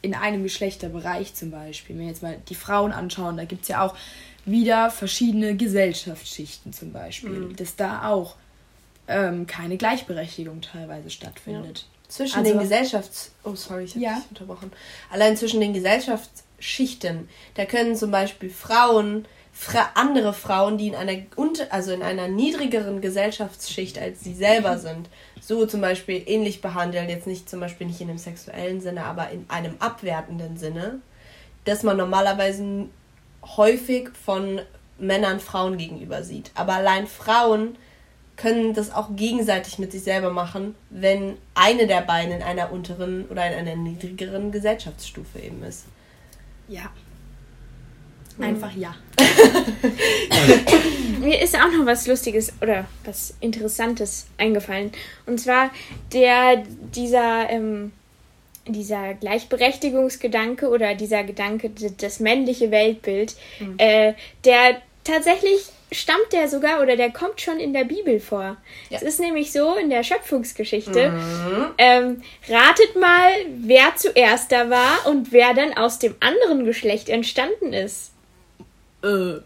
in 0.03 0.13
einem 0.13 0.43
Geschlechterbereich 0.43 1.33
zum 1.33 1.49
Beispiel. 1.49 1.95
Wenn 1.95 2.03
wir 2.03 2.09
jetzt 2.09 2.21
mal 2.21 2.37
die 2.47 2.55
Frauen 2.55 2.91
anschauen, 2.91 3.37
da 3.37 3.45
gibt 3.45 3.63
es 3.63 3.69
ja 3.69 3.81
auch 3.81 3.95
wieder 4.45 4.91
verschiedene 4.91 5.55
Gesellschaftsschichten 5.55 6.73
zum 6.73 6.91
Beispiel, 6.91 7.29
mhm. 7.29 7.55
dass 7.55 7.75
da 7.75 8.09
auch 8.09 8.35
ähm, 9.07 9.47
keine 9.47 9.77
Gleichberechtigung 9.77 10.61
teilweise 10.61 11.09
stattfindet. 11.09 11.79
Ja. 11.79 12.09
Zwischen 12.09 12.39
also, 12.39 12.51
den 12.51 12.59
Gesellschafts... 12.59 13.31
Oh, 13.43 13.55
sorry, 13.55 13.85
ich 13.85 13.95
habe 13.95 14.03
ja. 14.03 14.21
unterbrochen. 14.29 14.71
Allein 15.09 15.37
zwischen 15.37 15.61
den 15.61 15.73
Gesellschaftsschichten, 15.73 17.29
da 17.55 17.65
können 17.65 17.95
zum 17.95 18.11
Beispiel 18.11 18.49
Frauen, 18.49 19.23
fra 19.23 19.29
andere 19.95 20.33
Frauen, 20.33 20.77
die 20.77 20.87
in 20.87 20.95
einer, 20.95 21.21
also 21.69 21.91
in 21.91 22.01
einer 22.01 22.27
niedrigeren 22.27 23.01
Gesellschaftsschicht 23.01 23.99
als 23.99 24.21
sie 24.21 24.33
selber 24.33 24.77
sind, 24.79 25.09
so 25.41 25.65
zum 25.65 25.81
Beispiel 25.81 26.23
ähnlich 26.25 26.61
behandeln, 26.61 27.09
jetzt 27.09 27.27
nicht 27.27 27.49
zum 27.49 27.59
Beispiel 27.59 27.87
nicht 27.87 28.01
in 28.01 28.09
einem 28.09 28.17
sexuellen 28.17 28.81
Sinne, 28.81 29.05
aber 29.05 29.29
in 29.29 29.45
einem 29.49 29.75
abwertenden 29.79 30.57
Sinne, 30.57 30.99
dass 31.65 31.83
man 31.83 31.97
normalerweise 31.97 32.87
häufig 33.57 34.09
von 34.25 34.61
Männern 34.97 35.39
Frauen 35.39 35.77
gegenüber 35.77 36.23
sieht. 36.23 36.51
Aber 36.55 36.73
allein 36.73 37.07
Frauen 37.07 37.77
können 38.35 38.73
das 38.73 38.93
auch 38.93 39.15
gegenseitig 39.15 39.79
mit 39.79 39.91
sich 39.91 40.03
selber 40.03 40.31
machen, 40.31 40.75
wenn 40.89 41.37
eine 41.53 41.87
der 41.87 42.01
beiden 42.01 42.33
in 42.33 42.41
einer 42.41 42.71
unteren 42.71 43.25
oder 43.27 43.45
in 43.47 43.53
einer 43.53 43.75
niedrigeren 43.75 44.51
Gesellschaftsstufe 44.51 45.39
eben 45.39 45.63
ist. 45.63 45.85
Ja. 46.67 46.91
Einfach 48.39 48.75
ja. 48.75 48.95
Mir 51.19 51.41
ist 51.41 51.55
auch 51.55 51.71
noch 51.71 51.85
was 51.85 52.07
Lustiges 52.07 52.51
oder 52.61 52.85
was 53.05 53.33
Interessantes 53.39 54.27
eingefallen. 54.37 54.91
Und 55.25 55.39
zwar 55.39 55.69
der, 56.11 56.63
dieser, 56.95 57.49
ähm, 57.49 57.93
dieser 58.67 59.13
Gleichberechtigungsgedanke 59.13 60.69
oder 60.69 60.95
dieser 60.95 61.23
Gedanke, 61.23 61.71
das 61.97 62.19
männliche 62.19 62.71
Weltbild, 62.71 63.35
mhm. 63.59 63.75
äh, 63.77 64.13
der 64.43 64.81
tatsächlich 65.03 65.71
stammt 65.93 66.33
der 66.33 66.47
sogar 66.47 66.81
oder 66.81 66.95
der 66.95 67.11
kommt 67.11 67.39
schon 67.39 67.59
in 67.59 67.73
der 67.73 67.85
Bibel 67.85 68.19
vor. 68.19 68.57
Ja. 68.89 68.97
Es 68.97 69.03
ist 69.03 69.19
nämlich 69.19 69.51
so 69.51 69.75
in 69.75 69.89
der 69.89 70.03
Schöpfungsgeschichte. 70.03 71.11
Mhm. 71.11 71.65
Ähm, 71.77 72.23
ratet 72.49 72.95
mal, 72.99 73.29
wer 73.59 73.95
zuerst 73.95 74.51
da 74.51 74.69
war 74.69 75.05
und 75.05 75.31
wer 75.31 75.53
dann 75.53 75.77
aus 75.77 75.99
dem 75.99 76.15
anderen 76.19 76.65
Geschlecht 76.65 77.09
entstanden 77.09 77.73
ist. 77.73 78.12
Äh, 79.03 79.41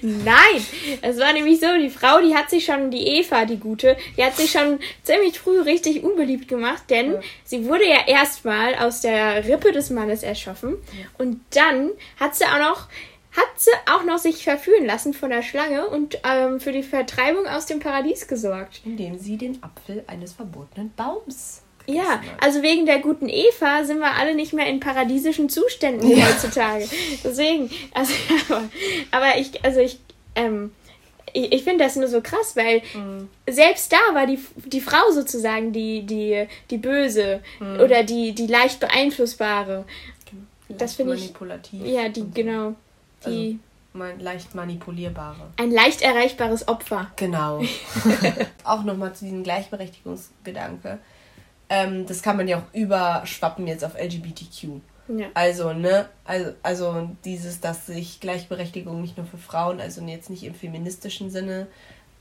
Nein, 0.00 0.66
es 1.02 1.18
war 1.18 1.32
nämlich 1.34 1.60
so, 1.60 1.66
die 1.78 1.90
Frau, 1.90 2.20
die 2.20 2.34
hat 2.34 2.48
sich 2.48 2.64
schon, 2.64 2.90
die 2.90 3.06
Eva, 3.06 3.44
die 3.44 3.58
Gute, 3.58 3.96
die 4.16 4.24
hat 4.24 4.36
sich 4.36 4.50
schon 4.50 4.78
ziemlich 5.02 5.38
früh 5.38 5.60
richtig 5.60 6.02
unbeliebt 6.02 6.48
gemacht, 6.48 6.84
denn 6.88 7.12
ja. 7.12 7.20
sie 7.44 7.66
wurde 7.66 7.86
ja 7.86 8.06
erstmal 8.06 8.74
aus 8.76 9.02
der 9.02 9.46
Rippe 9.46 9.72
des 9.72 9.90
Mannes 9.90 10.22
erschaffen 10.22 10.76
und 11.18 11.40
dann 11.50 11.90
hat 12.18 12.34
sie 12.34 12.44
auch 12.44 12.58
noch 12.58 12.88
hat 13.32 13.48
sie 13.56 13.72
auch 13.92 14.04
noch 14.04 14.18
sich 14.18 14.44
verführen 14.44 14.86
lassen 14.86 15.12
von 15.12 15.30
der 15.30 15.42
Schlange 15.42 15.88
und 15.88 16.18
ähm, 16.24 16.60
für 16.60 16.70
die 16.70 16.84
Vertreibung 16.84 17.48
aus 17.48 17.66
dem 17.66 17.80
Paradies 17.80 18.28
gesorgt. 18.28 18.80
Indem 18.84 19.18
sie 19.18 19.36
den 19.36 19.60
Apfel 19.60 20.04
eines 20.06 20.34
verbotenen 20.34 20.92
Baums 20.94 21.63
ja, 21.86 22.22
also 22.40 22.62
wegen 22.62 22.86
der 22.86 23.00
guten 23.00 23.28
Eva 23.28 23.84
sind 23.84 23.98
wir 23.98 24.14
alle 24.14 24.34
nicht 24.34 24.52
mehr 24.52 24.66
in 24.66 24.80
paradiesischen 24.80 25.48
Zuständen 25.48 26.08
ja. 26.10 26.26
heutzutage. 26.26 26.88
Deswegen, 27.22 27.70
also, 27.92 28.12
aber, 28.48 28.62
aber 29.10 29.38
ich, 29.38 29.62
also 29.64 29.80
ich, 29.80 29.98
ähm, 30.34 30.72
ich, 31.34 31.52
ich 31.52 31.64
finde 31.64 31.84
das 31.84 31.96
nur 31.96 32.08
so 32.08 32.22
krass, 32.22 32.56
weil 32.56 32.80
mhm. 32.94 33.28
selbst 33.46 33.92
da 33.92 34.14
war 34.14 34.26
die, 34.26 34.38
die 34.64 34.80
Frau 34.80 35.10
sozusagen 35.10 35.72
die, 35.72 36.06
die, 36.06 36.46
die 36.70 36.78
Böse 36.78 37.40
mhm. 37.60 37.80
oder 37.80 38.02
die, 38.02 38.32
die 38.32 38.46
leicht 38.46 38.80
beeinflussbare. 38.80 39.84
Leicht 40.68 40.80
das 40.80 40.94
finde 40.94 41.14
ich. 41.14 41.20
Manipulativ. 41.20 41.84
Ja, 41.84 42.08
die, 42.08 42.30
genau. 42.32 42.74
Die. 43.26 43.58
Also, 43.92 44.22
leicht 44.24 44.54
manipulierbare. 44.54 45.50
Ein 45.56 45.70
leicht 45.70 46.02
erreichbares 46.02 46.66
Opfer. 46.66 47.12
Genau. 47.16 47.62
Auch 48.64 48.82
nochmal 48.82 49.14
zu 49.14 49.26
diesem 49.26 49.44
Gleichberechtigungsgedanke 49.44 50.98
ähm, 51.68 52.06
das 52.06 52.22
kann 52.22 52.36
man 52.36 52.48
ja 52.48 52.58
auch 52.58 52.74
überschwappen 52.74 53.66
jetzt 53.66 53.84
auf 53.84 53.94
LGBTQ. 53.94 54.80
Ja. 55.08 55.26
Also, 55.34 55.72
ne, 55.72 56.08
also, 56.24 56.52
also 56.62 57.10
dieses, 57.24 57.60
dass 57.60 57.86
sich 57.86 58.20
Gleichberechtigung 58.20 59.00
nicht 59.00 59.16
nur 59.16 59.26
für 59.26 59.38
Frauen, 59.38 59.80
also 59.80 60.00
jetzt 60.02 60.30
nicht 60.30 60.44
im 60.44 60.54
feministischen 60.54 61.30
Sinne, 61.30 61.66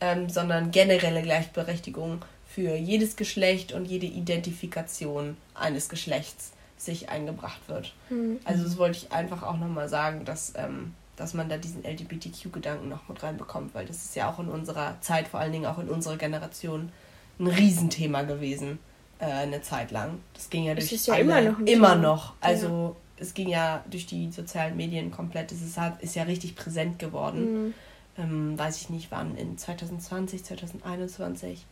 ähm, 0.01 0.29
sondern 0.29 0.71
generelle 0.71 1.21
Gleichberechtigung 1.21 2.25
für 2.45 2.75
jedes 2.75 3.15
Geschlecht 3.15 3.71
und 3.71 3.85
jede 3.85 4.05
Identifikation 4.05 5.37
eines 5.55 5.87
Geschlechts 5.87 6.51
sich 6.77 7.09
eingebracht 7.09 7.61
wird. 7.67 7.93
Mhm. 8.09 8.39
Also 8.43 8.63
das 8.63 8.77
wollte 8.77 8.97
ich 8.97 9.11
einfach 9.13 9.43
auch 9.43 9.57
nochmal 9.57 9.87
sagen, 9.87 10.25
dass, 10.25 10.53
ähm, 10.57 10.93
dass 11.15 11.33
man 11.33 11.47
da 11.47 11.57
diesen 11.57 11.85
LGBTQ-Gedanken 11.85 12.89
noch 12.89 13.07
mit 13.07 13.23
reinbekommt, 13.23 13.73
weil 13.73 13.85
das 13.85 14.03
ist 14.03 14.15
ja 14.15 14.29
auch 14.29 14.39
in 14.39 14.49
unserer 14.49 14.99
Zeit, 14.99 15.29
vor 15.29 15.39
allen 15.39 15.53
Dingen 15.53 15.65
auch 15.65 15.79
in 15.79 15.87
unserer 15.87 16.17
Generation, 16.17 16.91
ein 17.39 17.47
Riesenthema 17.47 18.23
gewesen 18.23 18.77
äh, 19.23 19.33
eine 19.33 19.61
Zeit 19.61 19.91
lang. 19.91 20.19
Das 20.33 20.49
ging 20.49 20.65
ja 20.65 20.73
durch 20.73 20.85
es 20.85 20.93
ist 20.93 21.07
ja 21.07 21.15
alle, 21.15 21.23
immer 21.23 21.41
noch. 21.41 21.59
Immer 21.59 21.95
noch. 21.95 22.33
Also 22.41 22.95
ja. 23.17 23.23
es 23.23 23.33
ging 23.33 23.49
ja 23.49 23.83
durch 23.89 24.05
die 24.05 24.31
sozialen 24.31 24.75
Medien 24.75 25.11
komplett. 25.11 25.51
Es 25.51 25.61
ist, 25.61 25.77
halt, 25.77 26.01
ist 26.01 26.15
ja 26.15 26.23
richtig 26.23 26.55
präsent 26.55 26.99
geworden. 26.99 27.65
Mhm. 27.65 27.73
Ähm, 28.15 28.59
weiß 28.59 28.81
ich 28.81 28.89
nicht 28.89 29.11
wann, 29.11 29.37
in 29.37 29.57
2020, 29.57 30.43
2021 30.43 31.65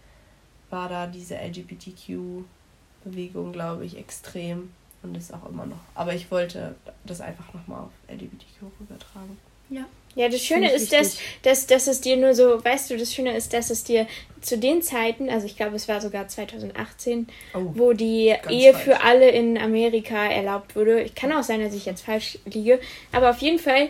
war 0.71 0.89
da 0.89 1.05
diese 1.05 1.35
LGBTQ-Bewegung, 1.35 3.51
glaube 3.51 3.85
ich, 3.85 3.95
extrem 3.97 4.71
und 5.03 5.15
ist 5.15 5.31
auch 5.33 5.47
immer 5.47 5.67
noch. 5.67 5.77
Aber 5.93 6.15
ich 6.15 6.31
wollte 6.31 6.73
das 7.05 7.21
einfach 7.21 7.53
nochmal 7.53 7.81
auf 7.81 7.91
LGBTQ 8.09 8.63
übertragen. 8.79 9.37
Ja. 9.69 9.85
Ja, 10.15 10.27
das 10.27 10.41
Schöne 10.41 10.71
ist, 10.71 10.91
dass, 10.91 11.17
dass, 11.41 11.67
dass 11.67 11.87
es 11.87 12.01
dir 12.01 12.17
nur 12.17 12.33
so, 12.33 12.63
weißt 12.63 12.89
du, 12.89 12.97
das 12.97 13.13
Schöne 13.13 13.35
ist, 13.35 13.53
dass 13.53 13.69
es 13.69 13.83
dir 13.83 14.07
zu 14.41 14.57
den 14.57 14.81
Zeiten, 14.81 15.29
also 15.29 15.45
ich 15.45 15.55
glaube, 15.55 15.75
es 15.75 15.87
war 15.87 16.01
sogar 16.01 16.27
2018, 16.27 17.27
oh, 17.53 17.59
wo 17.75 17.93
die 17.93 18.33
Ehe 18.49 18.73
falsch. 18.73 18.83
für 18.83 19.01
alle 19.01 19.29
in 19.29 19.57
Amerika 19.57 20.25
erlaubt 20.25 20.75
wurde. 20.75 21.01
Ich 21.01 21.15
kann 21.15 21.31
auch 21.31 21.43
sein, 21.43 21.63
dass 21.63 21.73
ich 21.73 21.85
jetzt 21.85 22.05
falsch 22.05 22.39
liege, 22.45 22.79
aber 23.11 23.29
auf 23.29 23.37
jeden 23.39 23.59
Fall, 23.59 23.89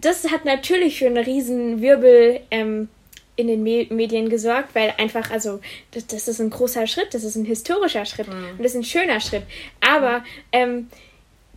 das 0.00 0.30
hat 0.30 0.44
natürlich 0.44 0.98
für 0.98 1.06
einen 1.06 1.24
riesen 1.24 1.80
Wirbel 1.80 2.40
ähm, 2.50 2.88
in 3.36 3.46
den 3.46 3.62
Me 3.62 3.86
Medien 3.88 4.28
gesorgt, 4.28 4.74
weil 4.74 4.94
einfach, 4.98 5.30
also, 5.30 5.60
das, 5.92 6.06
das 6.08 6.28
ist 6.28 6.40
ein 6.40 6.50
großer 6.50 6.86
Schritt, 6.86 7.14
das 7.14 7.22
ist 7.22 7.36
ein 7.36 7.44
historischer 7.44 8.04
Schritt 8.04 8.28
mhm. 8.28 8.50
und 8.50 8.58
das 8.58 8.72
ist 8.72 8.78
ein 8.78 8.84
schöner 8.84 9.20
Schritt. 9.20 9.44
Aber 9.80 10.24
ähm, 10.50 10.88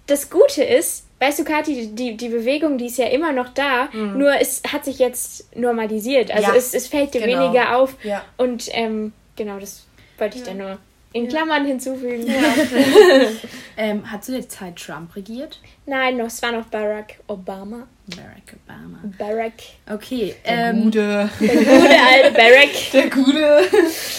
das 0.05 0.29
Gute 0.29 0.63
ist, 0.63 1.05
weißt 1.21 1.39
du, 1.39 1.43
Kathi, 1.43 1.87
die, 1.93 2.17
die 2.17 2.29
Bewegung, 2.29 2.79
die 2.79 2.87
ist 2.87 2.97
ja 2.97 3.05
immer 3.05 3.31
noch 3.31 3.49
da, 3.49 3.89
mhm. 3.93 4.17
nur 4.17 4.33
es 4.41 4.63
hat 4.73 4.83
sich 4.83 4.97
jetzt 4.97 5.55
normalisiert. 5.55 6.31
Also 6.31 6.49
ja, 6.49 6.55
es, 6.55 6.73
es 6.73 6.87
fällt 6.87 7.13
dir 7.13 7.21
genau. 7.21 7.43
weniger 7.43 7.77
auf. 7.77 7.95
Ja. 8.03 8.23
Und 8.37 8.67
ähm, 8.71 9.13
genau, 9.35 9.59
das 9.59 9.85
wollte 10.17 10.39
ich 10.39 10.45
ja. 10.45 10.49
dann 10.49 10.57
nur 10.57 10.77
in 11.13 11.27
Klammern 11.27 11.65
hinzufügen. 11.65 12.25
ähm, 13.77 14.11
hat 14.11 14.23
zu 14.23 14.31
der 14.31 14.49
Zeit 14.49 14.77
Trump 14.77 15.15
regiert? 15.15 15.59
Nein, 15.85 16.17
noch, 16.17 16.25
es 16.25 16.41
war 16.41 16.53
noch 16.53 16.65
Barack 16.65 17.19
Obama. 17.27 17.87
Barack 18.07 18.55
Obama. 18.65 18.99
Barack. 19.17 19.53
Okay. 19.91 20.33
Der 20.43 20.69
ähm, 20.69 20.83
gute. 20.85 21.29
Der 21.39 21.55
gute 21.55 21.69
alte 21.69 22.31
Barack. 22.31 22.69
Der 22.93 23.09
gute. 23.11 23.61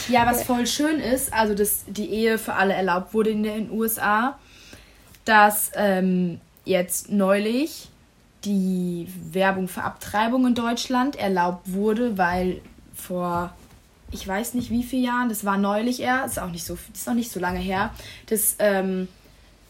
Ja, 0.09 0.25
was 0.27 0.45
voll 0.45 0.67
schön 0.69 1.01
ist, 1.01 1.33
also 1.33 1.55
dass 1.55 1.85
die 1.89 2.11
Ehe 2.11 2.39
für 2.39 2.53
alle 2.53 2.75
erlaubt 2.75 3.13
wurde 3.13 3.31
in 3.31 3.43
den 3.43 3.71
USA, 3.73 4.39
dass 5.25 5.73
ähm, 5.75 6.41
jetzt 6.65 7.11
neulich 7.11 7.89
die 8.45 9.09
Werbung 9.33 9.69
für 9.69 9.83
Abtreibung 9.83 10.47
in 10.47 10.55
Deutschland 10.55 11.17
erlaubt 11.17 11.73
wurde, 11.73 12.19
weil 12.19 12.61
vor 12.95 13.53
ich 14.13 14.29
weiß 14.29 14.55
nicht 14.55 14.71
wie 14.71 14.83
vielen 14.83 15.05
Jahren, 15.05 15.29
das 15.29 15.45
war 15.45 15.59
neulich 15.59 16.01
eher, 16.01 16.25
ist 16.25 16.39
auch 16.39 16.51
nicht 16.51 16.65
so, 16.65 16.79
ist 16.93 17.07
noch 17.07 17.15
nicht 17.15 17.33
so 17.33 17.41
lange 17.41 17.59
her, 17.59 17.91
das, 18.27 18.57
ähm, 18.59 19.09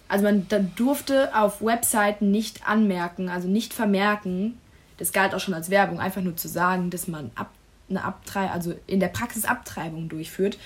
also 0.08 0.24
man 0.24 0.46
da 0.48 0.58
durfte 0.58 1.34
auf 1.34 1.62
Webseiten 1.62 2.30
nicht 2.30 2.68
anmerken, 2.68 3.28
also 3.28 3.48
nicht 3.48 3.72
vermerken, 3.72 4.58
das 4.98 5.12
galt 5.12 5.34
auch 5.34 5.40
schon 5.40 5.54
als 5.54 5.70
Werbung, 5.70 6.00
einfach 6.00 6.22
nur 6.22 6.36
zu 6.36 6.48
sagen, 6.48 6.90
dass 6.90 7.08
man 7.08 7.30
ab, 7.34 7.50
eine 7.88 8.04
Abtreibung, 8.04 8.50
also 8.50 8.74
in 8.86 9.00
der 9.00 9.08
Praxis 9.08 9.44
Abtreibung 9.44 10.08
durchführt. 10.08 10.58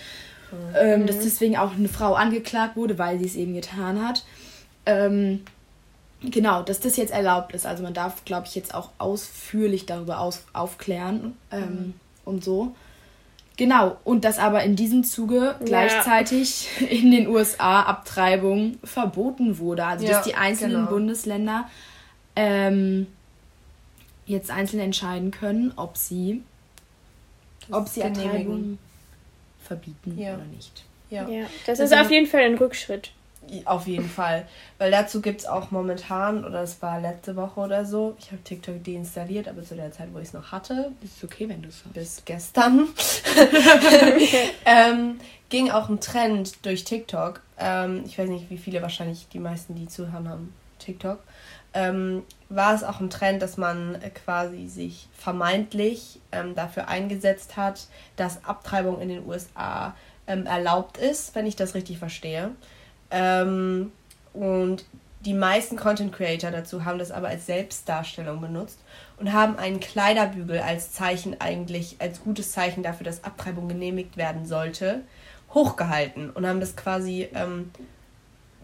Mhm. 0.50 0.76
Ähm, 0.78 1.06
dass 1.06 1.20
deswegen 1.20 1.56
auch 1.56 1.72
eine 1.74 1.88
Frau 1.88 2.14
angeklagt 2.14 2.76
wurde, 2.76 2.98
weil 2.98 3.18
sie 3.18 3.26
es 3.26 3.34
eben 3.34 3.54
getan 3.54 4.06
hat. 4.06 4.24
Ähm, 4.84 5.42
Genau, 6.22 6.62
dass 6.62 6.80
das 6.80 6.96
jetzt 6.96 7.12
erlaubt 7.12 7.54
ist. 7.54 7.66
Also 7.66 7.82
man 7.82 7.94
darf, 7.94 8.24
glaube 8.24 8.46
ich, 8.46 8.54
jetzt 8.54 8.74
auch 8.74 8.90
ausführlich 8.98 9.86
darüber 9.86 10.20
aus, 10.20 10.44
aufklären 10.52 11.36
ähm, 11.50 11.60
mhm. 11.60 11.94
und 12.24 12.44
so. 12.44 12.74
Genau, 13.56 13.96
und 14.04 14.24
dass 14.24 14.38
aber 14.38 14.62
in 14.64 14.76
diesem 14.76 15.02
Zuge 15.02 15.36
ja. 15.36 15.56
gleichzeitig 15.64 16.68
in 16.90 17.10
den 17.10 17.26
USA 17.28 17.82
Abtreibung 17.82 18.78
verboten 18.84 19.58
wurde. 19.58 19.84
Also 19.84 20.04
ja, 20.06 20.12
dass 20.12 20.24
die 20.24 20.34
einzelnen 20.34 20.76
genau. 20.76 20.90
Bundesländer 20.90 21.68
ähm, 22.34 23.06
jetzt 24.26 24.50
einzeln 24.50 24.80
entscheiden 24.80 25.30
können, 25.30 25.72
ob 25.76 25.96
sie, 25.96 26.42
ob 27.70 27.88
sie 27.88 28.04
Abtreibung 28.04 28.78
verbieten 29.62 30.18
ja. 30.18 30.34
oder 30.34 30.44
nicht. 30.44 30.84
Ja, 31.10 31.28
ja 31.28 31.46
das 31.66 31.80
also, 31.80 31.94
ist 31.94 32.00
auf 32.00 32.10
jeden 32.10 32.26
Fall 32.26 32.42
ein 32.42 32.56
Rückschritt. 32.56 33.12
Auf 33.64 33.86
jeden 33.86 34.08
Fall. 34.08 34.46
Weil 34.78 34.90
dazu 34.90 35.20
gibt 35.20 35.40
es 35.40 35.46
auch 35.46 35.70
momentan, 35.70 36.44
oder 36.44 36.62
es 36.62 36.80
war 36.82 37.00
letzte 37.00 37.36
Woche 37.36 37.60
oder 37.60 37.84
so, 37.84 38.16
ich 38.18 38.32
habe 38.32 38.42
TikTok 38.42 38.82
deinstalliert, 38.84 39.48
aber 39.48 39.62
zu 39.62 39.76
der 39.76 39.92
Zeit, 39.92 40.08
wo 40.12 40.18
ich 40.18 40.28
es 40.28 40.32
noch 40.32 40.52
hatte. 40.52 40.92
Ist 41.02 41.22
okay, 41.22 41.48
wenn 41.48 41.62
du 41.62 41.68
es 41.68 41.82
hast. 41.84 41.94
Bis 41.94 42.22
gestern. 42.24 42.88
ähm, 44.64 45.20
ging 45.48 45.70
auch 45.70 45.88
ein 45.88 46.00
Trend 46.00 46.64
durch 46.64 46.84
TikTok. 46.84 47.40
Ähm, 47.58 48.04
ich 48.06 48.18
weiß 48.18 48.28
nicht, 48.28 48.50
wie 48.50 48.58
viele 48.58 48.82
wahrscheinlich 48.82 49.28
die 49.32 49.38
meisten, 49.38 49.74
die 49.74 49.88
zuhören, 49.88 50.28
haben 50.28 50.52
TikTok. 50.78 51.20
Ähm, 51.74 52.22
war 52.48 52.74
es 52.74 52.84
auch 52.84 53.00
ein 53.00 53.10
Trend, 53.10 53.42
dass 53.42 53.56
man 53.56 53.98
quasi 54.24 54.66
sich 54.66 55.08
vermeintlich 55.16 56.20
ähm, 56.32 56.54
dafür 56.54 56.88
eingesetzt 56.88 57.56
hat, 57.56 57.88
dass 58.16 58.44
Abtreibung 58.44 59.00
in 59.00 59.08
den 59.08 59.26
USA 59.26 59.94
ähm, 60.26 60.46
erlaubt 60.46 60.96
ist, 60.96 61.34
wenn 61.34 61.46
ich 61.46 61.56
das 61.56 61.74
richtig 61.74 61.98
verstehe. 61.98 62.52
Ähm, 63.10 63.92
und 64.32 64.84
die 65.26 65.34
meisten 65.34 65.76
Content 65.76 66.12
Creator 66.12 66.50
dazu 66.50 66.84
haben 66.84 66.98
das 66.98 67.10
aber 67.10 67.28
als 67.28 67.46
Selbstdarstellung 67.46 68.40
benutzt 68.40 68.78
und 69.18 69.32
haben 69.32 69.56
einen 69.56 69.80
Kleiderbügel 69.80 70.60
als 70.60 70.92
Zeichen 70.92 71.40
eigentlich, 71.40 71.96
als 71.98 72.20
gutes 72.20 72.52
Zeichen 72.52 72.82
dafür, 72.82 73.04
dass 73.04 73.24
Abtreibung 73.24 73.68
genehmigt 73.68 74.16
werden 74.16 74.46
sollte, 74.46 75.02
hochgehalten 75.52 76.30
und 76.30 76.46
haben 76.46 76.60
das 76.60 76.76
quasi 76.76 77.28
ähm, 77.34 77.70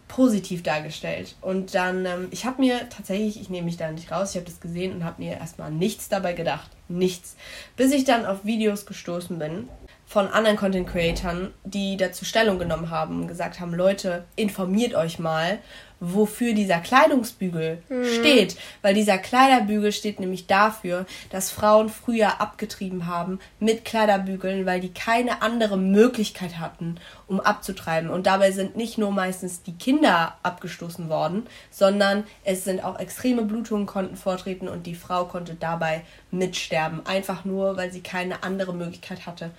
positiv 0.06 0.62
dargestellt. 0.62 1.36
Und 1.40 1.74
dann, 1.74 2.04
ähm, 2.04 2.28
ich 2.30 2.44
habe 2.44 2.60
mir 2.60 2.88
tatsächlich, 2.90 3.40
ich 3.40 3.48
nehme 3.48 3.64
mich 3.64 3.78
da 3.78 3.90
nicht 3.90 4.12
raus, 4.12 4.30
ich 4.30 4.36
habe 4.36 4.46
das 4.46 4.60
gesehen 4.60 4.92
und 4.92 5.04
habe 5.04 5.22
mir 5.22 5.32
erstmal 5.32 5.70
nichts 5.70 6.08
dabei 6.08 6.34
gedacht. 6.34 6.70
Nichts. 6.88 7.34
Bis 7.76 7.92
ich 7.92 8.04
dann 8.04 8.26
auf 8.26 8.44
Videos 8.44 8.84
gestoßen 8.84 9.38
bin 9.38 9.68
von 10.12 10.28
anderen 10.28 10.58
Content 10.58 10.86
Creatern, 10.86 11.54
die 11.64 11.96
dazu 11.96 12.26
Stellung 12.26 12.58
genommen 12.58 12.90
haben 12.90 13.22
und 13.22 13.28
gesagt 13.28 13.60
haben, 13.60 13.72
Leute, 13.72 14.24
informiert 14.36 14.94
euch 14.94 15.18
mal, 15.18 15.58
wofür 16.00 16.52
dieser 16.52 16.80
Kleidungsbügel 16.80 17.82
mhm. 17.88 18.04
steht. 18.04 18.56
Weil 18.82 18.92
dieser 18.92 19.16
Kleiderbügel 19.16 19.90
steht 19.90 20.20
nämlich 20.20 20.46
dafür, 20.46 21.06
dass 21.30 21.50
Frauen 21.50 21.88
früher 21.88 22.42
abgetrieben 22.42 23.06
haben 23.06 23.38
mit 23.58 23.86
Kleiderbügeln, 23.86 24.66
weil 24.66 24.80
die 24.80 24.92
keine 24.92 25.40
andere 25.40 25.78
Möglichkeit 25.78 26.58
hatten, 26.58 26.96
um 27.26 27.40
abzutreiben. 27.40 28.10
Und 28.10 28.26
dabei 28.26 28.50
sind 28.50 28.76
nicht 28.76 28.98
nur 28.98 29.12
meistens 29.12 29.62
die 29.62 29.78
Kinder 29.78 30.36
abgestoßen 30.42 31.08
worden, 31.08 31.46
sondern 31.70 32.24
es 32.44 32.64
sind 32.64 32.84
auch 32.84 32.98
extreme 32.98 33.42
Blutungen 33.42 33.86
konnten 33.86 34.16
vortreten 34.16 34.68
und 34.68 34.86
die 34.86 34.94
Frau 34.94 35.24
konnte 35.24 35.54
dabei 35.54 36.02
mitsterben. 36.30 37.06
Einfach 37.06 37.46
nur, 37.46 37.78
weil 37.78 37.90
sie 37.90 38.02
keine 38.02 38.42
andere 38.42 38.74
Möglichkeit 38.74 39.24
hatte, 39.24 39.52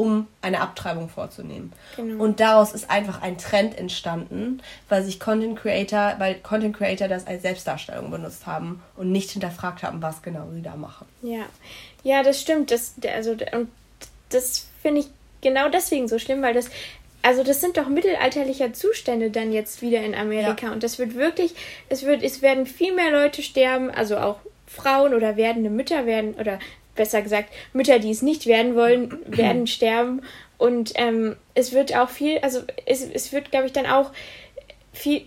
um 0.00 0.26
eine 0.40 0.62
Abtreibung 0.62 1.10
vorzunehmen. 1.10 1.74
Genau. 1.96 2.24
Und 2.24 2.40
daraus 2.40 2.72
ist 2.72 2.88
einfach 2.90 3.20
ein 3.20 3.36
Trend 3.36 3.76
entstanden, 3.76 4.62
weil 4.88 5.02
sich 5.02 5.20
Content 5.20 5.58
Creator, 5.58 6.14
weil 6.16 6.36
Content 6.36 6.74
Creator 6.74 7.06
das 7.06 7.26
als 7.26 7.42
Selbstdarstellung 7.42 8.10
benutzt 8.10 8.46
haben 8.46 8.82
und 8.96 9.12
nicht 9.12 9.30
hinterfragt 9.30 9.82
haben, 9.82 10.00
was 10.00 10.22
genau 10.22 10.48
sie 10.54 10.62
da 10.62 10.74
machen. 10.76 11.06
Ja, 11.20 11.44
ja, 12.02 12.22
das 12.22 12.40
stimmt. 12.40 12.70
Das, 12.70 12.94
also, 13.14 13.32
und 13.52 13.68
das 14.30 14.68
finde 14.80 15.02
ich 15.02 15.08
genau 15.42 15.68
deswegen 15.68 16.08
so 16.08 16.18
schlimm, 16.18 16.40
weil 16.40 16.54
das 16.54 16.70
also 17.22 17.42
das 17.42 17.60
sind 17.60 17.76
doch 17.76 17.86
mittelalterliche 17.86 18.72
Zustände 18.72 19.30
dann 19.30 19.52
jetzt 19.52 19.82
wieder 19.82 20.00
in 20.00 20.14
Amerika 20.14 20.68
ja. 20.68 20.72
und 20.72 20.82
das 20.82 20.98
wird 20.98 21.16
wirklich, 21.16 21.54
es 21.90 22.06
wird, 22.06 22.22
es 22.22 22.40
werden 22.40 22.64
viel 22.64 22.94
mehr 22.94 23.10
Leute 23.10 23.42
sterben, 23.42 23.90
also 23.90 24.16
auch 24.16 24.38
Frauen 24.66 25.12
oder 25.12 25.36
werdende 25.36 25.68
Mütter 25.68 26.06
werden 26.06 26.32
oder 26.36 26.58
besser 27.00 27.22
gesagt, 27.22 27.48
Mütter, 27.72 27.98
die 27.98 28.10
es 28.10 28.20
nicht 28.20 28.46
werden 28.46 28.76
wollen, 28.76 29.18
werden 29.26 29.66
sterben. 29.66 30.20
Und 30.58 30.92
ähm, 30.96 31.36
es 31.54 31.72
wird 31.72 31.96
auch 31.96 32.10
viel, 32.10 32.38
also 32.40 32.60
es, 32.84 33.02
es 33.02 33.32
wird, 33.32 33.50
glaube 33.50 33.66
ich, 33.66 33.72
dann 33.72 33.86
auch 33.86 34.10
viel, 34.92 35.22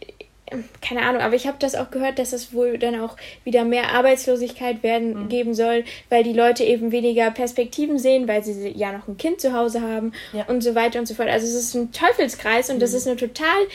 keine 0.79 1.01
Ahnung, 1.01 1.23
aber 1.23 1.33
ich 1.33 1.47
habe 1.47 1.57
das 1.59 1.73
auch 1.73 1.89
gehört, 1.89 2.19
dass 2.19 2.31
es 2.31 2.53
wohl 2.53 2.77
dann 2.77 3.01
auch 3.01 3.17
wieder 3.43 3.65
mehr 3.65 3.93
Arbeitslosigkeit 3.93 4.83
werden 4.83 5.23
mhm. 5.23 5.29
geben 5.29 5.53
soll, 5.55 5.85
weil 6.09 6.23
die 6.23 6.33
Leute 6.33 6.63
eben 6.63 6.91
weniger 6.91 7.31
Perspektiven 7.31 7.97
sehen, 7.97 8.27
weil 8.27 8.43
sie 8.43 8.69
ja 8.69 8.91
noch 8.91 9.07
ein 9.07 9.17
Kind 9.17 9.41
zu 9.41 9.53
Hause 9.53 9.81
haben 9.81 10.13
ja. 10.33 10.45
und 10.45 10.61
so 10.61 10.75
weiter 10.75 10.99
und 10.99 11.07
so 11.07 11.15
fort. 11.15 11.29
Also 11.29 11.47
es 11.47 11.55
ist 11.55 11.73
ein 11.73 11.91
Teufelskreis 11.91 12.69
und 12.69 12.75
mhm. 12.75 12.81
das 12.81 12.93
ist 12.93 13.07
eine 13.07 13.17
total 13.17 13.65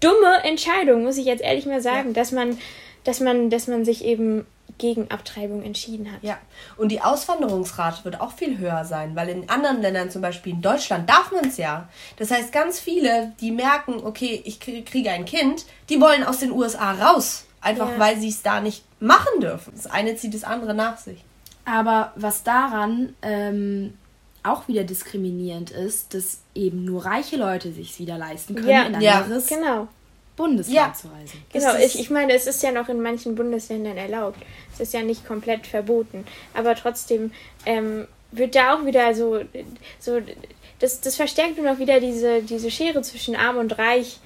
dumme 0.00 0.42
Entscheidung, 0.44 1.04
muss 1.04 1.18
ich 1.18 1.26
jetzt 1.26 1.42
ehrlich 1.42 1.66
mal 1.66 1.82
sagen, 1.82 2.08
ja. 2.08 2.14
dass 2.14 2.32
man, 2.32 2.56
dass 3.04 3.20
man, 3.20 3.50
dass 3.50 3.66
man 3.66 3.84
sich 3.84 4.06
eben 4.06 4.46
gegen 4.78 5.10
Abtreibung 5.10 5.62
entschieden 5.62 6.10
hat. 6.10 6.22
Ja, 6.22 6.38
und 6.76 6.90
die 6.90 7.00
Auswanderungsrate 7.00 8.04
wird 8.04 8.20
auch 8.20 8.32
viel 8.32 8.58
höher 8.58 8.84
sein, 8.84 9.14
weil 9.14 9.28
in 9.28 9.48
anderen 9.48 9.82
Ländern, 9.82 10.10
zum 10.10 10.22
Beispiel 10.22 10.54
in 10.54 10.62
Deutschland, 10.62 11.08
darf 11.08 11.32
man 11.32 11.46
es 11.46 11.56
ja. 11.56 11.88
Das 12.16 12.30
heißt, 12.30 12.52
ganz 12.52 12.80
viele, 12.80 13.32
die 13.40 13.50
merken, 13.50 13.94
okay, 14.04 14.42
ich 14.44 14.60
kriege 14.60 15.10
ein 15.10 15.24
Kind, 15.24 15.64
die 15.88 16.00
wollen 16.00 16.24
aus 16.24 16.38
den 16.38 16.50
USA 16.50 16.92
raus. 16.92 17.46
Einfach 17.60 17.88
ja. 17.90 17.98
weil 17.98 18.18
sie 18.18 18.28
es 18.28 18.42
da 18.42 18.60
nicht 18.60 18.84
machen 19.00 19.40
dürfen. 19.40 19.72
Das 19.74 19.86
eine 19.86 20.16
zieht 20.16 20.34
das 20.34 20.44
andere 20.44 20.74
nach 20.74 20.98
sich. 20.98 21.24
Aber 21.64 22.12
was 22.14 22.42
daran 22.42 23.14
ähm, 23.22 23.94
auch 24.42 24.68
wieder 24.68 24.84
diskriminierend 24.84 25.70
ist, 25.70 26.12
dass 26.12 26.40
eben 26.54 26.84
nur 26.84 27.06
reiche 27.06 27.36
Leute 27.36 27.72
sich 27.72 27.98
wieder 27.98 28.18
leisten 28.18 28.54
können, 28.54 28.68
ja. 28.68 28.82
in 28.82 28.94
anderes 28.96 29.48
ja, 29.48 29.56
genau. 29.56 29.88
Bundesland 30.36 30.76
ja. 30.76 30.92
zu 30.92 31.08
reisen. 31.08 31.42
Genau, 31.52 31.76
ich, 31.76 31.98
ich 31.98 32.10
meine, 32.10 32.32
es 32.34 32.46
ist 32.46 32.62
ja 32.62 32.72
noch 32.72 32.88
in 32.88 33.00
manchen 33.00 33.34
Bundesländern 33.34 33.96
erlaubt. 33.96 34.38
Es 34.72 34.80
ist 34.80 34.94
ja 34.94 35.02
nicht 35.02 35.26
komplett 35.26 35.66
verboten. 35.66 36.24
Aber 36.54 36.74
trotzdem 36.74 37.32
ähm, 37.66 38.08
wird 38.32 38.54
da 38.54 38.74
auch 38.74 38.84
wieder 38.84 39.14
so, 39.14 39.40
so 40.00 40.20
das, 40.80 41.00
das 41.00 41.16
verstärkt 41.16 41.56
nur 41.56 41.70
noch 41.70 41.78
wieder 41.78 42.00
diese, 42.00 42.42
diese 42.42 42.70
Schere 42.70 43.02
zwischen 43.02 43.36
Arm 43.36 43.58
und 43.58 43.78
Reich. 43.78 44.18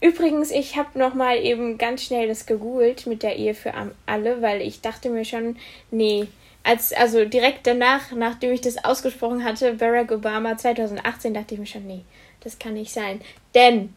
Übrigens, 0.00 0.50
ich 0.50 0.76
habe 0.76 0.98
noch 0.98 1.14
mal 1.14 1.38
eben 1.38 1.78
ganz 1.78 2.02
schnell 2.02 2.28
das 2.28 2.44
gegoogelt 2.44 3.06
mit 3.06 3.22
der 3.22 3.36
Ehe 3.36 3.54
für 3.54 3.72
alle, 4.04 4.42
weil 4.42 4.60
ich 4.60 4.82
dachte 4.82 5.08
mir 5.08 5.24
schon, 5.24 5.56
nee, 5.90 6.26
als, 6.62 6.92
also 6.92 7.24
direkt 7.24 7.66
danach, 7.66 8.12
nachdem 8.12 8.52
ich 8.52 8.60
das 8.60 8.84
ausgesprochen 8.84 9.44
hatte, 9.44 9.74
Barack 9.74 10.10
Obama 10.10 10.56
2018, 10.56 11.32
dachte 11.32 11.54
ich 11.54 11.60
mir 11.60 11.66
schon, 11.66 11.86
nee, 11.86 12.04
das 12.40 12.58
kann 12.58 12.74
nicht 12.74 12.92
sein. 12.92 13.20
Denn 13.54 13.94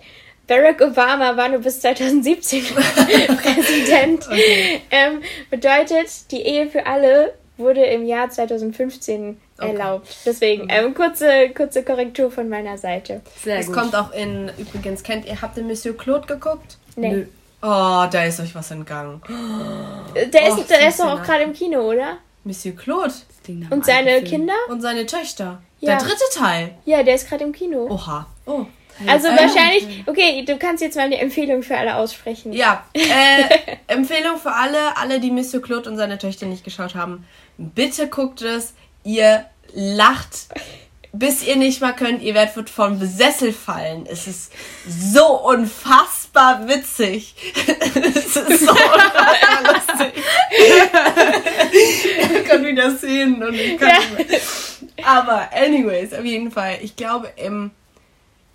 Barack 0.48 0.82
Obama 0.82 1.36
war 1.36 1.50
nur 1.50 1.60
bis 1.60 1.82
2017 1.82 2.64
Präsident. 2.74 4.28
Okay. 4.38 4.82
Ähm, 4.92 5.22
bedeutet, 5.50 6.32
die 6.32 6.42
Ehe 6.42 6.70
für 6.70 6.86
alle 6.86 7.34
wurde 7.58 7.84
im 7.84 8.06
Jahr 8.06 8.30
2015 8.30 9.38
okay. 9.58 9.68
erlaubt. 9.68 10.16
Deswegen 10.26 10.68
ähm, 10.70 10.94
kurze, 10.94 11.50
kurze 11.56 11.84
Korrektur 11.84 12.32
von 12.32 12.50
meiner 12.50 12.78
Seite. 12.78 13.22
Sehr 13.44 13.60
es 13.60 13.68
gut. 13.68 13.76
kommt 13.76 13.96
auch 13.96 14.12
in, 14.12 14.52
übrigens, 14.58 15.04
kennt 15.04 15.26
ihr, 15.26 15.42
habt 15.42 15.58
ihr 15.58 15.64
Monsieur 15.64 15.96
Claude 15.98 16.28
geguckt? 16.28 16.78
Nee. 16.96 17.12
Nö. 17.12 17.26
Oh, 17.62 18.06
da 18.12 18.24
ist 18.26 18.40
euch 18.40 18.54
was 18.54 18.70
entgangen. 18.72 19.22
Der 19.30 20.54
oh, 20.54 20.58
ist, 20.58 20.70
der 20.70 20.88
ist 20.88 21.00
doch 21.00 21.08
auch 21.08 21.24
gerade 21.24 21.44
im 21.44 21.54
Kino, 21.54 21.82
oder? 21.82 22.18
Monsieur 22.44 22.76
Claude. 22.76 23.14
Und 23.70 23.86
seine 23.86 24.22
Kinder? 24.24 24.54
Und 24.70 24.82
seine 24.82 25.06
Töchter. 25.06 25.62
Ja. 25.80 25.98
Der 25.98 26.08
dritte 26.08 26.24
Teil. 26.34 26.76
Ja, 26.86 27.04
der 27.04 27.16
ist 27.16 27.28
gerade 27.28 27.44
im 27.44 27.54
Kino. 27.54 27.88
Oha. 27.90 28.28
Oh. 28.46 28.66
Also 29.06 29.28
wahrscheinlich, 29.28 30.04
okay, 30.08 30.44
du 30.46 30.58
kannst 30.58 30.82
jetzt 30.82 30.96
mal 30.96 31.04
eine 31.04 31.20
Empfehlung 31.20 31.62
für 31.62 31.78
alle 31.78 31.96
aussprechen. 31.96 32.54
Ja, 32.54 32.86
äh, 32.94 33.44
Empfehlung 33.88 34.38
für 34.40 34.52
alle, 34.52 34.98
alle, 34.98 35.20
die 35.20 35.32
Mr. 35.32 35.60
Claude 35.62 35.90
und 35.90 35.98
seine 35.98 36.18
Töchter 36.18 36.46
nicht 36.46 36.64
geschaut 36.64 36.96
haben. 36.96 37.26
Bitte 37.58 38.08
guckt 38.08 38.42
es, 38.42 38.74
ihr 39.04 39.46
lacht, 39.74 40.48
bis 41.14 41.44
ihr 41.46 41.56
nicht 41.56 41.82
mal 41.82 41.94
könnt, 41.94 42.22
ihr 42.22 42.34
werdet 42.34 42.70
vom 42.70 43.00
Sessel 43.00 43.54
fallen. 43.54 44.06
Es 44.10 44.28
ist 44.28 44.52
so 44.88 45.26
unfassbar 45.48 46.68
witzig. 46.68 47.36
es 47.68 48.36
ist 48.36 48.66
so 48.66 48.72
unfassbar 48.72 49.64
lustig. 49.64 50.24
ich 52.42 52.44
kann 52.46 52.66
wieder 52.66 52.92
sehen 52.96 53.44
und 53.44 53.54
ich 53.54 53.78
kann 53.78 53.90
ja. 53.90 54.38
Aber 55.04 55.50
anyways, 55.54 56.14
auf 56.14 56.26
jeden 56.26 56.52
Fall, 56.52 56.78
ich 56.82 56.96
glaube, 56.96 57.32
im 57.38 57.72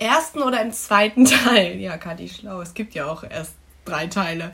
ersten 0.03 0.43
oder 0.43 0.61
im 0.61 0.73
zweiten 0.73 1.25
Teil, 1.25 1.79
ja, 1.79 1.97
Kathi 1.97 2.29
Schlau, 2.29 2.61
es 2.61 2.75
gibt 2.75 2.95
ja 2.95 3.07
auch 3.07 3.25
erst 3.25 3.55
drei 3.85 4.07
Teile, 4.07 4.53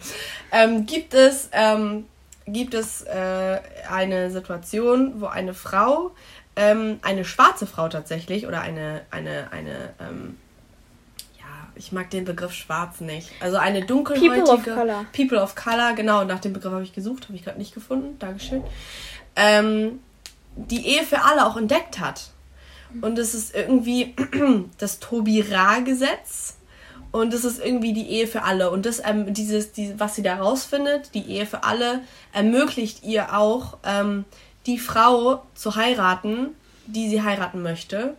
ähm, 0.52 0.86
gibt 0.86 1.14
es, 1.14 1.50
ähm, 1.52 2.06
gibt 2.46 2.74
es 2.74 3.02
äh, 3.02 3.60
eine 3.90 4.30
Situation, 4.30 5.20
wo 5.20 5.26
eine 5.26 5.54
Frau, 5.54 6.12
ähm, 6.56 6.98
eine 7.02 7.24
schwarze 7.24 7.66
Frau 7.66 7.88
tatsächlich, 7.88 8.46
oder 8.46 8.60
eine, 8.60 9.02
eine, 9.10 9.52
eine, 9.52 9.94
ähm, 10.00 10.38
ja, 11.38 11.44
ich 11.74 11.92
mag 11.92 12.10
den 12.10 12.24
Begriff 12.24 12.52
schwarz 12.52 13.00
nicht. 13.00 13.30
Also 13.40 13.58
eine 13.58 13.84
dunkelhäutige. 13.84 14.44
People 14.44 14.54
of 14.54 14.64
Color. 14.64 15.06
People 15.12 15.42
of 15.42 15.54
Color, 15.54 15.94
genau, 15.94 16.24
nach 16.24 16.40
dem 16.40 16.52
Begriff 16.52 16.72
habe 16.72 16.84
ich 16.84 16.94
gesucht, 16.94 17.24
habe 17.24 17.36
ich 17.36 17.44
gerade 17.44 17.58
nicht 17.58 17.74
gefunden, 17.74 18.18
Dankeschön. 18.18 18.64
Ähm, 19.36 20.00
die 20.56 20.86
Ehe 20.86 21.04
für 21.04 21.22
alle 21.22 21.46
auch 21.46 21.56
entdeckt 21.56 22.00
hat. 22.00 22.30
Und 23.00 23.18
es 23.18 23.34
ist 23.34 23.54
irgendwie 23.54 24.14
das 24.78 25.00
Tobi-Ra-Gesetz. 25.00 26.56
Und 27.10 27.32
es 27.32 27.44
ist 27.44 27.64
irgendwie 27.64 27.94
die 27.94 28.08
Ehe 28.08 28.26
für 28.26 28.42
alle. 28.42 28.70
Und 28.70 28.84
das, 28.84 29.02
ähm, 29.04 29.32
dieses, 29.32 29.72
die, 29.72 29.98
was 29.98 30.14
sie 30.14 30.22
da 30.22 30.36
rausfindet, 30.36 31.14
die 31.14 31.26
Ehe 31.26 31.46
für 31.46 31.64
alle, 31.64 32.02
ermöglicht 32.32 33.02
ihr 33.02 33.36
auch, 33.36 33.78
ähm, 33.84 34.24
die 34.66 34.78
Frau 34.78 35.42
zu 35.54 35.76
heiraten, 35.76 36.48
die 36.86 37.08
sie 37.08 37.22
heiraten 37.22 37.62
möchte. 37.62 38.14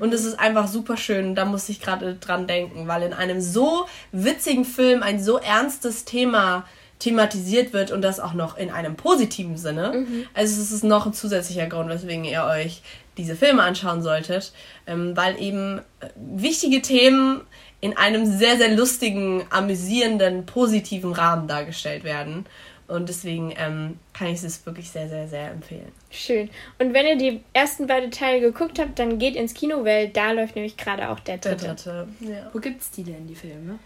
Und 0.00 0.14
es 0.14 0.24
ist 0.24 0.38
einfach 0.38 0.68
super 0.68 0.96
schön. 0.96 1.34
Da 1.34 1.44
muss 1.44 1.68
ich 1.68 1.80
gerade 1.80 2.14
dran 2.14 2.46
denken, 2.46 2.88
weil 2.88 3.02
in 3.02 3.12
einem 3.12 3.40
so 3.40 3.86
witzigen 4.10 4.64
Film 4.64 5.02
ein 5.02 5.22
so 5.22 5.38
ernstes 5.38 6.04
Thema 6.04 6.64
thematisiert 6.98 7.72
wird 7.72 7.90
und 7.90 8.02
das 8.02 8.20
auch 8.20 8.32
noch 8.32 8.56
in 8.56 8.70
einem 8.70 8.94
positiven 8.94 9.56
Sinne. 9.56 9.92
Mhm. 9.92 10.26
Also 10.34 10.60
es 10.60 10.70
ist 10.70 10.84
noch 10.84 11.04
ein 11.04 11.12
zusätzlicher 11.12 11.66
Grund, 11.66 11.90
weswegen 11.90 12.24
ihr 12.24 12.44
euch 12.44 12.82
diese 13.16 13.36
Filme 13.36 13.62
anschauen 13.62 14.02
solltet, 14.02 14.52
ähm, 14.86 15.16
weil 15.16 15.40
eben 15.40 15.78
äh, 16.00 16.08
wichtige 16.16 16.82
Themen 16.82 17.42
in 17.80 17.96
einem 17.96 18.26
sehr, 18.26 18.56
sehr 18.56 18.74
lustigen, 18.74 19.44
amüsierenden, 19.50 20.46
positiven 20.46 21.12
Rahmen 21.12 21.48
dargestellt 21.48 22.04
werden. 22.04 22.46
Und 22.88 23.08
deswegen 23.08 23.54
ähm, 23.56 23.98
kann 24.12 24.28
ich 24.28 24.42
es 24.42 24.66
wirklich 24.66 24.90
sehr, 24.90 25.08
sehr, 25.08 25.26
sehr 25.26 25.50
empfehlen. 25.50 25.90
Schön. 26.10 26.50
Und 26.78 26.92
wenn 26.92 27.06
ihr 27.06 27.16
die 27.16 27.42
ersten 27.52 27.86
beiden 27.86 28.10
Teile 28.10 28.40
geguckt 28.40 28.78
habt, 28.78 28.98
dann 28.98 29.18
geht 29.18 29.34
ins 29.34 29.54
Kino, 29.54 29.84
weil 29.84 30.08
da 30.08 30.32
läuft 30.32 30.56
nämlich 30.56 30.76
gerade 30.76 31.08
auch 31.08 31.18
der 31.20 31.38
dritte. 31.38 31.56
Der 31.56 31.74
dritte, 31.74 32.08
ja. 32.20 32.50
Wo 32.52 32.58
gibt's 32.58 32.90
die 32.90 33.02
denn, 33.02 33.26
die 33.26 33.34
Filme? 33.34 33.78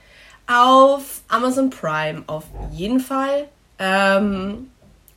Auf 0.47 1.23
Amazon 1.29 1.71
Prime 1.71 2.25
auf 2.27 2.45
jeden 2.73 3.01
Fall. 3.01 3.49
Ähm, 3.79 4.71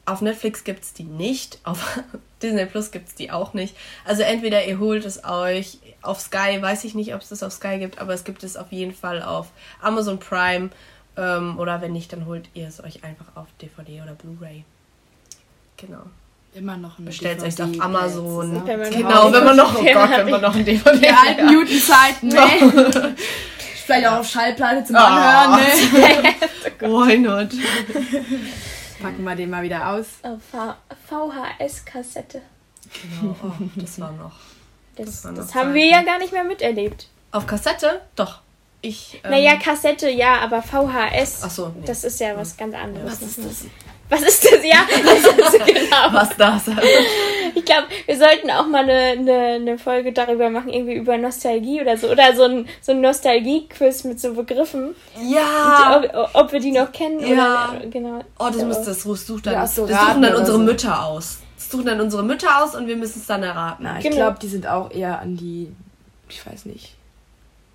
auf 0.09 0.21
Netflix 0.21 0.63
gibt 0.63 0.83
es 0.83 0.93
die 0.93 1.03
nicht. 1.03 1.59
Auf 1.63 1.99
Disney 2.41 2.65
Plus 2.65 2.91
gibt 2.91 3.09
es 3.09 3.15
die 3.15 3.31
auch 3.31 3.53
nicht. 3.53 3.75
Also 4.05 4.23
entweder 4.23 4.65
ihr 4.65 4.79
holt 4.79 5.05
es 5.05 5.23
euch 5.23 5.77
auf 6.01 6.19
Sky, 6.19 6.61
weiß 6.61 6.83
ich 6.85 6.95
nicht, 6.95 7.13
ob 7.13 7.21
es 7.21 7.29
das 7.29 7.43
auf 7.43 7.53
Sky 7.53 7.77
gibt, 7.79 7.99
aber 7.99 8.13
es 8.13 8.23
gibt 8.23 8.43
es 8.43 8.55
auf 8.57 8.71
jeden 8.71 8.93
Fall 8.93 9.21
auf 9.21 9.47
Amazon 9.81 10.19
Prime 10.19 10.69
Ähm, 11.17 11.59
oder 11.59 11.81
wenn 11.81 11.91
nicht, 11.91 12.13
dann 12.13 12.25
holt 12.25 12.49
ihr 12.53 12.67
es 12.67 12.81
euch 12.81 13.03
einfach 13.03 13.25
auf 13.35 13.47
DVD 13.61 14.01
oder 14.01 14.13
Blu-ray. 14.13 14.63
Genau. 15.75 16.03
Immer 16.53 16.77
noch 16.77 16.97
eine 16.97 17.07
Bestellt 17.07 17.41
euch 17.43 17.61
auf 17.61 17.69
Amazon. 17.79 18.65
Wenn 18.65 18.89
genau, 18.89 19.31
wenn 19.31 19.43
man 19.43 19.55
noch, 19.57 19.75
oh 19.77 19.83
Gott, 19.93 20.09
wenn 20.11 20.29
man 20.29 20.41
noch 20.41 20.55
ein 20.55 20.65
DVD 20.65 20.97
Die 20.97 21.09
alten 21.09 21.45
Newton-Zeiten, 21.47 22.27
ne? 22.29 23.15
Vielleicht 23.85 24.07
auch 24.07 24.19
auf 24.19 24.29
Schallplatte 24.29 24.83
zum 24.85 24.95
Anhören, 24.95 25.61
ne? 25.61 26.33
Why 26.87 27.17
not? 27.17 27.49
Packen 29.01 29.23
wir 29.23 29.35
den 29.35 29.49
mal 29.49 29.63
wieder 29.63 29.89
aus. 29.89 30.05
Oh, 30.23 30.37
VHS-Kassette. 31.07 32.41
Genau, 33.01 33.35
oh, 33.43 33.51
das 33.75 33.99
war 33.99 34.11
noch. 34.11 34.33
Das, 34.95 35.05
das, 35.05 35.23
war 35.23 35.31
noch 35.31 35.37
das 35.39 35.55
haben 35.55 35.73
wir 35.73 35.85
ja 35.85 36.01
gar 36.03 36.19
nicht 36.19 36.33
mehr 36.33 36.43
miterlebt. 36.43 37.07
Auf 37.31 37.45
Kassette? 37.45 38.01
Doch. 38.15 38.41
Ich, 38.81 39.19
ähm, 39.23 39.31
naja, 39.31 39.57
Kassette 39.57 40.09
ja, 40.09 40.39
aber 40.39 40.61
VHS. 40.61 41.41
Ach 41.43 41.49
so, 41.49 41.69
nee. 41.69 41.85
Das 41.85 42.03
ist 42.03 42.19
ja 42.19 42.35
was 42.35 42.55
ganz 42.55 42.75
anderes. 42.75 43.11
Was 43.11 43.21
ist 43.21 43.37
das? 43.39 43.65
Was 44.09 44.21
ist 44.23 44.43
das? 44.43 44.63
Ja, 44.63 44.87
das 45.03 45.53
ist 45.53 45.65
genau. 45.65 46.11
Was 46.11 46.35
das? 46.35 46.63
Ich 47.53 47.63
glaube, 47.63 47.87
wir 48.05 48.17
sollten 48.17 48.49
auch 48.49 48.65
mal 48.65 48.83
eine, 48.83 49.19
eine, 49.19 49.33
eine 49.55 49.77
Folge 49.77 50.11
darüber 50.11 50.49
machen, 50.49 50.69
irgendwie 50.69 50.95
über 50.95 51.17
Nostalgie 51.17 51.81
oder 51.81 51.95
so. 51.95 52.09
Oder 52.09 52.35
so 52.35 52.43
ein, 52.43 52.67
so 52.81 52.91
ein 52.91 53.01
Nostalgie-Quiz 53.01 54.03
mit 54.05 54.19
so 54.19 54.33
Begriffen. 54.33 54.95
Ja. 55.23 56.01
Ob, 56.13 56.29
ob, 56.33 56.51
wir 56.51 56.59
die 56.59 56.71
noch 56.71 56.91
kennen. 56.91 57.19
Ja. 57.19 57.75
Oder, 57.75 57.85
genau. 57.87 58.19
Oh, 58.39 58.47
das, 58.47 58.57
so. 58.57 58.65
muss, 58.65 58.81
das 58.81 59.03
suchst 59.03 59.45
dann. 59.45 59.53
Ja, 59.53 59.67
so 59.67 59.85
das 59.85 59.99
suchen 59.99 60.21
dann 60.23 60.35
unsere 60.35 60.57
so. 60.57 60.63
Mütter 60.63 61.05
aus. 61.05 61.39
Das 61.55 61.69
suchen 61.69 61.85
dann 61.85 62.01
unsere 62.01 62.23
Mütter 62.23 62.63
aus 62.63 62.75
und 62.75 62.87
wir 62.87 62.95
müssen 62.95 63.19
es 63.19 63.27
dann 63.27 63.43
erraten. 63.43 63.83
Na, 63.83 63.97
ich 63.97 64.03
genau. 64.03 64.15
glaube, 64.15 64.39
die 64.41 64.47
sind 64.47 64.65
auch 64.65 64.91
eher 64.91 65.19
an 65.19 65.37
die, 65.37 65.71
ich 66.29 66.45
weiß 66.45 66.65
nicht, 66.65 66.95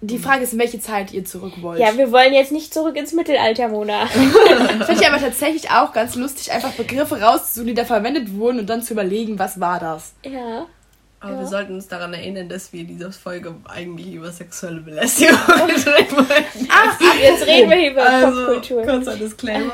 die 0.07 0.19
Frage 0.19 0.45
ist, 0.45 0.53
in 0.53 0.59
welche 0.59 0.81
Zeit 0.81 1.13
ihr 1.13 1.25
zurück 1.25 1.55
wollt. 1.61 1.81
Ja, 1.81 1.97
wir 1.97 2.11
wollen 2.13 2.33
jetzt 2.33 2.53
nicht 2.53 2.75
zurück 2.75 2.97
ins 2.97 3.13
Mittelalter, 3.13 3.69
Mona. 3.69 4.07
Finde 4.07 4.93
ich 4.93 5.07
aber 5.07 5.19
tatsächlich 5.19 5.71
auch 5.71 5.93
ganz 5.93 6.15
lustig, 6.15 6.53
einfach 6.53 6.73
Begriffe 6.73 7.21
rauszusuchen, 7.21 7.69
die 7.69 7.75
da 7.75 7.85
verwendet 7.85 8.35
wurden 8.35 8.61
und 8.61 8.71
dann 8.71 8.83
zu 8.83 8.93
überlegen, 8.93 9.39
was 9.39 9.61
war 9.61 9.81
das. 9.81 10.15
Ja. 10.25 10.67
Aber 11.21 11.33
ja. 11.33 11.41
wir 11.41 11.47
sollten 11.47 11.75
uns 11.75 11.89
daran 11.89 12.13
erinnern, 12.13 12.49
dass 12.49 12.73
wir 12.73 12.85
diese 12.85 13.11
Folge 13.11 13.55
eigentlich 13.65 14.13
über 14.13 14.31
sexuelle 14.31 14.81
Belästigung 14.81 15.35
reden 15.49 16.17
wollten. 16.17 16.69
Ach, 16.69 17.01
jetzt 17.21 17.47
reden 17.47 17.71
wir 17.71 17.91
über 17.91 18.03
also, 18.03 18.45
Popkultur. 18.45 18.83
Kurzer 18.83 19.17
Disclaimer. 19.17 19.73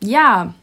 Ja, 0.00 0.54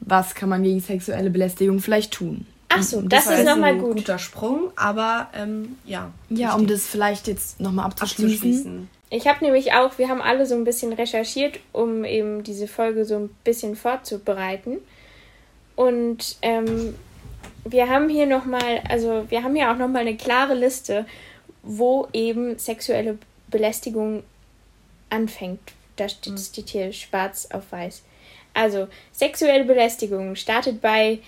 was 0.00 0.34
kann 0.34 0.48
man 0.50 0.62
gegen 0.62 0.80
sexuelle 0.80 1.30
Belästigung 1.30 1.80
vielleicht 1.80 2.12
tun? 2.12 2.46
Ach 2.72 2.82
so, 2.82 3.02
das, 3.02 3.24
das 3.24 3.40
ist 3.40 3.44
nochmal 3.44 3.76
gut. 3.76 3.96
guter 3.96 4.18
Sprung, 4.18 4.70
aber 4.76 5.28
ähm, 5.34 5.76
ja. 5.84 6.12
Ja, 6.28 6.54
um 6.54 6.66
das 6.66 6.86
vielleicht 6.86 7.26
jetzt 7.26 7.60
nochmal 7.60 7.86
abzuschließen. 7.86 8.32
abzuschließen. 8.32 8.88
Ich 9.10 9.26
habe 9.26 9.44
nämlich 9.44 9.72
auch, 9.72 9.98
wir 9.98 10.08
haben 10.08 10.22
alle 10.22 10.46
so 10.46 10.54
ein 10.54 10.62
bisschen 10.62 10.92
recherchiert, 10.92 11.58
um 11.72 12.04
eben 12.04 12.44
diese 12.44 12.68
Folge 12.68 13.04
so 13.04 13.16
ein 13.16 13.30
bisschen 13.42 13.74
vorzubereiten. 13.74 14.78
Und 15.74 16.36
ähm, 16.42 16.94
wir 17.64 17.88
haben 17.88 18.08
hier 18.08 18.26
nochmal, 18.26 18.82
also 18.88 19.26
wir 19.28 19.42
haben 19.42 19.56
hier 19.56 19.72
auch 19.72 19.76
nochmal 19.76 20.02
eine 20.02 20.16
klare 20.16 20.54
Liste, 20.54 21.06
wo 21.64 22.06
eben 22.12 22.56
sexuelle 22.56 23.18
Belästigung 23.48 24.22
anfängt. 25.10 25.60
Da 25.96 26.08
steht, 26.08 26.34
mhm. 26.34 26.38
steht 26.38 26.68
hier 26.68 26.92
schwarz 26.92 27.48
auf 27.52 27.72
weiß. 27.72 28.02
Also, 28.54 28.88
sexuelle 29.12 29.64
Belästigung 29.64 30.36
startet 30.36 30.80
bei 30.80 31.18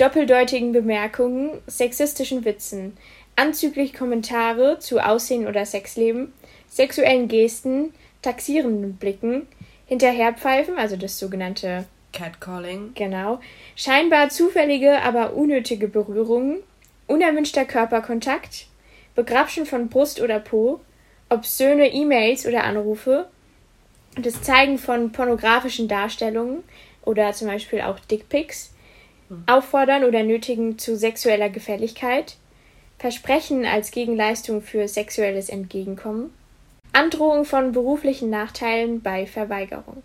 doppeldeutigen 0.00 0.72
Bemerkungen, 0.72 1.60
sexistischen 1.66 2.44
Witzen, 2.44 2.96
anzüglich 3.36 3.92
Kommentare 3.92 4.78
zu 4.78 4.98
Aussehen 4.98 5.46
oder 5.46 5.66
Sexleben, 5.66 6.32
sexuellen 6.68 7.28
Gesten, 7.28 7.92
taxierenden 8.22 8.96
Blicken, 8.96 9.46
Hinterherpfeifen, 9.86 10.78
also 10.78 10.96
das 10.96 11.18
sogenannte 11.18 11.84
Catcalling. 12.12 12.92
Genau. 12.94 13.40
Scheinbar 13.76 14.30
zufällige, 14.30 15.02
aber 15.02 15.34
unnötige 15.34 15.88
Berührungen, 15.88 16.58
unerwünschter 17.06 17.64
Körperkontakt, 17.64 18.66
Begrapschen 19.14 19.66
von 19.66 19.88
Brust 19.88 20.20
oder 20.20 20.38
Po, 20.38 20.80
obszöne 21.28 21.92
E-Mails 21.92 22.46
oder 22.46 22.64
Anrufe, 22.64 23.28
das 24.16 24.42
Zeigen 24.42 24.78
von 24.78 25.12
pornografischen 25.12 25.88
Darstellungen 25.88 26.64
oder 27.02 27.32
zum 27.32 27.48
Beispiel 27.48 27.80
auch 27.82 27.98
Dickpics, 28.00 28.72
auffordern 29.46 30.04
oder 30.04 30.22
nötigen 30.22 30.78
zu 30.78 30.96
sexueller 30.96 31.48
Gefälligkeit, 31.48 32.36
Versprechen 32.98 33.64
als 33.64 33.90
Gegenleistung 33.90 34.60
für 34.60 34.86
sexuelles 34.86 35.48
Entgegenkommen, 35.48 36.30
Androhung 36.92 37.44
von 37.44 37.72
beruflichen 37.72 38.30
Nachteilen 38.30 39.00
bei 39.00 39.26
Verweigerung. 39.26 40.02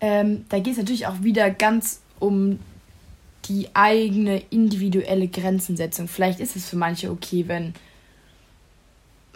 Ähm, 0.00 0.44
da 0.48 0.58
geht 0.58 0.72
es 0.72 0.78
natürlich 0.78 1.06
auch 1.06 1.22
wieder 1.22 1.50
ganz 1.50 2.00
um 2.18 2.58
die 3.46 3.68
eigene 3.74 4.42
individuelle 4.50 5.28
Grenzensetzung. 5.28 6.08
Vielleicht 6.08 6.40
ist 6.40 6.56
es 6.56 6.68
für 6.68 6.76
manche 6.76 7.10
okay, 7.10 7.44
wenn 7.46 7.74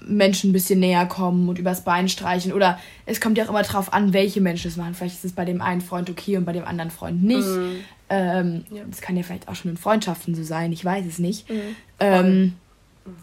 Menschen 0.06 0.50
ein 0.50 0.52
bisschen 0.52 0.80
näher 0.80 1.06
kommen 1.06 1.48
und 1.48 1.58
übers 1.58 1.84
Bein 1.84 2.08
streichen. 2.08 2.52
Oder 2.52 2.78
es 3.04 3.20
kommt 3.20 3.36
ja 3.36 3.44
auch 3.44 3.50
immer 3.50 3.62
drauf 3.62 3.92
an, 3.92 4.12
welche 4.12 4.40
Menschen 4.40 4.68
es 4.68 4.76
machen. 4.76 4.94
Vielleicht 4.94 5.16
ist 5.16 5.24
es 5.24 5.32
bei 5.32 5.44
dem 5.44 5.60
einen 5.60 5.80
Freund 5.80 6.08
okay 6.08 6.36
und 6.36 6.44
bei 6.44 6.52
dem 6.52 6.64
anderen 6.64 6.90
Freund 6.90 7.22
nicht. 7.22 7.46
Mhm. 7.46 7.80
Ähm, 8.11 8.64
ja. 8.70 8.82
Das 8.88 9.00
kann 9.00 9.16
ja 9.16 9.22
vielleicht 9.22 9.48
auch 9.48 9.54
schon 9.54 9.70
in 9.70 9.76
Freundschaften 9.76 10.34
so 10.34 10.42
sein, 10.42 10.72
ich 10.72 10.84
weiß 10.84 11.04
es 11.06 11.18
nicht. 11.18 11.48
Mhm. 11.50 11.76
Ähm, 12.00 12.54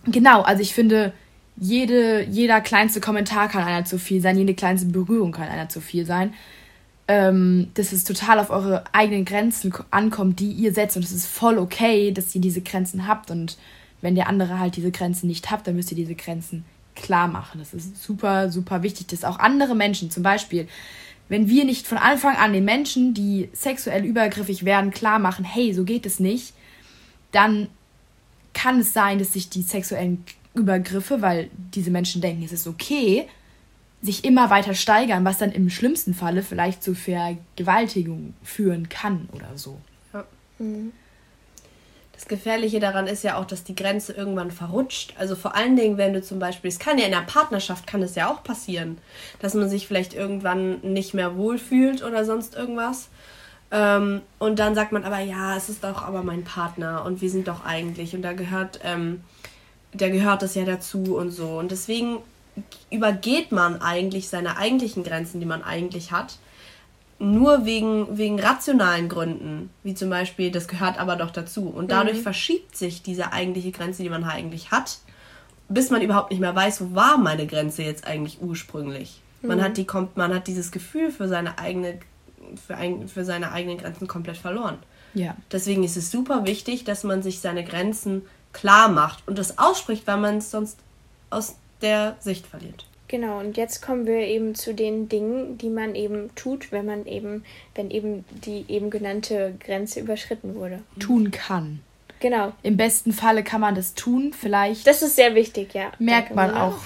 genau, 0.05 0.41
also 0.41 0.61
ich 0.61 0.73
finde, 0.73 1.13
jede, 1.57 2.23
jeder 2.23 2.61
kleinste 2.61 3.01
Kommentar 3.01 3.47
kann 3.47 3.63
einer 3.63 3.85
zu 3.85 3.97
viel 3.97 4.21
sein, 4.21 4.37
jede 4.37 4.53
kleinste 4.53 4.87
Berührung 4.87 5.31
kann 5.31 5.47
einer 5.47 5.69
zu 5.69 5.81
viel 5.81 6.05
sein. 6.05 6.33
Ähm, 7.07 7.67
dass 7.75 7.91
es 7.91 8.03
total 8.03 8.39
auf 8.39 8.49
eure 8.49 8.83
eigenen 8.91 9.25
Grenzen 9.25 9.71
ankommt, 9.91 10.39
die 10.39 10.51
ihr 10.51 10.73
setzt. 10.73 10.97
Und 10.97 11.03
es 11.03 11.11
ist 11.11 11.27
voll 11.27 11.59
okay, 11.59 12.11
dass 12.11 12.33
ihr 12.33 12.41
diese 12.41 12.61
Grenzen 12.61 13.07
habt. 13.07 13.29
Und 13.29 13.57
wenn 14.01 14.15
der 14.15 14.27
andere 14.27 14.59
halt 14.59 14.75
diese 14.75 14.89
Grenzen 14.89 15.27
nicht 15.27 15.51
habt, 15.51 15.67
dann 15.67 15.75
müsst 15.75 15.91
ihr 15.91 15.97
diese 15.97 16.15
Grenzen 16.15 16.65
klar 16.95 17.27
machen. 17.27 17.59
Das 17.59 17.75
ist 17.75 18.01
super, 18.01 18.51
super 18.51 18.81
wichtig, 18.81 19.05
dass 19.07 19.23
auch 19.23 19.37
andere 19.37 19.75
Menschen, 19.75 20.09
zum 20.09 20.23
Beispiel, 20.23 20.67
wenn 21.29 21.49
wir 21.49 21.65
nicht 21.65 21.87
von 21.87 21.97
Anfang 21.97 22.35
an 22.35 22.53
den 22.53 22.65
Menschen, 22.65 23.13
die 23.13 23.49
sexuell 23.53 24.05
übergriffig 24.05 24.65
werden, 24.65 24.91
klar 24.91 25.19
machen, 25.19 25.45
hey, 25.45 25.73
so 25.73 25.83
geht 25.83 26.05
es 26.05 26.19
nicht, 26.19 26.53
dann 27.31 27.67
kann 28.53 28.79
es 28.79 28.93
sein, 28.93 29.19
dass 29.19 29.33
sich 29.33 29.49
die 29.49 29.63
sexuellen 29.63 30.23
Übergriffe, 30.53 31.21
weil 31.21 31.49
diese 31.73 31.91
Menschen 31.91 32.21
denken, 32.21 32.43
es 32.43 32.53
ist 32.53 32.67
okay, 32.67 33.27
sich 34.01 34.23
immer 34.23 34.49
weiter 34.49 34.73
steigern, 34.73 35.25
was 35.25 35.39
dann 35.39 35.51
im 35.51 35.69
schlimmsten 35.69 36.13
Falle 36.13 36.43
vielleicht 36.43 36.83
zu 36.83 36.93
Vergewaltigung 36.93 38.33
führen 38.43 38.87
kann 38.87 39.27
oder 39.33 39.57
so. 39.57 39.79
Ja. 40.13 40.25
Mhm. 40.59 40.93
Das 42.15 42.27
Gefährliche 42.27 42.79
daran 42.79 43.07
ist 43.07 43.23
ja 43.23 43.37
auch, 43.37 43.45
dass 43.45 43.65
die 43.65 43.75
Grenze 43.75 44.13
irgendwann 44.13 44.49
verrutscht. 44.49 45.13
Also 45.17 45.35
vor 45.35 45.53
allen 45.53 45.75
Dingen, 45.75 45.97
wenn 45.97 46.13
du 46.13 46.23
zum 46.23 46.39
Beispiel, 46.39 46.69
es 46.69 46.79
kann 46.79 46.97
ja 46.97 47.05
in 47.05 47.11
der 47.11 47.19
Partnerschaft, 47.19 47.85
kann 47.85 48.01
es 48.01 48.15
ja 48.15 48.31
auch 48.31 48.41
passieren, 48.41 48.97
dass 49.39 49.53
man 49.53 49.69
sich 49.69 49.85
vielleicht 49.85 50.13
irgendwann 50.13 50.79
nicht 50.79 51.13
mehr 51.13 51.35
wohlfühlt 51.35 52.03
oder 52.03 52.23
sonst 52.23 52.55
irgendwas. 52.55 53.09
Ähm, 53.69 54.21
und 54.39 54.59
dann 54.59 54.75
sagt 54.75 54.93
man 54.93 55.03
aber, 55.03 55.19
ja, 55.19 55.57
es 55.57 55.67
ist 55.67 55.83
doch 55.83 56.03
aber 56.03 56.23
mein 56.23 56.45
Partner 56.45 57.03
und 57.03 57.21
wir 57.21 57.29
sind 57.29 57.49
doch 57.49 57.65
eigentlich 57.65 58.15
und 58.15 58.21
da 58.21 58.31
gehört, 58.31 58.79
ähm, 58.83 59.23
da 59.91 60.07
gehört 60.07 60.41
das 60.41 60.55
ja 60.55 60.63
dazu 60.63 61.17
und 61.17 61.31
so. 61.31 61.59
Und 61.59 61.71
deswegen 61.71 62.19
übergeht 62.89 63.51
man 63.51 63.81
eigentlich 63.81 64.29
seine 64.29 64.57
eigentlichen 64.57 65.03
Grenzen, 65.03 65.41
die 65.41 65.45
man 65.45 65.63
eigentlich 65.63 66.13
hat 66.13 66.37
nur 67.17 67.65
wegen, 67.65 68.17
wegen 68.17 68.39
rationalen 68.39 69.07
Gründen, 69.07 69.69
wie 69.83 69.95
zum 69.95 70.09
Beispiel, 70.09 70.51
das 70.51 70.67
gehört 70.67 70.99
aber 70.99 71.15
doch 71.15 71.31
dazu. 71.31 71.69
Und 71.69 71.91
dadurch 71.91 72.17
mhm. 72.17 72.23
verschiebt 72.23 72.75
sich 72.75 73.03
diese 73.03 73.31
eigentliche 73.31 73.71
Grenze, 73.71 74.03
die 74.03 74.09
man 74.09 74.23
eigentlich 74.23 74.71
hat, 74.71 74.99
bis 75.69 75.89
man 75.89 76.01
überhaupt 76.01 76.31
nicht 76.31 76.41
mehr 76.41 76.55
weiß, 76.55 76.81
wo 76.81 76.95
war 76.95 77.17
meine 77.17 77.47
Grenze 77.47 77.83
jetzt 77.83 78.05
eigentlich 78.05 78.41
ursprünglich. 78.41 79.21
Mhm. 79.41 79.47
Man, 79.47 79.61
hat 79.61 79.77
die, 79.77 79.87
man 80.15 80.33
hat 80.33 80.47
dieses 80.47 80.71
Gefühl 80.71 81.11
für 81.11 81.27
seine, 81.27 81.57
eigene, 81.57 81.99
für, 82.67 82.75
ein, 82.75 83.07
für 83.07 83.23
seine 83.23 83.51
eigenen 83.51 83.77
Grenzen 83.77 84.07
komplett 84.07 84.37
verloren. 84.37 84.77
Ja. 85.13 85.35
Deswegen 85.51 85.83
ist 85.83 85.95
es 85.95 86.11
super 86.11 86.45
wichtig, 86.45 86.83
dass 86.83 87.05
man 87.05 87.23
sich 87.23 87.39
seine 87.39 87.63
Grenzen 87.63 88.23
klar 88.51 88.89
macht 88.89 89.25
und 89.27 89.37
das 89.37 89.57
ausspricht, 89.57 90.05
weil 90.07 90.17
man 90.17 90.37
es 90.37 90.51
sonst 90.51 90.77
aus 91.29 91.55
der 91.81 92.17
Sicht 92.19 92.45
verliert. 92.45 92.85
Genau, 93.07 93.39
und 93.39 93.55
jetzt 93.55 93.81
kommen 93.81 94.07
wir 94.07 94.19
eben 94.19 94.55
zu 94.55 94.73
den 94.73 95.07
Dingen, 95.09 95.57
die 95.59 95.69
man 95.69 95.93
eben 95.93 96.33
tut, 96.35 96.71
wenn 96.71 96.85
man 96.85 97.05
eben, 97.05 97.43
wenn 97.75 97.91
eben 97.91 98.25
die 98.29 98.65
eben 98.67 98.89
genannte 98.89 99.55
Grenze 99.59 99.99
überschritten 99.99 100.55
wurde. 100.55 100.79
Tun 100.99 101.29
kann. 101.31 101.81
Genau. 102.19 102.53
Im 102.63 102.77
besten 102.77 103.11
Falle 103.11 103.43
kann 103.43 103.61
man 103.61 103.75
das 103.75 103.93
tun, 103.93 104.33
vielleicht. 104.33 104.87
Das 104.87 105.03
ist 105.03 105.15
sehr 105.15 105.35
wichtig, 105.35 105.73
ja. 105.73 105.91
Merkt 105.99 106.33
man 106.33 106.51
auch, 106.55 106.77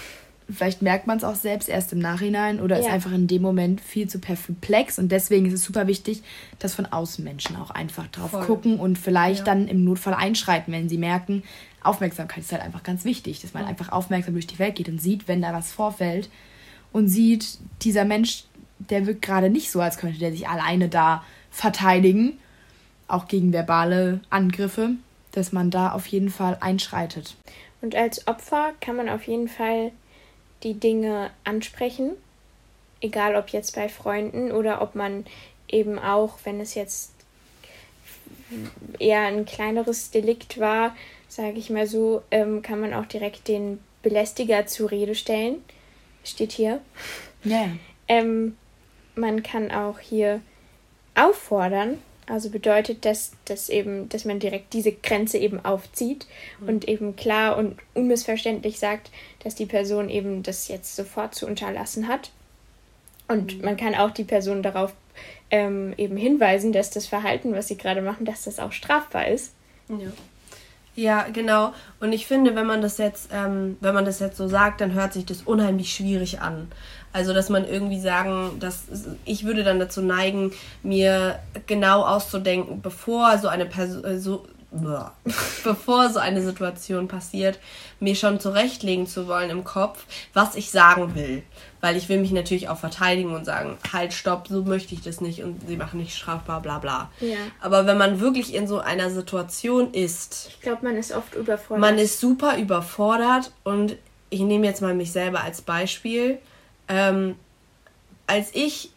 vielleicht 0.50 0.82
merkt 0.82 1.08
man 1.08 1.18
es 1.18 1.24
auch 1.24 1.36
selbst 1.36 1.70
erst 1.70 1.94
im 1.94 2.00
Nachhinein 2.00 2.60
oder 2.60 2.78
ja. 2.78 2.86
ist 2.86 2.92
einfach 2.92 3.14
in 3.14 3.28
dem 3.28 3.42
Moment 3.42 3.80
viel 3.80 4.10
zu 4.10 4.20
perplex 4.20 5.00
und 5.00 5.12
deswegen 5.12 5.46
ist 5.46 5.54
es 5.54 5.64
super 5.64 5.88
wichtig, 5.88 6.24
dass 6.58 6.76
von 6.76 6.86
außen 6.86 7.24
Menschen 7.24 7.56
auch 7.56 7.70
einfach 7.70 8.08
drauf 8.08 8.32
Voll. 8.32 8.46
gucken 8.46 8.80
und 8.80 8.98
vielleicht 8.98 9.40
ja. 9.40 9.46
dann 9.46 9.68
im 9.68 9.86
Notfall 9.86 10.14
einschreiten, 10.14 10.74
wenn 10.74 10.90
sie 10.90 10.98
merken, 10.98 11.44
Aufmerksamkeit 11.84 12.44
ist 12.44 12.52
halt 12.52 12.62
einfach 12.62 12.84
ganz 12.84 13.06
wichtig, 13.06 13.42
dass 13.42 13.54
man 13.54 13.66
einfach 13.66 13.92
aufmerksam 13.92 14.34
durch 14.34 14.48
die 14.48 14.60
Welt 14.60 14.76
geht 14.76 14.90
und 14.90 15.02
sieht, 15.02 15.28
wenn 15.28 15.42
da 15.42 15.54
was 15.54 15.72
vorfällt 15.72 16.30
und 16.92 17.08
sieht, 17.08 17.58
dieser 17.82 18.06
Mensch 18.06 18.44
der 18.80 19.06
wirkt 19.06 19.22
gerade 19.22 19.50
nicht 19.50 19.72
so, 19.72 19.82
als 19.82 19.98
könnte 19.98 20.20
der 20.20 20.32
sich 20.32 20.48
alleine 20.48 20.90
da 20.90 21.24
verteidigen, 21.52 22.40
auch 23.08 23.28
gegen 23.28 23.52
verbale 23.52 24.22
Angriffe, 24.30 24.92
dass 25.32 25.52
man 25.52 25.70
da 25.72 25.92
auf 25.92 26.08
jeden 26.08 26.30
Fall 26.30 26.58
einschreitet. 26.62 27.36
Und 27.82 27.96
als 27.96 28.28
Opfer 28.28 28.72
kann 28.82 28.96
man 28.96 29.10
auf 29.10 29.24
jeden 29.28 29.48
Fall 29.48 29.92
die 30.64 30.74
Dinge 30.74 31.32
ansprechen, 31.44 32.12
egal 33.02 33.36
ob 33.36 33.50
jetzt 33.50 33.76
bei 33.76 33.90
Freunden 33.90 34.52
oder 34.52 34.82
ob 34.82 34.96
man 34.96 35.26
eben 35.68 36.00
auch, 36.00 36.40
wenn 36.44 36.60
es 36.60 36.76
jetzt 36.76 37.14
eher 38.98 39.22
ein 39.22 39.46
kleineres 39.46 40.12
Delikt 40.12 40.60
war, 40.60 40.96
sage 41.30 41.58
ich 41.58 41.70
mal 41.70 41.88
so, 41.88 42.24
ähm, 42.32 42.62
kann 42.62 42.82
man 42.82 42.94
auch 42.94 43.06
direkt 43.06 43.48
den 43.48 43.80
Belästiger 44.02 44.66
zur 44.66 44.92
Rede 44.92 45.16
stellen. 45.16 45.64
Steht 46.26 46.52
hier. 46.52 46.82
Ja. 47.46 47.70
Ähm, 48.08 48.58
man 49.16 49.44
kann 49.44 49.72
auch 49.72 50.00
hier 50.00 50.42
auffordern, 51.16 52.00
also 52.28 52.50
bedeutet 52.50 53.06
das, 53.06 53.32
dass 53.46 53.70
eben, 53.70 54.10
dass 54.10 54.26
man 54.26 54.40
direkt 54.40 54.74
diese 54.74 54.92
Grenze 54.92 55.38
eben 55.38 55.64
aufzieht 55.64 56.28
mhm. 56.60 56.68
und 56.68 56.88
eben 56.88 57.16
klar 57.16 57.58
und 57.58 57.78
unmissverständlich 57.94 58.80
sagt, 58.80 59.12
dass 59.44 59.56
die 59.56 59.66
Person 59.66 60.10
eben 60.10 60.44
das 60.44 60.68
jetzt 60.68 60.96
sofort 60.96 61.36
zu 61.36 61.48
unterlassen 61.48 62.08
hat. 62.08 62.32
Und 63.28 63.58
mhm. 63.58 63.66
man 63.66 63.78
kann 63.78 63.96
auch 63.96 64.12
die 64.12 64.24
Person 64.24 64.64
darauf 64.64 64.94
ähm, 65.52 65.94
eben 65.98 66.18
hinweisen, 66.18 66.72
dass 66.72 66.90
das 66.90 67.08
Verhalten, 67.08 67.54
was 67.54 67.68
sie 67.68 67.78
gerade 67.78 68.02
machen, 68.02 68.26
dass 68.26 68.44
das 68.44 68.60
auch 68.60 68.72
strafbar 68.72 69.28
ist. 69.28 69.54
Ja. 69.88 70.12
Ja, 71.00 71.28
genau. 71.32 71.74
Und 72.02 72.12
ich 72.12 72.28
finde, 72.28 72.56
wenn 72.56 72.68
man 72.68 72.82
das 72.82 72.98
jetzt, 72.98 73.30
ähm, 73.32 73.78
wenn 73.80 73.94
man 73.94 74.04
das 74.04 74.20
jetzt 74.20 74.36
so 74.36 74.50
sagt, 74.50 74.82
dann 74.82 74.94
hört 74.94 75.14
sich 75.14 75.26
das 75.26 75.44
unheimlich 75.44 75.94
schwierig 75.94 76.42
an. 76.42 76.68
Also, 77.14 77.34
dass 77.34 77.48
man 77.48 77.66
irgendwie 77.66 78.02
sagen, 78.02 78.58
dass 78.60 78.84
ich 79.24 79.46
würde 79.46 79.64
dann 79.64 79.80
dazu 79.80 80.02
neigen, 80.02 80.52
mir 80.84 81.40
genau 81.68 82.02
auszudenken, 82.04 82.82
bevor 82.82 83.38
so 83.38 83.48
eine 83.48 83.66
Person, 83.66 84.04
äh, 84.04 84.20
so, 84.20 84.46
bevor 85.64 86.10
so 86.10 86.20
eine 86.20 86.44
Situation 86.44 87.08
passiert, 87.08 87.60
mir 88.00 88.16
schon 88.16 88.40
zurechtlegen 88.40 89.08
zu 89.08 89.28
wollen 89.28 89.50
im 89.50 89.64
Kopf, 89.64 90.06
was 90.34 90.56
ich 90.56 90.70
sagen 90.70 91.16
will. 91.16 91.44
Weil 91.82 91.96
ich 91.96 92.10
will 92.10 92.20
mich 92.20 92.32
natürlich 92.32 92.70
auch 92.70 92.78
verteidigen 92.78 93.34
und 93.34 93.46
sagen, 93.46 93.78
halt, 93.92 94.14
stopp, 94.14 94.48
so 94.48 94.64
möchte 94.64 94.94
ich 94.94 95.02
das 95.02 95.22
nicht 95.22 95.44
und 95.44 95.68
sie 95.68 95.78
machen 95.78 96.00
nicht 96.00 96.16
strafbar, 96.16 96.62
bla 96.62 96.78
bla. 96.80 97.10
Ja. 97.20 97.38
Aber 97.62 97.88
wenn 97.88 97.98
man 97.98 98.20
wirklich 98.20 98.54
in 98.54 98.68
so 98.68 98.80
einer 98.80 99.10
Situation 99.10 99.94
ist. 99.94 100.50
Ich 100.50 100.62
glaube, 100.62 100.84
man 100.84 100.98
ist 100.98 101.14
oft 101.14 101.36
überfordert. 101.36 101.80
Man 101.80 101.98
ist 101.98 102.20
super 102.20 102.58
überfordert 102.58 103.52
und 103.64 103.96
ich 104.30 104.42
nehme 104.42 104.68
jetzt 104.68 104.82
mal 104.82 104.94
mich 104.94 105.12
selber 105.12 105.42
als 105.42 105.62
Beispiel. 105.62 106.38
Ähm, 106.88 107.36
als 108.28 108.54
ich 108.54 108.92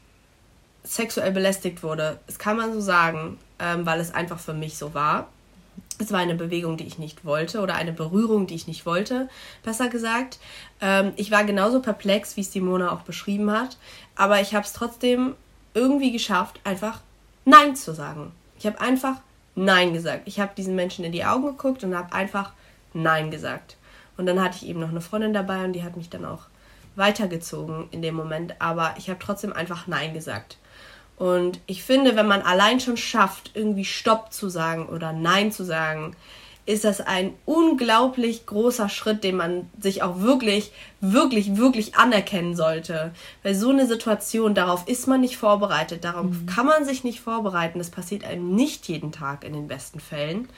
sexuell 0.84 1.30
belästigt 1.30 1.82
wurde, 1.82 2.18
das 2.26 2.38
kann 2.38 2.56
man 2.56 2.74
so 2.74 2.80
sagen, 2.80 3.38
ähm, 3.58 3.86
weil 3.86 4.00
es 4.00 4.12
einfach 4.12 4.38
für 4.38 4.52
mich 4.52 4.76
so 4.76 4.92
war 4.92 5.28
es 5.98 6.12
war 6.12 6.20
eine 6.20 6.34
Bewegung, 6.34 6.76
die 6.76 6.86
ich 6.86 6.98
nicht 6.98 7.24
wollte 7.24 7.60
oder 7.60 7.74
eine 7.74 7.92
Berührung, 7.92 8.46
die 8.46 8.54
ich 8.54 8.66
nicht 8.66 8.86
wollte, 8.86 9.28
besser 9.62 9.88
gesagt. 9.88 10.38
Ähm, 10.80 11.12
ich 11.16 11.30
war 11.30 11.44
genauso 11.44 11.80
perplex, 11.80 12.36
wie 12.36 12.42
es 12.42 12.52
Simona 12.52 12.92
auch 12.92 13.02
beschrieben 13.02 13.50
hat, 13.50 13.76
aber 14.16 14.40
ich 14.40 14.54
habe 14.54 14.64
es 14.64 14.72
trotzdem 14.72 15.34
irgendwie 15.74 16.12
geschafft, 16.12 16.60
einfach 16.64 17.00
Nein 17.44 17.76
zu 17.76 17.94
sagen. 17.94 18.32
Ich 18.58 18.66
habe 18.66 18.80
einfach 18.80 19.16
Nein 19.54 19.92
gesagt. 19.92 20.22
Ich 20.26 20.40
habe 20.40 20.52
diesen 20.56 20.74
Menschen 20.74 21.04
in 21.04 21.12
die 21.12 21.24
Augen 21.24 21.46
geguckt 21.46 21.84
und 21.84 21.96
habe 21.96 22.12
einfach 22.12 22.52
Nein 22.94 23.30
gesagt. 23.30 23.76
Und 24.16 24.26
dann 24.26 24.42
hatte 24.42 24.56
ich 24.56 24.68
eben 24.68 24.80
noch 24.80 24.90
eine 24.90 25.00
Freundin 25.00 25.32
dabei 25.32 25.64
und 25.64 25.72
die 25.72 25.82
hat 25.82 25.96
mich 25.96 26.10
dann 26.10 26.24
auch 26.24 26.46
weitergezogen 26.94 27.88
in 27.90 28.02
dem 28.02 28.14
Moment, 28.14 28.54
aber 28.60 28.94
ich 28.98 29.08
habe 29.08 29.18
trotzdem 29.18 29.52
einfach 29.52 29.86
Nein 29.86 30.12
gesagt. 30.12 30.58
Und 31.22 31.60
ich 31.66 31.84
finde, 31.84 32.16
wenn 32.16 32.26
man 32.26 32.42
allein 32.42 32.80
schon 32.80 32.96
schafft, 32.96 33.52
irgendwie 33.54 33.84
Stopp 33.84 34.32
zu 34.32 34.48
sagen 34.48 34.86
oder 34.86 35.12
Nein 35.12 35.52
zu 35.52 35.64
sagen, 35.64 36.16
ist 36.66 36.82
das 36.82 37.00
ein 37.00 37.32
unglaublich 37.44 38.44
großer 38.44 38.88
Schritt, 38.88 39.22
den 39.22 39.36
man 39.36 39.70
sich 39.78 40.02
auch 40.02 40.18
wirklich, 40.18 40.72
wirklich, 41.00 41.56
wirklich 41.56 41.94
anerkennen 41.94 42.56
sollte. 42.56 43.12
Weil 43.44 43.54
so 43.54 43.70
eine 43.70 43.86
Situation, 43.86 44.56
darauf 44.56 44.88
ist 44.88 45.06
man 45.06 45.20
nicht 45.20 45.36
vorbereitet, 45.36 46.02
darauf 46.02 46.24
mhm. 46.24 46.46
kann 46.46 46.66
man 46.66 46.84
sich 46.84 47.04
nicht 47.04 47.20
vorbereiten. 47.20 47.78
Das 47.78 47.90
passiert 47.90 48.24
einem 48.24 48.56
nicht 48.56 48.88
jeden 48.88 49.12
Tag 49.12 49.44
in 49.44 49.52
den 49.52 49.68
besten 49.68 50.00
Fällen. 50.00 50.48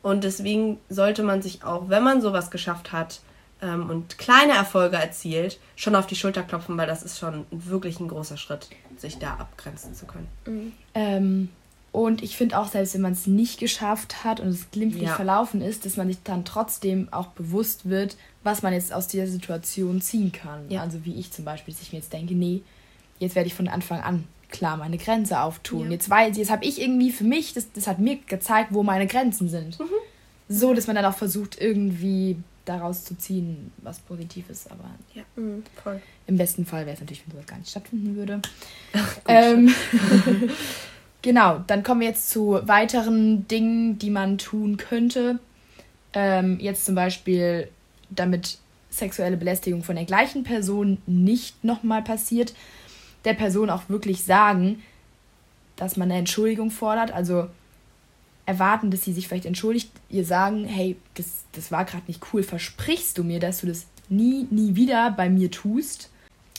Und 0.00 0.22
deswegen 0.22 0.78
sollte 0.88 1.24
man 1.24 1.42
sich 1.42 1.64
auch, 1.64 1.88
wenn 1.88 2.04
man 2.04 2.20
sowas 2.20 2.52
geschafft 2.52 2.92
hat, 2.92 3.18
ähm, 3.62 3.90
und 3.90 4.18
kleine 4.18 4.52
Erfolge 4.52 4.96
erzielt, 4.96 5.58
schon 5.76 5.94
auf 5.94 6.06
die 6.06 6.16
Schulter 6.16 6.42
klopfen, 6.42 6.76
weil 6.76 6.86
das 6.86 7.02
ist 7.02 7.18
schon 7.18 7.46
wirklich 7.50 8.00
ein 8.00 8.08
großer 8.08 8.36
Schritt, 8.36 8.68
sich 8.96 9.18
da 9.18 9.34
abgrenzen 9.34 9.94
zu 9.94 10.06
können. 10.06 10.28
Mhm. 10.46 10.72
Ähm, 10.94 11.48
und 11.92 12.24
ich 12.24 12.36
finde 12.36 12.58
auch, 12.58 12.66
selbst 12.66 12.94
wenn 12.94 13.02
man 13.02 13.12
es 13.12 13.28
nicht 13.28 13.60
geschafft 13.60 14.24
hat 14.24 14.40
und 14.40 14.48
es 14.48 14.70
glimpflich 14.72 15.04
ja. 15.04 15.14
verlaufen 15.14 15.62
ist, 15.62 15.86
dass 15.86 15.96
man 15.96 16.08
sich 16.08 16.18
dann 16.24 16.44
trotzdem 16.44 17.08
auch 17.12 17.28
bewusst 17.28 17.88
wird, 17.88 18.16
was 18.42 18.62
man 18.62 18.72
jetzt 18.72 18.92
aus 18.92 19.06
dieser 19.06 19.28
Situation 19.28 20.00
ziehen 20.00 20.32
kann. 20.32 20.68
Ja. 20.68 20.80
Also 20.80 21.04
wie 21.04 21.14
ich 21.14 21.30
zum 21.30 21.44
Beispiel, 21.44 21.72
dass 21.72 21.82
ich 21.82 21.92
mir 21.92 21.98
jetzt 21.98 22.12
denke, 22.12 22.34
nee, 22.34 22.62
jetzt 23.20 23.36
werde 23.36 23.46
ich 23.46 23.54
von 23.54 23.68
Anfang 23.68 24.00
an 24.00 24.24
klar 24.50 24.76
meine 24.76 24.98
Grenze 24.98 25.40
auftun. 25.40 25.84
Ja. 25.84 25.92
Jetzt 25.92 26.10
weiß 26.10 26.36
jetzt 26.36 26.50
habe 26.50 26.64
ich 26.64 26.80
irgendwie 26.80 27.12
für 27.12 27.22
mich, 27.22 27.54
das, 27.54 27.70
das 27.72 27.86
hat 27.86 28.00
mir 28.00 28.18
gezeigt, 28.26 28.70
wo 28.72 28.82
meine 28.82 29.06
Grenzen 29.06 29.48
sind. 29.48 29.78
Mhm. 29.78 29.84
So, 30.48 30.74
dass 30.74 30.88
man 30.88 30.96
dann 30.96 31.04
auch 31.04 31.16
versucht, 31.16 31.60
irgendwie 31.60 32.38
daraus 32.64 33.04
zu 33.04 33.16
ziehen, 33.16 33.72
was 33.78 33.98
positiv 34.00 34.48
ist. 34.50 34.70
Aber 34.70 34.84
ja, 35.14 35.22
mhm, 35.36 35.62
im 36.26 36.36
besten 36.36 36.64
Fall 36.64 36.86
wäre 36.86 36.94
es 36.94 37.00
natürlich, 37.00 37.22
wenn 37.26 37.32
sowas 37.32 37.46
gar 37.46 37.58
nicht 37.58 37.70
stattfinden 37.70 38.16
würde. 38.16 38.40
ähm, 39.28 39.74
genau, 41.22 41.62
dann 41.66 41.82
kommen 41.82 42.00
wir 42.00 42.08
jetzt 42.08 42.30
zu 42.30 42.60
weiteren 42.64 43.46
Dingen, 43.48 43.98
die 43.98 44.10
man 44.10 44.38
tun 44.38 44.76
könnte. 44.76 45.38
Ähm, 46.12 46.58
jetzt 46.60 46.86
zum 46.86 46.94
Beispiel, 46.94 47.68
damit 48.10 48.58
sexuelle 48.90 49.36
Belästigung 49.36 49.82
von 49.82 49.96
der 49.96 50.04
gleichen 50.04 50.44
Person 50.44 50.98
nicht 51.06 51.64
nochmal 51.64 52.02
passiert, 52.02 52.54
der 53.24 53.34
Person 53.34 53.70
auch 53.70 53.88
wirklich 53.88 54.22
sagen, 54.22 54.82
dass 55.76 55.96
man 55.96 56.10
eine 56.10 56.20
Entschuldigung 56.20 56.70
fordert. 56.70 57.10
Also 57.10 57.48
erwarten, 58.46 58.90
dass 58.90 59.02
sie 59.02 59.12
sich 59.12 59.28
vielleicht 59.28 59.46
entschuldigt, 59.46 59.90
ihr 60.10 60.24
sagen, 60.24 60.64
hey, 60.64 60.96
das, 61.14 61.44
das 61.52 61.72
war 61.72 61.84
gerade 61.84 62.04
nicht 62.06 62.20
cool, 62.32 62.42
versprichst 62.42 63.16
du 63.18 63.24
mir, 63.24 63.40
dass 63.40 63.60
du 63.60 63.66
das 63.66 63.86
nie, 64.08 64.46
nie 64.50 64.76
wieder 64.76 65.10
bei 65.10 65.30
mir 65.30 65.50
tust? 65.50 66.10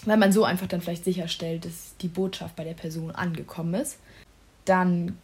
Weil 0.06 0.18
man 0.18 0.32
so 0.32 0.44
einfach 0.44 0.68
dann 0.68 0.82
vielleicht 0.82 1.04
sicherstellt, 1.04 1.66
dass 1.66 1.96
die 2.02 2.08
Botschaft 2.08 2.56
bei 2.56 2.64
der 2.64 2.74
Person 2.74 3.12
angekommen 3.12 3.74
ist. 3.76 3.98
Dann 4.66 5.18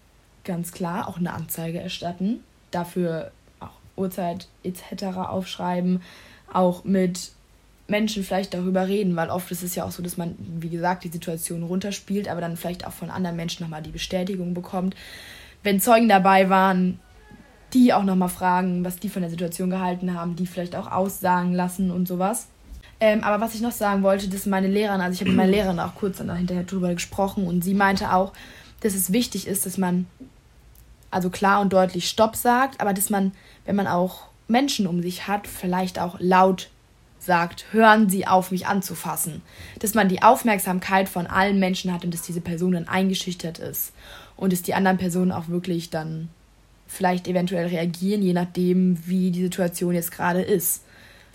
ganz 0.44 0.72
klar 0.72 1.08
auch 1.08 1.18
eine 1.18 1.34
Anzeige 1.34 1.80
erstatten, 1.80 2.44
dafür 2.72 3.32
auch 3.60 3.70
Uhrzeit 3.96 4.48
etc. 4.64 5.04
aufschreiben, 5.18 6.02
auch 6.52 6.84
mit 6.84 7.32
Menschen 7.88 8.24
vielleicht 8.24 8.54
darüber 8.54 8.88
reden, 8.88 9.16
weil 9.16 9.30
oft 9.30 9.52
ist 9.52 9.64
es 9.64 9.76
ja 9.76 9.84
auch 9.84 9.92
so, 9.92 10.02
dass 10.02 10.18
man, 10.18 10.36
wie 10.40 10.70
gesagt, 10.70 11.04
die 11.04 11.10
Situation 11.10 11.64
runterspielt, 11.64 12.28
aber 12.28 12.42
dann 12.42 12.58
vielleicht 12.58 12.88
auch 12.88 12.94
von 12.94 13.10
anderen 13.10 13.36
Menschen 13.36 13.64
nochmal 13.64 13.84
die 13.84 13.92
Bestätigung 13.92 14.54
bekommt 14.54 14.96
wenn 15.64 15.80
Zeugen 15.80 16.10
dabei 16.10 16.50
waren, 16.50 17.00
die 17.74 17.94
auch 17.94 18.04
nochmal 18.04 18.30
fragen, 18.30 18.84
was 18.84 18.98
die 18.98 19.10
von 19.10 19.22
der 19.22 19.32
Situation 19.32 19.70
gehalten 19.70 20.14
haben, 20.14 20.36
die 20.36 20.48
vielleicht 20.48 20.76
auch 20.76 20.92
aussagen 20.92 21.54
lassen 21.54 21.92
und 21.92 22.08
sowas. 22.08 22.48
Ähm, 23.00 23.24
aber 23.24 23.42
was 23.42 23.56
ich 23.56 23.62
noch 23.62 23.72
sagen 23.72 24.04
wollte, 24.04 24.28
dass 24.28 24.46
meine 24.46 24.68
Lehrerin, 24.68 25.02
also 25.02 25.14
ich 25.14 25.22
habe 25.22 25.32
mit 25.32 25.38
meiner 25.38 25.52
Lehrerin 25.52 25.80
auch 25.80 25.96
kurz 25.96 26.20
hinterher 26.20 26.64
drüber 26.64 26.94
gesprochen 26.94 27.48
und 27.48 27.64
sie 27.64 27.74
meinte 27.74 28.14
auch, 28.14 28.34
dass 28.82 28.94
es 28.94 29.12
wichtig 29.12 29.48
ist, 29.48 29.66
dass 29.66 29.78
man 29.78 30.06
also 31.10 31.30
klar 31.30 31.62
und 31.62 31.74
deutlich 31.74 32.08
Stopp 32.10 32.36
sagt, 32.36 32.80
aber 32.80 32.94
dass 32.94 33.10
man, 33.10 33.32
wenn 33.66 33.76
man 33.76 33.88
auch 33.88 34.28
Menschen 34.48 34.88
um 34.88 35.02
sich 35.02 35.28
hat, 35.28 35.48
vielleicht 35.48 36.00
auch 36.00 36.18
laut 36.20 36.70
sagt, 37.20 37.66
hören 37.72 38.10
Sie 38.10 38.26
auf, 38.26 38.52
mich 38.52 38.66
anzufassen. 38.66 39.42
Dass 39.80 39.94
man 39.94 40.10
die 40.10 40.24
Aufmerksamkeit 40.24 41.08
von 41.08 41.28
allen 41.28 41.60
Menschen 41.60 41.94
hat 41.94 42.04
und 42.04 42.14
dass 42.14 42.24
diese 42.24 42.42
Person 42.42 42.72
dann 42.72 42.88
eingeschüchtert 42.88 43.60
ist 43.60 43.94
und 44.42 44.52
dass 44.52 44.64
die 44.64 44.74
anderen 44.74 44.98
Personen 44.98 45.32
auch 45.32 45.50
wirklich 45.50 45.92
dann 45.92 46.28
vielleicht 46.88 47.28
eventuell 47.28 47.68
reagieren, 47.68 48.24
je 48.24 48.34
nachdem, 48.34 48.98
wie 49.08 49.30
die 49.30 49.44
Situation 49.44 49.94
jetzt 49.94 50.12
gerade 50.12 50.42
ist. 50.42 50.84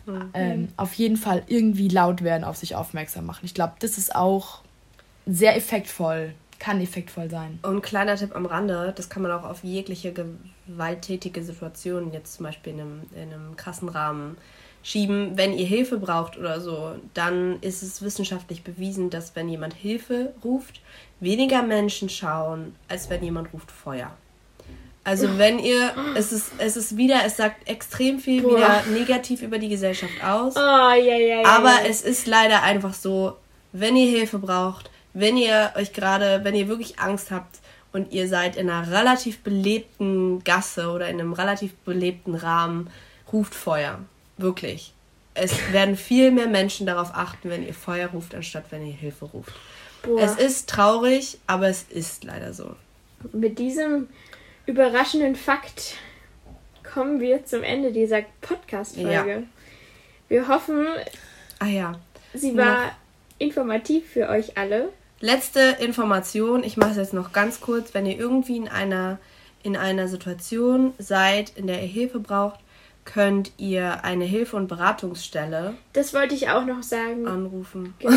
Mhm. 0.06 0.30
Ähm, 0.34 0.68
auf 0.76 0.92
jeden 0.94 1.16
Fall 1.16 1.44
irgendwie 1.46 1.86
laut 1.86 2.22
werden, 2.22 2.42
auf 2.42 2.56
sich 2.56 2.74
aufmerksam 2.74 3.24
machen. 3.24 3.44
Ich 3.44 3.54
glaube, 3.54 3.74
das 3.78 3.96
ist 3.96 4.14
auch 4.14 4.62
sehr 5.24 5.56
effektvoll, 5.56 6.34
kann 6.58 6.80
effektvoll 6.80 7.30
sein. 7.30 7.60
Und 7.62 7.80
kleiner 7.82 8.16
Tipp 8.16 8.34
am 8.34 8.44
Rande, 8.44 8.92
das 8.96 9.08
kann 9.08 9.22
man 9.22 9.30
auch 9.30 9.44
auf 9.44 9.62
jegliche 9.62 10.12
gewalttätige 10.66 11.44
Situation, 11.44 12.12
jetzt 12.12 12.34
zum 12.34 12.44
Beispiel 12.44 12.72
in 12.72 12.80
einem, 12.80 13.02
in 13.14 13.32
einem 13.32 13.56
krassen 13.56 13.88
Rahmen, 13.88 14.36
schieben. 14.86 15.36
Wenn 15.36 15.52
ihr 15.52 15.66
Hilfe 15.66 15.98
braucht 15.98 16.38
oder 16.38 16.60
so, 16.60 16.94
dann 17.12 17.58
ist 17.60 17.82
es 17.82 18.02
wissenschaftlich 18.02 18.62
bewiesen, 18.62 19.10
dass 19.10 19.34
wenn 19.34 19.48
jemand 19.48 19.74
Hilfe 19.74 20.32
ruft, 20.44 20.80
weniger 21.18 21.62
Menschen 21.62 22.08
schauen, 22.08 22.76
als 22.88 23.10
wenn 23.10 23.24
jemand 23.24 23.52
ruft 23.52 23.72
Feuer. 23.72 24.12
Also 25.02 25.38
wenn 25.38 25.58
ihr, 25.58 25.92
es 26.16 26.32
ist, 26.32 26.52
es 26.58 26.76
ist 26.76 26.96
wieder, 26.96 27.24
es 27.24 27.36
sagt 27.36 27.68
extrem 27.68 28.20
viel 28.20 28.42
Boah. 28.42 28.56
wieder 28.56 28.82
negativ 28.92 29.42
über 29.42 29.58
die 29.58 29.68
Gesellschaft 29.68 30.22
aus. 30.22 30.54
Oh, 30.56 30.60
yeah, 30.60 30.96
yeah, 30.96 31.40
yeah, 31.40 31.48
aber 31.48 31.88
es 31.88 32.02
ist 32.02 32.26
leider 32.26 32.62
einfach 32.62 32.94
so, 32.94 33.36
wenn 33.72 33.96
ihr 33.96 34.10
Hilfe 34.10 34.38
braucht, 34.38 34.90
wenn 35.14 35.36
ihr 35.36 35.72
euch 35.76 35.92
gerade, 35.92 36.40
wenn 36.44 36.54
ihr 36.54 36.68
wirklich 36.68 36.98
Angst 36.98 37.30
habt 37.32 37.58
und 37.92 38.12
ihr 38.12 38.28
seid 38.28 38.56
in 38.56 38.70
einer 38.70 38.90
relativ 38.90 39.40
belebten 39.40 40.44
Gasse 40.44 40.90
oder 40.90 41.08
in 41.08 41.20
einem 41.20 41.32
relativ 41.32 41.74
belebten 41.78 42.34
Rahmen, 42.34 42.90
ruft 43.32 43.54
Feuer. 43.54 44.00
Wirklich. 44.38 44.92
Es 45.34 45.72
werden 45.72 45.96
viel 45.96 46.30
mehr 46.30 46.48
Menschen 46.48 46.86
darauf 46.86 47.14
achten, 47.14 47.50
wenn 47.50 47.66
ihr 47.66 47.74
Feuer 47.74 48.08
ruft, 48.08 48.34
anstatt 48.34 48.64
wenn 48.70 48.86
ihr 48.86 48.94
Hilfe 48.94 49.26
ruft. 49.26 49.52
Boah. 50.02 50.20
Es 50.20 50.36
ist 50.36 50.68
traurig, 50.68 51.38
aber 51.46 51.68
es 51.68 51.82
ist 51.82 52.24
leider 52.24 52.52
so. 52.52 52.74
Mit 53.32 53.58
diesem 53.58 54.08
überraschenden 54.66 55.36
Fakt 55.36 55.96
kommen 56.82 57.20
wir 57.20 57.44
zum 57.44 57.62
Ende 57.62 57.92
dieser 57.92 58.22
Podcast-Folge. 58.40 59.30
Ja. 59.30 59.42
Wir 60.28 60.48
hoffen, 60.48 60.86
ah, 61.58 61.66
ja. 61.66 62.00
sie 62.34 62.56
war 62.56 62.86
noch. 62.86 62.92
informativ 63.38 64.08
für 64.08 64.28
euch 64.28 64.56
alle. 64.56 64.90
Letzte 65.20 65.76
Information, 65.80 66.62
ich 66.62 66.76
mache 66.76 66.90
es 66.92 66.96
jetzt 66.96 67.14
noch 67.14 67.32
ganz 67.32 67.60
kurz, 67.60 67.94
wenn 67.94 68.06
ihr 68.06 68.18
irgendwie 68.18 68.56
in 68.56 68.68
einer, 68.68 69.18
in 69.62 69.76
einer 69.76 70.08
Situation 70.08 70.94
seid, 70.98 71.50
in 71.56 71.66
der 71.66 71.82
ihr 71.82 71.88
Hilfe 71.88 72.20
braucht, 72.20 72.60
könnt 73.06 73.52
ihr 73.56 74.04
eine 74.04 74.24
Hilfe- 74.26 74.56
und 74.56 74.68
Beratungsstelle. 74.68 75.74
Das 75.94 76.12
wollte 76.12 76.34
ich 76.34 76.50
auch 76.50 76.66
noch 76.66 76.82
sagen. 76.82 77.26
Anrufen. 77.26 77.94
Genau. 77.98 78.14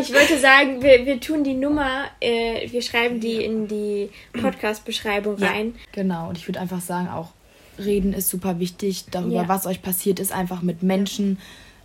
Ich 0.00 0.14
wollte 0.14 0.38
sagen, 0.40 0.82
wir, 0.82 1.04
wir 1.04 1.20
tun 1.20 1.44
die 1.44 1.54
Nummer, 1.54 2.04
äh, 2.20 2.70
wir 2.70 2.80
schreiben 2.80 3.20
die 3.20 3.44
in 3.44 3.68
die 3.68 4.08
Podcast-Beschreibung 4.32 5.36
ja. 5.38 5.48
rein. 5.48 5.74
Genau, 5.92 6.30
und 6.30 6.38
ich 6.38 6.48
würde 6.48 6.60
einfach 6.60 6.80
sagen, 6.80 7.08
auch 7.08 7.30
reden 7.78 8.14
ist 8.14 8.30
super 8.30 8.58
wichtig. 8.58 9.06
Darüber, 9.10 9.42
ja. 9.42 9.48
was 9.48 9.66
euch 9.66 9.82
passiert 9.82 10.20
ist, 10.20 10.32
einfach 10.32 10.62
mit 10.62 10.82
Menschen 10.82 11.38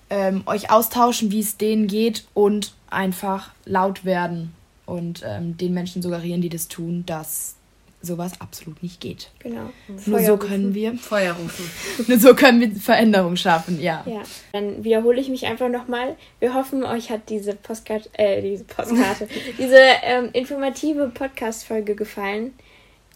ähm, 0.10 0.43
euch 0.45 0.72
austauschen, 0.72 1.32
wie 1.32 1.39
es 1.39 1.58
denen 1.58 1.88
geht 1.88 2.26
und 2.34 2.74
einfach 2.89 3.51
laut 3.66 4.06
werden 4.06 4.54
und 4.86 5.24
ähm, 5.26 5.58
den 5.58 5.74
Menschen 5.74 6.01
suggerieren, 6.01 6.41
die 6.41 6.49
das 6.49 6.68
tun, 6.68 7.04
dass 7.06 7.56
sowas 8.04 8.34
absolut 8.39 8.84
nicht 8.84 8.99
geht. 8.99 9.30
Genau. 9.39 9.70
Nur 10.06 10.20
so 10.20 10.38
können 10.38 10.76
wir 10.76 10.93
Feuer 10.95 11.34
rufen. 11.34 11.70
Nur 12.08 12.20
so 12.20 12.36
können 12.36 12.60
wir 12.60 12.76
Veränderungen 12.76 13.38
schaffen, 13.38 13.82
ja. 13.82 14.04
Ja. 14.06 14.24
Dann 14.51 14.84
wiederhole 14.84 15.20
ich 15.20 15.30
mich 15.30 15.45
einfach 15.45 15.70
nochmal. 15.70 16.18
Wir 16.39 16.54
hoffen, 16.54 16.84
euch 16.84 17.10
hat 17.10 17.30
diese 17.30 17.56
Postkarte, 17.56 18.10
äh, 18.14 18.41
diese 18.41 18.66
Postkarte, 18.66 19.28
diese 19.58 19.80
ähm, 20.04 20.30
informative 20.34 21.12
Podcast-Folge 21.14 21.95
gefallen. 21.95 22.54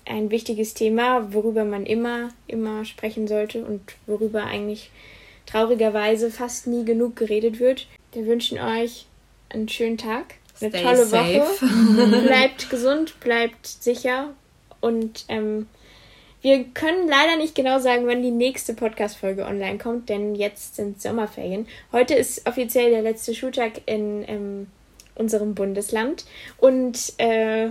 Ein 0.06 0.32
wichtiges 0.32 0.74
Thema, 0.74 1.34
worüber 1.34 1.66
man 1.66 1.86
immer, 1.86 2.30
immer 2.48 2.86
sprechen 2.86 3.28
sollte 3.28 3.66
und 3.66 3.82
worüber 4.06 4.46
eigentlich 4.46 4.90
traurigerweise 5.46 6.32
fast 6.32 6.66
nie 6.66 6.86
genug 6.86 7.18
geredet 7.18 7.60
wird. 7.60 7.88
Wir 8.14 8.26
wünschen 8.26 8.58
euch 8.58 9.06
einen 9.50 9.68
schönen 9.68 9.98
Tag, 9.98 10.36
eine 10.62 10.70
Stay 10.70 10.82
tolle 10.82 11.06
safe. 11.06 11.40
Woche. 11.40 12.22
bleibt 12.26 12.70
gesund, 12.70 13.20
bleibt 13.20 13.68
sicher 13.68 14.34
und 14.82 15.26
ähm, 15.28 15.68
wir 16.42 16.64
können 16.66 17.08
leider 17.08 17.36
nicht 17.38 17.56
genau 17.56 17.80
sagen, 17.80 18.06
wann 18.08 18.22
die 18.22 18.32
nächste 18.32 18.74
Podcast-Folge 18.74 19.46
online 19.46 19.78
kommt, 19.80 20.08
denn 20.10 20.36
jetzt 20.36 20.76
sind 20.76 21.02
Sommerferien. 21.02 21.68
Heute 21.92 22.14
ist 22.14 22.48
offiziell 22.48 22.92
der 22.92 23.02
letzte 23.02 23.34
Schultag 23.34 23.82
in 23.86 24.24
ähm, 24.28 24.68
unserem 25.16 25.56
Bundesland 25.56 26.26
und 26.58 27.14
äh, 27.18 27.70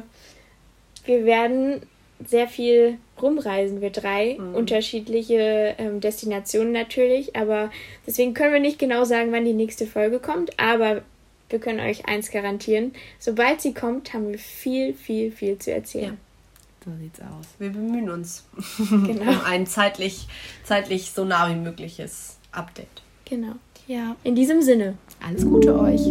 wir 1.04 1.24
werden 1.24 1.82
sehr 2.24 2.48
viel 2.48 2.98
rumreisen, 3.20 3.80
wir 3.80 3.90
drei. 3.90 4.36
Mhm. 4.38 4.54
Unterschiedliche 4.54 5.74
ähm, 5.78 6.00
Destinationen 6.00 6.72
natürlich, 6.72 7.36
aber 7.36 7.70
deswegen 8.06 8.34
können 8.34 8.52
wir 8.52 8.60
nicht 8.60 8.78
genau 8.78 9.04
sagen, 9.04 9.32
wann 9.32 9.44
die 9.44 9.52
nächste 9.52 9.86
Folge 9.86 10.18
kommt, 10.18 10.58
aber 10.58 11.02
wir 11.48 11.58
können 11.60 11.80
euch 11.80 12.06
eins 12.06 12.30
garantieren. 12.30 12.92
Sobald 13.18 13.60
sie 13.60 13.74
kommt, 13.74 14.12
haben 14.12 14.30
wir 14.30 14.38
viel, 14.38 14.94
viel, 14.94 15.30
viel 15.30 15.58
zu 15.58 15.72
erzählen. 15.72 16.14
Ja. 16.14 16.25
So 16.86 16.92
sieht's 17.00 17.20
aus. 17.20 17.46
Wir 17.58 17.70
bemühen 17.70 18.08
uns 18.08 18.44
genau. 18.78 19.32
um 19.32 19.40
ein 19.44 19.66
zeitlich, 19.66 20.28
zeitlich 20.62 21.10
so 21.10 21.24
nah 21.24 21.50
wie 21.50 21.56
mögliches 21.56 22.36
Update. 22.52 23.02
Genau. 23.24 23.54
Ja. 23.88 24.14
In 24.22 24.36
diesem 24.36 24.62
Sinne. 24.62 24.96
Alles 25.20 25.44
Gute 25.44 25.76
euch. 25.76 26.02